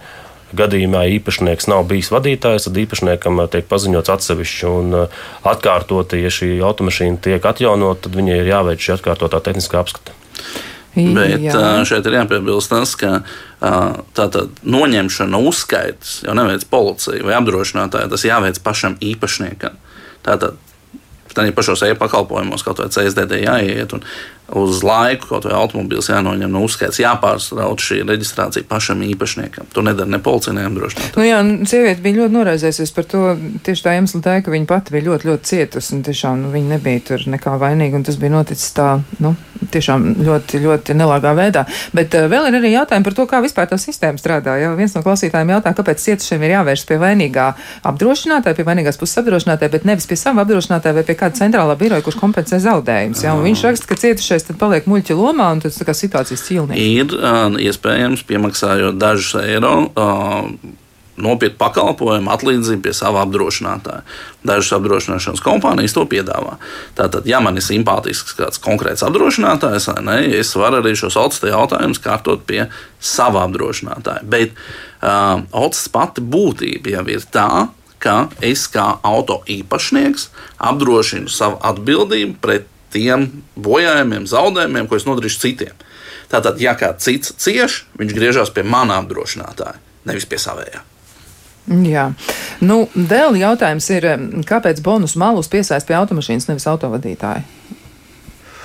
Gadījumā 0.54 1.08
īpašnieks 1.16 1.66
nav 1.66 1.88
bijis 1.90 2.12
vadītājs, 2.14 2.68
tad 2.68 2.76
īpašniekam 2.78 3.40
uh, 3.42 3.48
tiek 3.50 3.66
paziņots 3.66 4.12
atsevišķi 4.14 4.68
un 4.70 4.98
uh, 5.00 5.24
atkārtoti, 5.50 6.20
ja 6.22 6.30
šī 6.30 6.60
automašīna 6.62 7.18
tiek 7.26 7.48
atjaunota, 7.50 8.06
tad 8.06 8.20
viņai 8.20 8.36
ir 8.38 8.52
jāveic 8.52 8.84
šī 8.86 8.94
atkārtotā 9.00 9.42
tehniskā 9.48 9.82
apskata. 9.82 10.14
Bet 10.94 11.42
Jā. 11.42 11.56
Uh, 11.58 11.80
šeit 11.90 12.06
ir 12.06 12.20
jāpiebilst 12.20 12.70
tas, 12.70 12.94
ka 12.94 13.24
tātad 14.14 14.60
noņemšana 14.62 15.40
uzskaitas 15.42 16.20
jau 16.26 16.36
neveic 16.38 16.68
policija 16.70 17.26
vai 17.26 17.34
apdrošinātāja, 17.40 18.12
tas 18.12 18.26
jāveic 18.28 18.60
pašam 18.62 19.00
īpašniekam. 19.02 19.80
Tātad 20.22 20.60
Tad 21.34 21.50
ir 21.50 21.56
pašos 21.58 21.86
e-pakalpojumos 21.88 22.66
kaut 22.66 22.82
vai 22.84 22.90
CSDD 22.94 23.44
jāiet. 23.46 23.96
Un, 23.98 24.04
uz 24.52 24.84
laiku 24.84 25.30
kaut 25.30 25.48
vai 25.48 25.56
automobīls 25.56 26.10
jānoņem 26.12 26.52
no 26.52 26.64
uzskaits, 26.68 27.00
jāpārstāv 27.02 27.78
šī 27.80 28.02
reģistrācija 28.08 28.68
pašam 28.70 29.02
īpašniekam. 29.08 29.70
To 29.74 29.84
nedara 29.86 30.10
ne 30.12 30.20
policija, 30.24 30.54
ne 30.58 30.66
apdrošinātāja. 30.68 31.16
Nu 31.16 31.28
jā, 31.28 31.40
sieviete 31.70 32.04
bija 32.04 32.22
ļoti 32.22 32.38
noraizējusies 32.38 32.94
par 32.96 33.08
to 33.10 33.24
tieši 33.66 33.86
tā 33.86 33.96
iemesla 33.98 34.22
dēļ, 34.28 34.44
ka 34.44 34.54
viņa 34.54 34.70
pati 34.70 34.96
bija 34.96 35.08
ļoti, 35.10 35.30
ļoti 35.32 35.52
cietusi 35.54 35.96
un 35.96 36.04
tiešām 36.08 36.44
nu, 36.44 36.52
viņa 36.54 36.76
nebija 36.76 37.06
tur 37.10 37.26
nekā 37.34 37.56
vainīga 37.62 38.00
un 38.00 38.08
tas 38.08 38.20
bija 38.20 38.36
noticis 38.36 38.76
tā, 38.76 38.90
nu, 39.24 39.34
tiešām 39.74 40.10
ļoti, 40.24 40.62
ļoti 40.64 40.96
nelāgā 40.98 41.34
veidā. 41.38 41.66
Bet 41.96 42.16
uh, 42.18 42.28
vēl 42.32 42.50
ir 42.50 42.60
arī 42.60 42.74
jautājumi 42.76 43.08
par 43.08 43.18
to, 43.18 43.26
kā 43.30 43.42
vispār 43.44 43.70
tā 43.72 43.80
sistēma 43.82 44.22
strādā. 44.22 44.58
Ja 44.62 44.74
viens 44.78 44.96
no 44.98 45.04
klausītājiem 45.06 45.54
jautā, 45.56 45.74
kāpēc 45.78 46.04
cietušiem 46.04 46.44
ir 46.44 46.56
jāvēršas 46.58 46.90
pie 46.90 47.00
vainīgā 47.02 47.48
apdrošinātāja, 47.90 48.58
pie 48.60 48.68
vainīgās 48.68 49.00
puses 49.02 49.22
apdrošinātāja, 49.24 49.74
bet 49.74 49.88
nevis 49.88 50.08
pie 50.10 50.18
sava 50.20 50.44
apdrošinātāja 50.44 50.98
vai 51.00 51.06
pie 51.08 51.18
kāda 51.20 51.40
centrālā 51.40 51.78
biroja, 51.80 52.04
kurš 52.06 52.20
kompensē 52.20 52.60
zaudējumus. 52.64 53.24
Ja? 53.26 53.36
Un 53.38 53.48
viņš 53.48 53.66
raksta, 53.70 53.90
ka 53.90 54.00
cietušais 54.34 54.48
tad 54.50 54.60
paliek 54.60 54.88
muļķa 54.90 55.18
lomā, 55.18 55.52
un 55.54 55.62
tas 55.62 55.78
ir 55.78 55.94
situācijas 55.94 56.46
cilnieks. 56.48 56.82
Ir 56.82 57.68
iespējams, 57.70 58.26
piemaksājot 58.26 58.98
dažus 58.98 59.36
eiro. 59.44 59.92
Uh, 59.94 60.80
Nopietnu 61.14 61.60
pakalpojumu, 61.60 62.32
atlīdzību 62.34 62.82
pie 62.88 62.92
sava 62.98 63.22
apdrošinātāja. 63.22 64.02
Dažas 64.50 64.72
apdrošināšanas 64.80 65.44
kompānijas 65.46 65.94
to 65.94 66.08
piedāvā. 66.10 66.56
Tātad, 66.98 67.28
ja 67.30 67.38
man 67.38 67.54
ir 67.54 67.62
simpātisks 67.62 68.34
kāds 68.34 68.58
konkrēts 68.58 69.06
apdrošinātājs, 69.06 69.92
ne, 70.02 70.16
es 70.40 70.56
varu 70.58 70.82
arī 70.82 70.96
šos 70.98 71.20
otrs 71.22 71.46
jautājumus 71.46 72.02
kārtot 72.02 72.42
pie 72.50 72.64
sava 72.98 73.46
apdrošinātāja. 73.46 74.26
Bet 74.26 74.58
uh, 74.58 75.46
otrs 75.54 75.86
pati 75.94 76.26
būtība 76.26 76.98
jau 76.98 77.06
ir 77.14 77.30
tā, 77.30 77.68
ka 78.02 78.18
es 78.42 78.66
kā 78.74 78.96
auto 79.06 79.44
īpašnieks 79.46 80.32
apdrošinu 80.66 81.30
savu 81.30 81.62
atbildību 81.62 82.42
pret 82.42 82.73
tiem 82.94 83.28
bojājumiem, 83.60 84.30
zaudējumiem, 84.30 84.88
ko 84.90 85.00
es 85.00 85.08
nodarīšu 85.10 85.44
citiem. 85.44 85.84
Tātad, 86.32 86.58
ja 86.62 86.74
kāds 86.78 87.06
cits 87.06 87.36
cieš, 87.42 87.84
viņš 88.00 88.16
griežas 88.16 88.54
pie 88.54 88.64
manā 88.66 88.98
apdrošinātāja, 89.04 89.78
nevis 90.10 90.30
pie 90.30 90.40
savējā. 90.42 90.82
Jā, 91.64 92.10
nu, 92.60 92.82
vēl 92.94 93.38
jautājums 93.40 93.86
ir, 93.96 94.08
kāpēc 94.50 94.82
bonus 94.84 95.14
malus 95.20 95.48
piesaist 95.52 95.88
pie 95.88 95.96
automašīnas, 95.96 96.50
nevis 96.50 96.68
autovadītāja? 96.68 97.46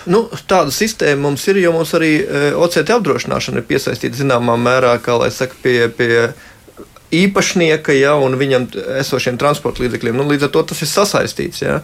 Nu, 0.08 0.24
tāda 0.48 0.72
sistēma 0.72 1.26
mums 1.26 1.44
ir, 1.50 1.60
jo 1.60 1.74
mums 1.74 1.92
arī 1.94 2.10
e, 2.22 2.50
OCT 2.56 2.94
apdrošināšana 2.96 3.60
ir 3.60 3.66
piesaistīta 3.68 4.16
zināmā 4.22 4.56
mērā, 4.58 4.94
kā 5.04 5.18
lai 5.20 5.28
saka, 5.34 5.58
pie, 5.62 5.90
pie 5.92 6.30
īpašnieka 7.14 7.94
ja, 7.96 8.14
un 8.20 8.36
viņam 8.38 8.66
esošiem 9.00 9.38
transporta 9.40 9.82
līdzekļiem. 9.84 10.16
Nu, 10.18 10.26
līdz 10.28 10.48
ar 10.48 10.52
to 10.54 10.62
tas 10.70 10.82
ir 10.84 10.90
sasaistīts. 10.90 11.62
Ja. 11.62 11.78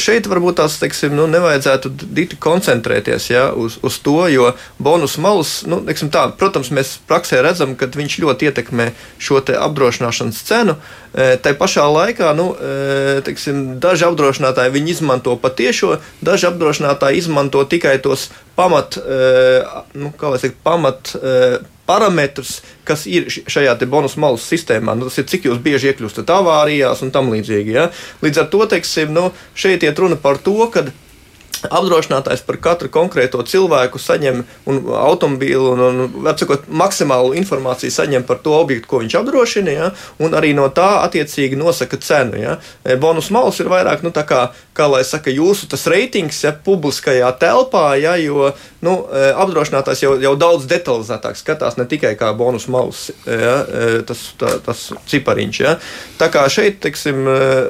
Šeit 0.00 0.28
varbūt 0.30 0.60
tās 0.60 0.78
teiksim, 0.82 1.16
nu, 1.18 1.26
nevajadzētu 1.30 1.92
dikti 2.04 2.38
koncentrēties 2.40 3.30
ja, 3.32 3.48
uz, 3.50 3.80
uz 3.86 3.98
to, 4.04 4.18
jo 4.30 4.52
bonus 4.78 5.18
malus, 5.22 5.60
nu, 5.66 5.82
tā, 6.12 6.28
protams, 6.38 6.70
mēs 6.74 6.96
praksē 7.10 7.42
redzam, 7.46 7.74
ka 7.78 7.90
viņš 7.94 8.20
ļoti 8.22 8.50
ietekmē 8.50 8.90
šo 9.18 9.42
apdrošināšanas 9.42 10.42
cenu. 10.46 10.78
Tā 11.10 11.52
pašā 11.58 11.88
laikā 11.90 12.30
nu, 12.38 12.52
teiksim, 13.26 13.80
daži 13.82 14.06
apdrošinātāji 14.06 14.84
izmanto 14.92 15.34
patiešo, 15.42 15.96
daži 16.22 16.46
apdrošinātāji 16.52 17.18
izmanto 17.18 17.64
tikai 17.66 17.96
tos 18.02 18.28
pamat, 18.54 19.00
nu, 19.98 20.12
saka, 20.14 20.54
pamat 20.62 21.14
parametrus, 21.90 22.60
kas 22.86 23.06
ir 23.10 23.26
šajā 23.30 23.74
bonus 23.90 24.16
malas 24.20 24.46
sistēmā. 24.46 24.94
Nu, 24.98 25.10
tas 25.10 25.18
ir 25.18 25.28
cik 25.30 25.48
bieži 25.64 25.90
iekļūstat 25.90 26.30
avārijās 26.30 27.02
un 27.02 27.10
tam 27.14 27.32
līdzīgi. 27.34 27.74
Ja? 27.74 27.88
Līdz 28.22 28.44
ar 28.44 28.50
to 28.52 28.66
teiksim, 28.70 29.14
nu, 29.16 29.30
šeit 29.58 29.86
iet 29.86 29.98
runa 29.98 30.18
par 30.20 30.38
to, 30.38 30.58
ka 30.70 30.86
apdrošinātājs 31.68 32.42
par 32.46 32.56
katru 32.62 32.88
konkrēto 32.92 33.42
cilvēku 33.46 34.00
saņem 34.00 34.42
un 34.70 34.80
automobīlu 34.96 35.74
un, 35.74 35.82
un 35.84 36.28
apcakot, 36.30 36.66
maksimālu 36.72 37.34
informāciju 37.40 37.92
saņem 37.92 38.24
par 38.28 38.40
to 38.44 38.54
objektu, 38.56 38.88
ko 38.88 39.02
viņš 39.02 39.16
apdrošina, 39.20 39.74
ja, 39.74 39.90
un 40.22 40.36
arī 40.36 40.54
no 40.56 40.68
tā 40.72 40.88
attiecīgi 41.04 41.58
nosaka 41.60 42.00
cenu. 42.00 42.40
Ja. 42.40 42.56
E, 42.84 42.96
bonus 43.00 43.30
malas 43.34 43.60
ir 43.60 43.70
vairāk, 43.72 44.04
nu, 44.06 44.12
tā 44.14 44.24
kā, 44.28 44.46
kā 44.76 44.88
lai 44.90 45.02
saka, 45.06 45.32
jūsu 45.34 45.68
tas 45.70 45.84
reitings 45.90 46.40
ja, 46.46 46.54
publiskajā 46.54 47.28
telpā, 47.40 47.84
ja, 48.00 48.16
jo 48.20 48.52
nu, 48.86 48.96
e, 49.12 49.26
apdrošinātājs 49.44 50.04
jau, 50.06 50.14
jau 50.22 50.34
daudz 50.40 50.68
detalizētāk 50.70 51.38
skatās 51.40 51.76
ne 51.80 51.88
tikai 51.90 52.14
kā 52.20 52.32
bonus 52.36 52.68
malas, 52.72 53.08
ja, 53.26 53.56
e, 53.66 54.00
tas, 54.08 54.24
tā, 54.40 54.56
tas 54.64 54.86
cipariņš. 55.10 55.60
Ja. 55.60 55.76
Tā 56.20 56.30
kā 56.32 56.46
šeit, 56.52 56.80
teiksim, 56.84 57.28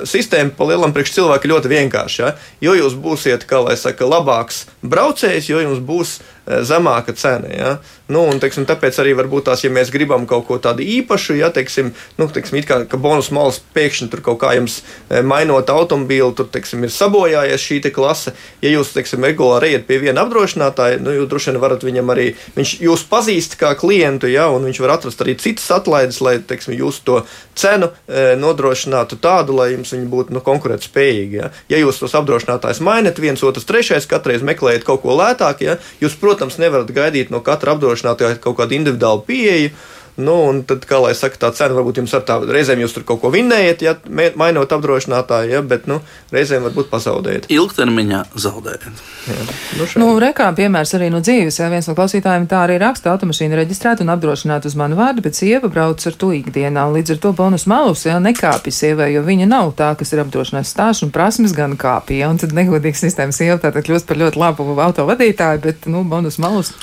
sistēma 0.09 0.55
pa 0.57 0.67
lielam 0.71 0.95
priekš 0.95 1.17
cilvēku 1.19 1.51
ļoti 1.51 1.71
vienkārša, 1.75 2.23
ja, 2.23 2.33
jo 2.63 2.77
jūs 2.79 2.97
būsiet, 3.01 3.47
kā 3.51 3.63
lai 3.65 3.77
saka, 3.81 4.09
labāks 4.09 4.65
braucējs, 4.87 5.49
jo 5.51 5.63
jums 5.65 5.81
būs 5.85 6.19
Eh, 6.51 6.63
zemāka 6.67 7.15
cena. 7.15 7.49
Ja? 7.53 7.71
Nu, 8.11 8.25
un, 8.27 8.41
teiksim, 8.43 8.67
tāpēc 8.67 8.97
arī 8.99 9.13
varbūt 9.15 9.47
tās, 9.47 9.63
ja 9.63 9.71
mēs 9.71 9.93
gribam 9.95 10.25
kaut 10.27 10.49
ko 10.49 10.57
tādu 10.63 10.83
īpašu, 10.83 11.37
ja 11.39 11.53
teiksim, 11.55 11.93
nu, 12.19 12.27
teiksim, 12.27 12.59
kā, 12.67 12.81
ka 12.91 12.99
bonus 12.99 13.29
malas 13.35 13.61
pēkšņi 13.75 14.09
tur 14.11 14.25
kaut 14.27 14.41
kā 14.43 14.57
jums 14.57 14.81
eh, 14.83 15.21
mainot 15.23 15.71
automobīlu, 15.71 16.33
tur 16.35 16.49
teiksim, 16.51 16.83
ir 16.83 16.91
sabojājies 16.95 17.67
šī 17.69 17.79
klase. 17.95 18.35
Ja 18.65 18.73
jūs 18.73 18.91
teiksim, 18.97 19.23
regulāri 19.25 19.71
ejat 19.71 19.87
pie 19.87 20.01
viena 20.03 20.25
apdrošinātāja, 20.27 20.99
nu, 21.05 21.15
jūs 21.15 21.29
droši 21.31 21.53
vien 21.53 21.61
varat 21.63 21.87
viņam 21.87 22.11
arī, 22.11 22.27
viņš 22.57 22.75
jūs 22.83 23.07
pazīst 23.11 23.55
kā 23.61 23.77
klientu, 23.79 24.27
ja, 24.31 24.49
un 24.51 24.67
viņš 24.67 24.83
var 24.83 24.97
atrast 24.97 25.23
arī 25.23 25.37
citas 25.39 25.71
atlaides, 25.75 26.19
lai 26.25 26.41
teiksim, 26.43 26.75
jūs 26.81 26.99
to 27.07 27.21
cenu 27.55 27.93
e, 28.09 28.35
nodrošinātu 28.41 29.21
tādu, 29.23 29.55
lai 29.61 29.71
jums 29.77 29.95
viņi 29.95 30.11
būtu 30.11 30.35
nu, 30.35 30.43
konkurētspējīgi. 30.45 31.39
Ja. 31.39 31.51
ja 31.71 31.81
jūs 31.83 32.03
tos 32.03 32.17
apdrošinātājus 32.19 32.83
mainat, 32.85 33.23
viens 33.23 33.43
otrs, 33.47 33.69
trešais, 33.69 34.09
katreiz 34.11 34.45
meklējat 34.47 34.87
kaut 34.89 35.05
ko 35.05 35.15
lētāk, 35.19 35.63
ja, 35.67 35.79
jūs, 36.03 36.19
protams, 36.21 36.59
nevarat 36.63 36.91
gaidīt 36.95 37.33
no 37.35 37.43
katra 37.45 37.77
apdrošinātāja 37.77 38.00
kaut 38.03 38.59
kādu 38.61 38.79
individuālu 38.79 39.25
pieeju. 39.27 39.73
Nu, 40.21 40.35
un 40.51 40.61
tad, 40.69 40.85
kā 40.89 40.99
lai 41.01 41.13
saka, 41.17 41.39
tā 41.41 41.51
cena 41.57 41.77
varbūt 41.77 42.01
jums 42.01 42.13
ar 42.17 42.25
tādu 42.29 42.51
reizēm 42.53 42.83
jūs 42.83 42.93
tur 42.93 43.05
kaut 43.09 43.23
ko 43.23 43.31
vinnējat, 43.33 43.85
ja 43.85 43.95
mainot 44.39 44.73
apdrošinātāju, 44.75 45.53
ja, 45.55 45.63
bet 45.65 45.87
nu, 45.89 46.01
reizēm 46.35 46.67
varbūt 46.67 46.91
pazaudējat. 46.91 47.49
Ilgtermiņā 47.55 48.21
zaudējat. 48.45 48.85
Jā. 49.31 49.39
Nu, 49.79 49.87
nu, 50.03 50.11
rekā 50.21 50.51
piemērs 50.57 50.93
arī 50.99 51.09
no 51.15 51.23
dzīves. 51.25 51.61
Ja 51.63 51.71
viens 51.73 51.89
no 51.89 51.95
klausītājiem 51.97 52.49
tā 52.51 52.65
arī 52.67 52.77
raksta, 52.83 53.15
automašīna 53.15 53.63
reģistrēta 53.63 54.05
un 54.05 54.13
apdrošināta 54.17 54.69
uz 54.69 54.77
manu 54.81 54.99
vārdu, 55.01 55.25
bet 55.25 55.39
sieva 55.39 55.71
brauc 55.73 56.05
ar 56.05 56.21
to 56.21 56.33
ikdienā. 56.37 56.85
Līdz 56.99 57.17
ar 57.17 57.23
to 57.25 57.35
bonus 57.41 57.67
malus 57.71 58.05
ja, 58.09 58.19
nekāpja 58.21 58.75
sievai, 58.75 59.13
jo 59.15 59.25
viņa 59.25 59.49
nav 59.49 59.73
tā, 59.79 59.93
kas 59.99 60.13
ir 60.13 60.25
apdrošināts 60.25 60.75
stāsts 60.75 61.07
un 61.07 61.15
prasmes 61.15 61.57
gan 61.57 61.79
kāpja. 61.81 62.25
Ja, 62.25 62.33
un 62.33 62.41
tad 62.43 62.57
negodīgs 62.57 63.07
sistēmas 63.07 63.41
sieva 63.41 63.61
tātad 63.63 63.87
kļūst 63.87 64.09
par 64.11 64.21
ļoti 64.21 64.43
labu 64.43 64.73
autovadītāju, 64.77 65.65
bet 65.65 65.89
nu, 65.89 66.05
bonus 66.09 66.41
malus. 66.43 66.75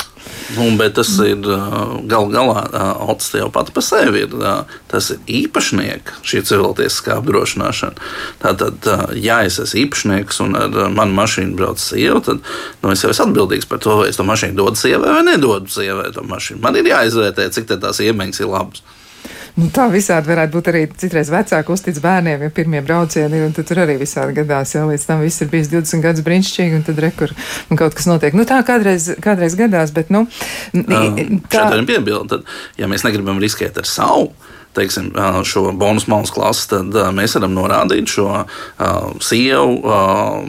Nu, 0.55 0.67
bet 0.79 0.95
tas 0.97 1.09
ir 1.23 1.43
gal 2.09 2.29
galā, 2.33 2.63
Alts 3.07 3.33
jau 3.35 3.49
pats 3.53 3.73
par 3.75 3.85
sevi 3.85 4.23
ir. 4.25 4.35
Tas 4.91 5.09
ir 5.13 5.21
īpašnieks, 5.41 6.21
šī 6.27 6.43
cilvēciskā 6.47 7.17
apdrošināšana. 7.21 8.07
Tātad, 8.43 8.87
ja 9.19 9.41
es 9.47 9.59
esmu 9.63 9.83
īpašnieks 9.85 10.41
un 10.45 10.57
ar 10.59 10.77
manu 10.93 11.17
mašīnu 11.17 11.57
brauc 11.59 11.81
sieva, 11.81 12.21
tad 12.23 12.39
nu, 12.83 12.93
es 12.93 13.03
jau 13.03 13.11
esmu 13.13 13.29
atbildīgs 13.29 13.67
par 13.69 13.83
to, 13.83 13.97
vai 14.01 14.11
es 14.11 14.19
to 14.19 14.27
mašīnu 14.27 14.57
dodu 14.59 14.79
sievai 14.79 15.17
vai 15.17 15.25
nedodu 15.31 15.71
sievai. 15.71 16.11
Man 16.61 16.79
ir 16.79 16.93
jāizvērtē, 16.93 17.49
cik 17.53 17.75
tās 17.75 18.01
iemaņas 18.03 18.43
ir 18.43 18.53
labas. 18.53 18.85
Nu, 19.57 19.71
tā 19.73 19.87
visādi 19.89 20.29
varētu 20.29 20.53
būt 20.53 20.67
arī 20.69 20.83
citreiz 21.01 21.31
vecāki 21.33 21.73
uztic 21.73 21.97
bērniem, 22.03 22.43
ja 22.45 22.53
pirmie 22.53 22.81
braucieni 22.85 23.39
ir, 23.39 23.47
un 23.47 23.55
tur 23.57 23.79
arī 23.81 23.95
visādi 23.97 24.35
gadās, 24.37 24.75
ja 24.75 24.83
līdz 24.85 25.05
tam 25.09 25.23
viss 25.25 25.41
ir 25.41 25.49
bijis 25.49 25.71
20 25.71 26.03
gadus 26.05 26.25
brīnišķīgi, 26.27 26.77
un 26.77 26.85
tad 26.85 27.01
rekur 27.01 27.33
un 27.71 27.79
kaut 27.79 27.97
kas 27.97 28.05
notiek. 28.05 28.37
Nu, 28.37 28.45
tā 28.45 28.59
kādreiz, 28.67 29.09
kādreiz 29.23 29.57
gadās, 29.57 29.95
bet, 29.95 30.13
nu, 30.13 30.27
tā. 31.49 31.65
Piebilst, 31.89 32.29
tad, 32.35 32.45
ja 32.77 32.89
mēs 32.91 33.07
negribam 33.07 33.41
riskēt 33.41 33.81
ar 33.81 33.89
savu, 33.89 34.29
teiksim, 34.77 35.09
šo 35.49 35.71
bonus 35.73 36.05
malas 36.11 36.29
klasi, 36.35 36.67
tad 36.75 36.93
mēs 37.17 37.33
varam 37.39 37.55
norādīt 37.57 38.13
šo 38.13 38.27
uh, 38.29 39.07
sievu, 39.25 39.79
uh, 39.81 40.45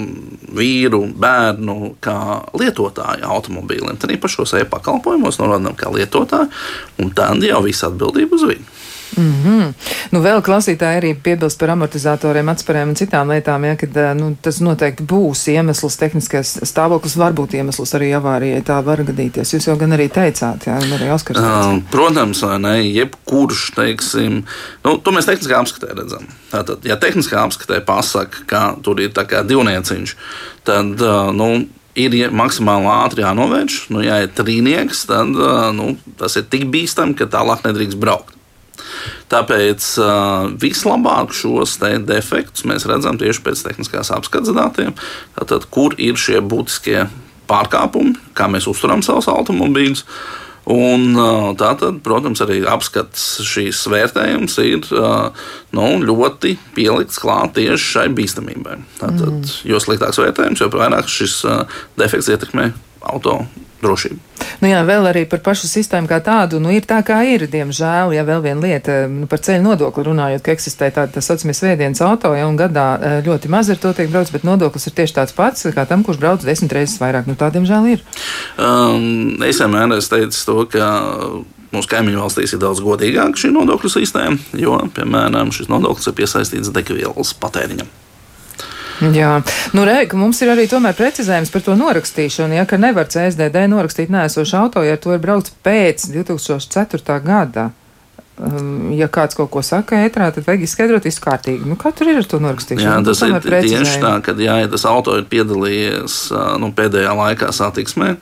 vīru, 0.59 1.07
bērnu 1.17 1.95
kā 2.05 2.19
lietotāju 2.61 3.25
automobīliem. 3.25 3.97
Tad 3.97 4.11
arī 4.11 4.21
pašos 4.21 4.53
e-pakalpojumos 4.61 5.41
norādām 5.41 5.79
kā 5.81 5.89
lietotāju, 5.95 6.53
un 7.01 7.15
tad 7.17 7.47
jau 7.47 7.63
viss 7.65 7.89
atbildība 7.89 8.37
uz 8.37 8.45
viņu. 8.53 8.75
Mm 9.17 9.35
-hmm. 9.45 9.73
nu, 10.11 10.21
vēl 10.21 10.43
klausītāji 10.43 11.01
arī 11.01 11.15
piebilst 11.23 11.59
par 11.59 11.71
amortizatoriem, 11.71 12.49
atspērēm 12.49 12.89
un 12.89 12.97
citām 12.97 13.31
lietām, 13.33 13.65
ja, 13.65 13.77
kad 13.77 13.97
nu, 14.17 14.37
tas 14.43 14.61
noteikti 14.61 15.03
būs 15.03 15.49
iemesls, 15.53 15.97
tehniskais 15.97 16.59
stāvoklis 16.63 17.17
var 17.17 17.33
būt 17.33 17.55
iemesls 17.55 17.95
arī 17.95 18.13
avārijai, 18.17 18.63
tā 18.63 18.85
var 18.85 19.03
gadīties. 19.03 19.55
Jūs 19.55 19.69
jau 19.69 19.77
gan 19.77 19.93
arī 19.93 20.09
teicāt, 20.09 20.67
jā, 20.67 20.77
un 20.77 20.93
arī 20.99 21.11
Oskars. 21.15 21.41
Uh, 21.41 21.83
protams, 21.91 22.43
vai 22.43 22.59
ne, 22.59 22.77
jebkurš, 22.83 23.73
teiksim, 23.77 24.45
nu, 24.85 24.97
to 24.99 25.11
mēs 25.11 25.27
tehniskā 25.27 25.59
apskatē 25.59 25.95
redzam. 25.95 26.29
Tātad, 26.51 26.85
ja 26.85 26.97
tehniskā 26.97 27.43
apskatē 27.43 27.81
pasaka, 27.81 28.45
ka 28.47 28.77
tur 28.83 29.01
ir 29.01 29.11
tā 29.11 29.25
kā 29.25 29.43
divnieciņš, 29.43 30.17
tad, 30.65 31.01
uh, 31.01 31.33
nu, 31.33 31.67
ir 31.99 32.31
maksimāli 32.31 32.87
ātri 32.87 33.25
jānovērš. 33.25 33.79
Nu, 33.91 34.03
ja 34.05 34.23
ir 34.23 34.29
trīnieks, 34.37 35.07
tad 35.11 35.29
nu, 35.75 35.97
tas 36.19 36.37
ir 36.37 36.47
tik 36.51 36.69
bīstami, 36.71 37.17
ka 37.19 37.27
tālāk 37.27 37.65
nedrīkst 37.67 37.99
braukt. 37.99 38.38
Tāpēc 39.29 39.87
uh, 40.01 40.49
vislabāk 40.61 41.35
šos 41.37 41.77
defektus 42.09 42.65
mēs 42.69 42.87
redzam 42.89 43.19
tieši 43.21 43.45
pēc 43.45 43.65
tehniskās 43.67 44.13
apskates 44.17 44.55
datiem, 44.57 44.95
tātad, 45.37 45.69
kur 45.73 45.97
ir 46.01 46.17
šie 46.17 46.41
būtiskie 46.41 47.07
pārkāpumi, 47.49 48.17
kā 48.37 48.49
mēs 48.51 48.69
uzturam 48.71 49.05
savus 49.05 49.29
automobīļus. 49.33 50.05
Un, 50.69 51.17
tātad, 51.57 52.03
protams, 52.05 52.43
arī 52.45 52.59
apskats 52.69 53.39
šīs 53.49 53.79
vērtējums 53.89 54.59
ir 54.67 54.83
nu, 55.73 55.87
ļoti 56.05 56.59
pielikts 56.77 57.23
klāt 57.23 57.55
tieši 57.57 57.87
šai 57.95 58.05
bīstamībai. 58.13 58.77
Tātad, 58.99 59.39
mm. 59.39 59.55
Jo 59.71 59.81
sliktāks 59.81 60.21
vērtējums, 60.21 60.61
jo 60.61 60.69
vairāk 60.75 61.09
šis 61.09 61.39
defekts 61.97 62.29
ietekmē 62.35 62.69
auto 63.09 63.39
drošību. 63.83 64.19
Nu 64.59 64.71
jā, 64.71 64.81
vēl 64.87 65.07
arī 65.11 65.23
par 65.31 65.41
pašu 65.45 65.69
sistēmu 65.71 66.11
kā 66.11 66.19
tādu, 66.25 66.59
nu 66.63 66.73
ir 66.75 66.87
tā 66.89 66.99
kā 67.07 67.21
ir, 67.29 67.45
diemžēl, 67.51 68.15
ja 68.17 68.25
vēl 68.27 68.43
viena 68.43 68.63
lieta 68.65 68.97
nu, 69.11 69.29
par 69.31 69.43
ceļu 69.45 69.63
nodokli 69.63 70.07
runājot, 70.09 70.43
ka 70.43 70.55
eksistē 70.57 70.91
tāda 70.95 71.15
tā 71.15 71.23
saucamie 71.23 71.55
svētdienas 71.55 72.03
auto, 72.07 72.33
ja 72.35 72.49
un 72.49 72.59
gadā 72.59 72.89
eh, 72.97 73.19
ļoti 73.27 73.53
maz 73.53 73.71
ar 73.71 73.79
to 73.83 73.93
tiek 73.95 74.11
brauc, 74.11 74.33
bet 74.35 74.47
nodoklis 74.49 74.89
ir 74.91 74.97
tieši 74.99 75.19
tāds 75.21 75.37
pats 75.37 75.69
kā 75.75 75.85
tam, 75.89 76.03
kurš 76.07 76.19
brauc 76.23 76.47
desmit 76.47 76.75
reizes 76.75 76.99
vairāk. 77.03 77.31
Nu 77.31 77.39
tā, 77.39 77.53
diemžēl, 77.55 77.87
ir. 77.95 78.03
Um, 78.59 79.39
es 79.47 79.63
vienmēr 79.63 79.95
esmu 79.99 80.17
teicis 80.17 80.43
to, 80.49 80.59
ka 80.73 80.91
mūsu 81.75 81.93
kaimiņu 81.93 82.23
valstīs 82.23 82.57
ir 82.57 82.63
daudz 82.63 82.83
godīgāka 82.85 83.45
šī 83.45 83.53
nodokļu 83.55 83.95
sistēma, 83.99 84.59
jo, 84.59 84.81
piemēram, 84.97 85.55
šis 85.55 85.71
nodoklis 85.71 86.11
ir 86.11 86.19
piesaistīts 86.19 86.75
degvielas 86.75 87.35
patēriņam. 87.39 87.91
Jā, 88.99 89.33
nu, 89.77 89.85
re, 89.87 90.01
mums 90.19 90.41
ir 90.43 90.53
arī 90.53 90.67
tomēr 90.71 90.97
precizējums 90.99 91.53
par 91.55 91.65
to 91.67 91.77
norakstīšanu. 91.79 92.57
Ja, 92.59 92.65
ka 92.69 92.81
nevar 92.81 93.11
CSDD 93.11 93.69
norakstīt 93.71 94.11
nēsošu 94.13 94.57
auto, 94.59 94.83
ja 94.87 94.99
to 95.01 95.15
ir 95.15 95.23
braucis 95.23 95.55
pēc 95.65 96.09
2004. 96.15 97.21
gada. 97.27 97.71
Um, 98.39 98.93
ja 98.95 99.09
kāds 99.11 99.35
kaut 99.35 99.51
ko 99.51 99.65
saka 99.67 99.99
ētrā, 100.07 100.29
tad 100.31 100.47
vajag 100.47 100.63
izskaidrot 100.63 101.07
visu 101.09 101.23
kārtīgi. 101.25 101.67
Nu, 101.67 101.75
kā 101.79 101.91
tur 101.91 102.11
ir 102.13 102.21
ar 102.21 102.29
to 102.29 102.39
norakstīšanu? 102.43 102.87
Jā, 102.87 102.99
tas 103.07 103.23
ir 103.27 103.65
tieši 103.67 103.97
tā, 104.03 104.13
ka 104.23 104.37
jā, 104.39 104.61
ja 104.63 104.69
tas 104.71 104.87
auto 104.87 105.17
ir 105.19 105.27
piedalījies 105.31 106.21
nu, 106.63 106.71
pēdējā 106.77 107.17
laikā 107.19 107.51
satiksmē. 107.55 108.15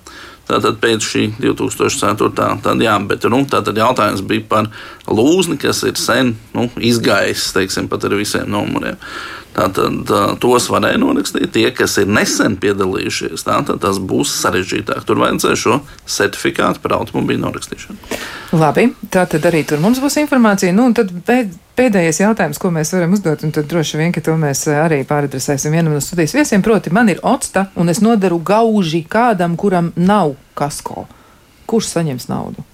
Tātad 0.47 0.79
pēc 0.79 1.03
šī 1.03 1.23
2004. 1.43 2.31
tad 2.63 2.83
jā, 2.85 2.95
bet 3.11 3.25
nu, 3.33 3.43
tātad 3.51 3.77
jautājums 3.77 4.23
bija 4.25 4.45
par 4.49 4.69
lūzni, 5.11 5.59
kas 5.61 5.83
ir 5.85 5.99
sen 5.99 6.37
nu, 6.55 6.69
izgājis, 6.79 7.51
teiksim, 7.57 7.91
pat 7.91 8.07
ar 8.07 8.15
visiem 8.17 8.47
numuriem. 8.55 8.97
Tātad 9.57 10.11
tos 10.43 10.67
varēja 10.69 10.99
norakstīt. 11.01 11.49
Tie, 11.55 11.71
kas 11.73 11.97
ir 12.03 12.11
nesen 12.13 12.59
piedalījušies, 12.61 13.47
tātad 13.47 13.81
tas 13.81 13.97
būs 13.97 14.35
sarežģītāk. 14.43 15.07
Tur 15.09 15.23
vajadzēs 15.23 15.63
šo 15.63 15.79
certifikātu 16.05 16.83
par 16.85 16.99
automobīļu 16.99 17.41
norakstīšanu. 17.47 18.19
Labi, 18.57 18.91
tā 19.13 19.25
tad 19.33 19.49
arī 19.49 19.65
tur 19.69 19.81
mums 19.81 20.03
būs 20.03 20.19
informācija. 20.21 20.77
Nu, 20.77 20.91
tad 20.97 21.09
pēdējais 21.25 22.21
jautājums, 22.21 22.61
ko 22.61 22.71
mēs 22.75 22.93
varam 22.93 23.17
uzdot, 23.17 23.47
un 23.49 23.57
tad 23.57 23.71
droši 23.73 24.03
vien, 24.03 24.13
ka 24.13 24.21
to 24.25 24.37
mēs 24.41 24.67
arī 24.77 25.01
pāradresēsim 25.09 25.73
vienam 25.73 25.97
no 25.97 26.05
studijas 26.05 26.37
viesiem. 26.37 26.65
Proti, 26.67 26.93
man 26.93 27.09
ir 27.13 27.25
octa, 27.25 27.71
un 27.81 27.89
es 27.93 28.05
nodaru 28.05 28.43
gauži 28.45 29.07
kādam, 29.09 29.57
kuram 29.57 29.95
nav 29.97 30.37
kasko. 30.59 31.09
Kurš 31.67 31.95
saņems 31.97 32.29
naudu? 32.29 32.69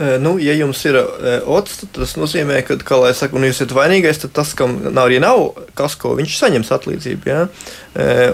Nu, 0.00 0.38
ja 0.40 0.54
jums 0.56 0.80
ir 0.88 0.96
otrs, 1.44 1.82
tas 1.92 2.14
nozīmē, 2.16 2.62
ka, 2.64 2.78
kā 2.86 2.96
lai 2.96 3.10
saka, 3.16 3.36
un 3.36 3.44
jūs 3.44 3.58
esat 3.58 3.74
vainīgais, 3.76 4.22
tad 4.22 4.32
tas, 4.38 4.54
kam 4.56 4.78
nav, 4.96 5.10
ja 5.12 5.20
nav 5.20 5.42
kasko, 5.76 6.14
viņš 6.16 6.36
saņems 6.38 6.72
atlīdzību. 6.72 7.28
Ja? 7.28 7.42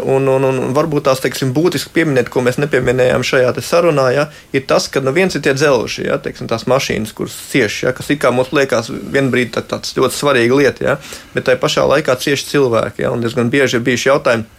Un, 0.06 0.28
un, 0.30 0.46
un 0.46 0.60
varbūt 0.76 1.08
tās, 1.08 1.22
teiksim, 1.24 1.50
būtiski 1.56 1.90
pieminēt, 1.96 2.30
ko 2.30 2.44
mēs 2.46 2.60
nepieminējām 2.62 3.24
šajā 3.26 3.50
sarunā, 3.66 4.06
ja, 4.14 4.28
ir 4.54 4.62
tas, 4.70 4.86
ka 4.92 5.02
no 5.02 5.10
viens 5.16 5.34
ir 5.34 5.42
tie 5.42 5.56
dzelži, 5.58 6.06
ja, 6.06 6.20
teiksim, 6.22 6.46
tās 6.50 6.68
mašīnas, 6.70 7.14
kuras 7.16 7.34
cieši, 7.50 7.88
ja, 7.88 7.94
kas 7.96 8.12
it 8.14 8.22
kā 8.22 8.30
mums 8.30 8.54
liekas 8.54 8.92
vienbrīd 8.92 9.56
tā, 9.56 9.64
tāds 9.66 9.96
ļoti 9.98 10.20
svarīga 10.20 10.60
lieta, 10.60 10.86
ja, 10.86 10.98
bet 11.34 11.48
tai 11.50 11.58
pašā 11.58 11.88
laikā 11.88 12.14
cieši 12.22 12.52
cilvēki. 12.52 13.02
Ja, 13.02 13.10
un 13.16 13.26
diezgan 13.26 13.50
bieži 13.50 13.80
ir 13.80 13.88
bijuši 13.88 14.12
jautājumi 14.12 14.55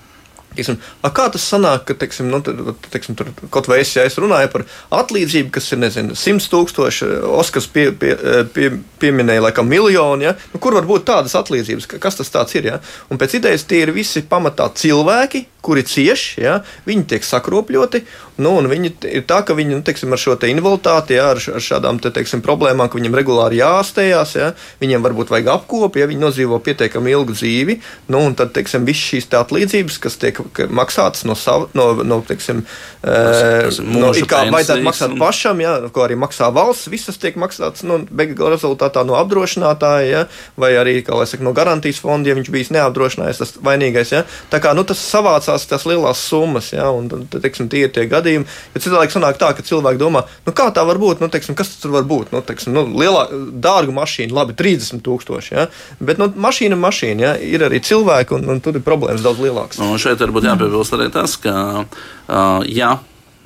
Teiksim, 0.57 0.79
kā 1.15 1.27
tas 1.33 1.45
sanāk, 1.51 1.85
ka 1.87 1.95
teiksim, 2.01 2.31
nu, 2.33 2.41
teiksim, 2.89 3.17
tur, 3.17 3.29
kaut 3.53 3.69
vai 3.69 3.81
es, 3.83 3.93
ja 3.95 4.05
es 4.07 4.17
runāju 4.19 4.49
par 4.53 4.65
atlīdzību, 4.99 5.51
kas 5.53 5.69
ir 5.73 5.81
nezinu, 5.83 6.17
100 6.17 6.49
tūkstoši, 6.53 7.09
Oskars 7.37 7.69
pie, 7.73 7.89
pie, 7.97 8.15
pie, 8.55 8.71
pieminēja 9.01 9.45
laikam 9.47 9.69
miljonu, 9.69 10.25
ja? 10.27 10.33
nu, 10.53 10.61
kur 10.63 10.77
var 10.77 10.87
būt 10.89 11.05
tādas 11.09 11.37
atlīdzības, 11.37 11.89
kas 12.01 12.19
tas 12.19 12.57
ir? 12.57 12.71
Ja? 12.71 12.81
Un 13.13 13.21
pēc 13.21 13.37
idejas 13.39 13.67
tie 13.69 13.83
ir 13.85 13.93
visi 13.95 14.25
pamatā 14.25 14.69
cilvēki, 14.77 15.45
kuri 15.67 15.83
cieš, 15.87 16.23
ja? 16.39 16.61
viņi 16.87 17.05
tiek 17.11 17.27
sakropļoti, 17.27 18.03
nu, 18.43 18.53
viņi 18.71 18.93
ir 19.11 19.25
tā, 19.27 19.41
ka 19.45 19.55
viņi 19.57 19.79
nu, 19.79 19.83
teiksim, 19.85 20.13
ar 20.15 20.21
šo 20.21 20.37
te 20.39 20.49
invaliditāti, 20.51 21.17
ja? 21.17 21.31
ar, 21.33 21.41
ar 21.41 21.63
šādām 21.63 21.99
te, 22.03 22.11
teiksim, 22.15 22.43
problēmām, 22.45 22.87
ka 22.87 22.99
viņiem 22.99 23.17
regulāri 23.19 23.59
jāstējās, 23.61 24.35
ja? 24.39 24.51
viņiem 24.81 25.03
varbūt 25.05 25.33
vajag 25.33 25.51
apkopi, 25.57 26.03
ja 26.03 26.09
viņi 26.09 26.23
nodzīvo 26.23 26.59
pietiekami 26.63 27.13
ilgu 27.15 27.35
dzīvi, 27.35 27.79
nu, 28.13 28.23
tad, 28.37 28.53
teiksim, 28.55 28.87
visas 28.87 29.07
šīs 29.11 29.29
atlīdzības, 29.41 29.99
kas 30.03 30.19
tiek 30.21 30.39
maksātas 30.71 31.25
no 31.27 31.35
sava, 31.37 31.67
no, 31.77 31.89
no 32.07 32.21
teiksim, 32.27 32.63
tas, 33.01 33.41
tas 33.41 33.81
no, 33.83 34.13
kā 34.29 34.45
vajadzētu 34.53 34.85
maksāt 34.85 35.15
un... 35.15 35.19
pašam, 35.21 35.63
ja, 35.63 35.75
ko 35.93 36.05
arī 36.05 36.17
maksā 36.19 36.49
valsts, 36.53 36.91
visas 36.91 37.19
tiek 37.21 37.37
maksātas 37.39 37.85
nu, 37.87 37.99
beigās 38.07 38.53
rezultātā 38.57 39.03
no 39.07 39.17
apdrošinātāja, 39.19 40.07
ja, 40.07 40.23
vai 40.59 40.73
arī, 40.79 40.99
saka, 41.03 41.43
no 41.45 41.53
garantijas 41.57 42.01
fonda, 42.03 42.29
ja 42.29 42.37
viņš 42.37 42.51
bijis 42.53 42.71
neapdrošinājies, 42.75 43.41
tas 43.41 43.55
vainīgais. 43.63 44.13
Ja. 44.13 44.23
Tā 44.51 44.61
kā 44.63 44.73
nu, 44.77 44.85
tas 44.87 45.01
savācās 45.01 45.56
tas 45.65 45.85
lielās 45.89 46.21
summas, 46.29 46.69
ja, 46.75 46.89
un 46.93 47.09
teiksim, 47.33 47.69
tie 47.71 47.85
ir 47.87 47.93
tie 47.95 48.05
gadījumi. 48.09 48.45
Ja 48.75 48.81
citādi 48.83 49.15
sanāk 49.15 49.39
tā, 49.41 49.49
ka 49.57 49.65
cilvēki 49.65 50.01
domā, 50.01 50.25
nu, 50.45 50.53
kā 50.55 50.69
tā 50.75 50.83
var 50.87 51.01
būt, 51.01 51.23
nu, 51.23 51.31
teiksim, 51.33 51.57
kas 51.57 51.73
tas 51.73 51.91
var 51.91 52.05
būt? 52.07 52.33
Nu, 52.35 52.43
teiksim, 52.45 52.75
nu, 52.75 52.85
lielā, 52.99 53.25
dārga 53.63 53.95
mašīna, 53.95 54.35
labi, 54.37 54.57
30 54.59 55.01
tūkstoši, 55.05 55.53
ja, 55.57 55.67
bet 55.99 56.21
nu, 56.21 56.29
mašīna 56.47 56.77
mašīna, 56.79 57.25
ja, 57.25 57.35
ir 57.41 57.65
arī 57.65 57.81
cilvēki, 57.83 58.37
un, 58.37 58.49
un 58.53 58.63
tur 58.63 58.77
ir 58.77 58.85
problēmas 58.85 59.25
daudz 59.25 59.41
lielākas. 59.43 59.81
Un 59.81 60.01
šeit 60.01 60.21
varbūt 60.21 60.49
jāpiebilst 60.51 60.97
arī 60.97 61.09
tas, 61.13 61.37
ka, 61.41 61.55
uh, 61.83 62.59
ja 62.69 62.97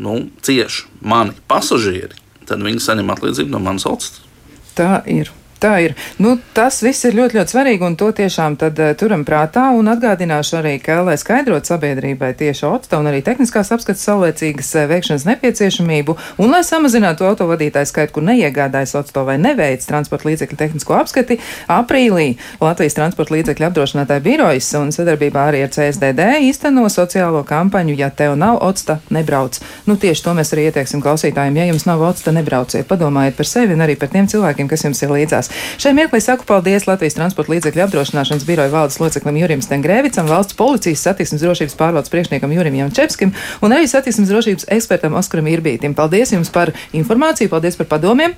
nu, 0.01 0.17
cieši 0.41 0.89
mani 1.05 1.37
pasažieri, 1.47 2.17
tad 2.49 2.63
viņi 2.65 2.81
saņem 2.81 3.13
atlīdzību 3.13 3.53
no 3.53 3.61
manas 3.63 3.85
valsts. 3.87 4.23
Tā 4.77 5.01
ir. 5.11 5.31
Tā 5.61 5.75
ir. 5.77 5.91
Nu, 6.17 6.39
tas 6.57 6.79
viss 6.81 7.05
ir 7.05 7.13
ļoti, 7.13 7.37
ļoti 7.37 7.53
svarīgi, 7.53 7.85
un 7.85 7.93
to 7.93 8.07
tiešām 8.17 8.55
tad 8.57 8.79
uh, 8.81 8.95
turam 8.97 9.21
prātā. 9.21 9.67
Un 9.77 9.91
atgādināšu 9.91 10.55
arī, 10.57 10.71
ka, 10.81 10.95
lai 11.05 11.19
skaidrotu 11.21 11.69
sabiedrībai 11.69 12.31
tieši 12.39 12.65
OCTA 12.65 12.97
un 12.97 13.09
arī 13.11 13.19
tehniskās 13.21 13.69
apskates 13.75 14.01
saulēcīgas 14.07 14.71
uh, 14.79 14.87
veikšanas 14.89 15.27
nepieciešamību, 15.29 16.15
un 16.41 16.49
lai 16.49 16.63
samazinātu 16.65 17.27
autovadītāju 17.29 17.91
skaitu, 17.91 18.15
kur 18.15 18.25
neiegādājas 18.31 18.95
OCTA 19.03 19.25
vai 19.27 19.35
neveic 19.43 19.85
transporta 19.85 20.31
līdzekļu 20.31 20.57
tehnisko 20.63 20.97
apskati, 20.97 21.37
aprīlī 21.69 22.31
Latvijas 22.57 22.97
transporta 22.97 23.37
līdzekļu 23.37 23.69
apdrošinātāja 23.69 24.25
birojas 24.25 24.71
un 24.81 24.89
sadarbībā 24.97 25.45
arī 25.51 25.61
ar 25.67 25.69
CSDD 25.77 26.41
īsteno 26.47 26.87
sociālo 26.89 27.45
kampaņu, 27.45 27.99
ja 28.01 28.09
tev 28.09 28.33
nav 28.33 28.57
OCTA, 28.65 28.97
nebrauc. 29.13 29.61
Nu, 29.85 29.99
tieši 30.01 30.25
to 30.25 30.33
mēs 30.41 30.55
arī 30.57 30.71
ieteiksim 30.71 31.05
klausītājiem. 31.05 31.61
Ja 31.61 31.69
jums 31.69 31.85
nav 31.85 32.01
OCTA, 32.09 32.33
nebrauciet. 32.41 32.89
Padomājiet 32.89 33.37
par 33.37 33.53
sevi 33.53 33.77
un 33.77 33.85
arī 33.85 33.99
par 34.01 34.09
tiem 34.09 34.25
cilvēkiem, 34.25 34.73
kas 34.73 34.89
jums 34.89 35.05
ir 35.05 35.13
līdzās. 35.19 35.50
Šai 35.81 35.93
mirklī 35.97 36.21
saku 36.23 36.47
paldies 36.49 36.87
Latvijas 36.89 37.17
transporta 37.17 37.53
līdzekļu 37.55 37.85
apdrošināšanas 37.87 38.45
biroja 38.47 38.73
valdes 38.73 38.99
loceklim 39.01 39.41
Jurim 39.41 39.63
Stengrēvicam, 39.65 40.29
valsts 40.29 40.57
policijas 40.59 41.03
satiksmes 41.07 41.43
drošības 41.43 41.77
pārvaldes 41.79 42.13
priekšniekam 42.13 42.53
Jurim 42.55 42.79
Jančevskim 42.81 43.35
un 43.61 43.75
arī 43.75 43.89
satiksmes 43.89 44.31
drošības 44.31 44.69
ekspertam 44.77 45.17
Oskaram 45.19 45.49
Irbītim. 45.51 45.97
Paldies 45.97 46.33
jums 46.35 46.53
par 46.53 46.73
informāciju, 46.93 47.51
paldies 47.51 47.79
par 47.79 47.91
padomiem! 47.95 48.37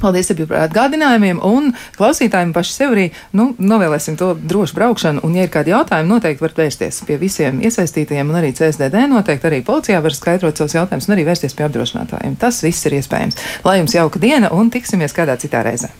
Paldies 0.00 0.28
arī 0.32 0.44
par 0.48 0.66
atgādinājumiem, 0.66 1.40
un 1.46 1.70
klausītājiem 1.96 2.52
paši 2.56 2.74
sev 2.74 2.94
arī 2.94 3.06
nu, 3.36 3.48
novēlēsim 3.56 4.18
to 4.20 4.32
drošu 4.36 4.76
braukšanu. 4.76 5.22
Un, 5.26 5.36
ja 5.38 5.46
ir 5.46 5.52
kādi 5.52 5.72
jautājumi, 5.72 6.10
noteikti 6.10 6.44
varat 6.44 6.60
vērsties 6.64 7.02
pie 7.08 7.18
visiem 7.20 7.62
iesaistītajiem, 7.64 8.32
un 8.32 8.40
arī 8.42 8.52
CSDD 8.56 9.06
noteikti 9.12 9.48
arī 9.50 9.62
policijā 9.66 10.02
var 10.04 10.16
skaidrot 10.16 10.60
savus 10.60 10.76
jautājumus 10.76 11.08
un 11.08 11.16
arī 11.16 11.28
vērsties 11.30 11.56
pie 11.56 11.68
apdrošinātājiem. 11.68 12.36
Tas 12.40 12.60
viss 12.66 12.88
ir 12.88 12.98
iespējams. 13.00 13.40
Lai 13.64 13.78
jums 13.80 13.96
jauka 13.96 14.20
diena, 14.22 14.52
un 14.52 14.72
tiksimies 14.74 15.16
kādā 15.16 15.38
citā 15.40 15.64
reizē. 15.66 15.94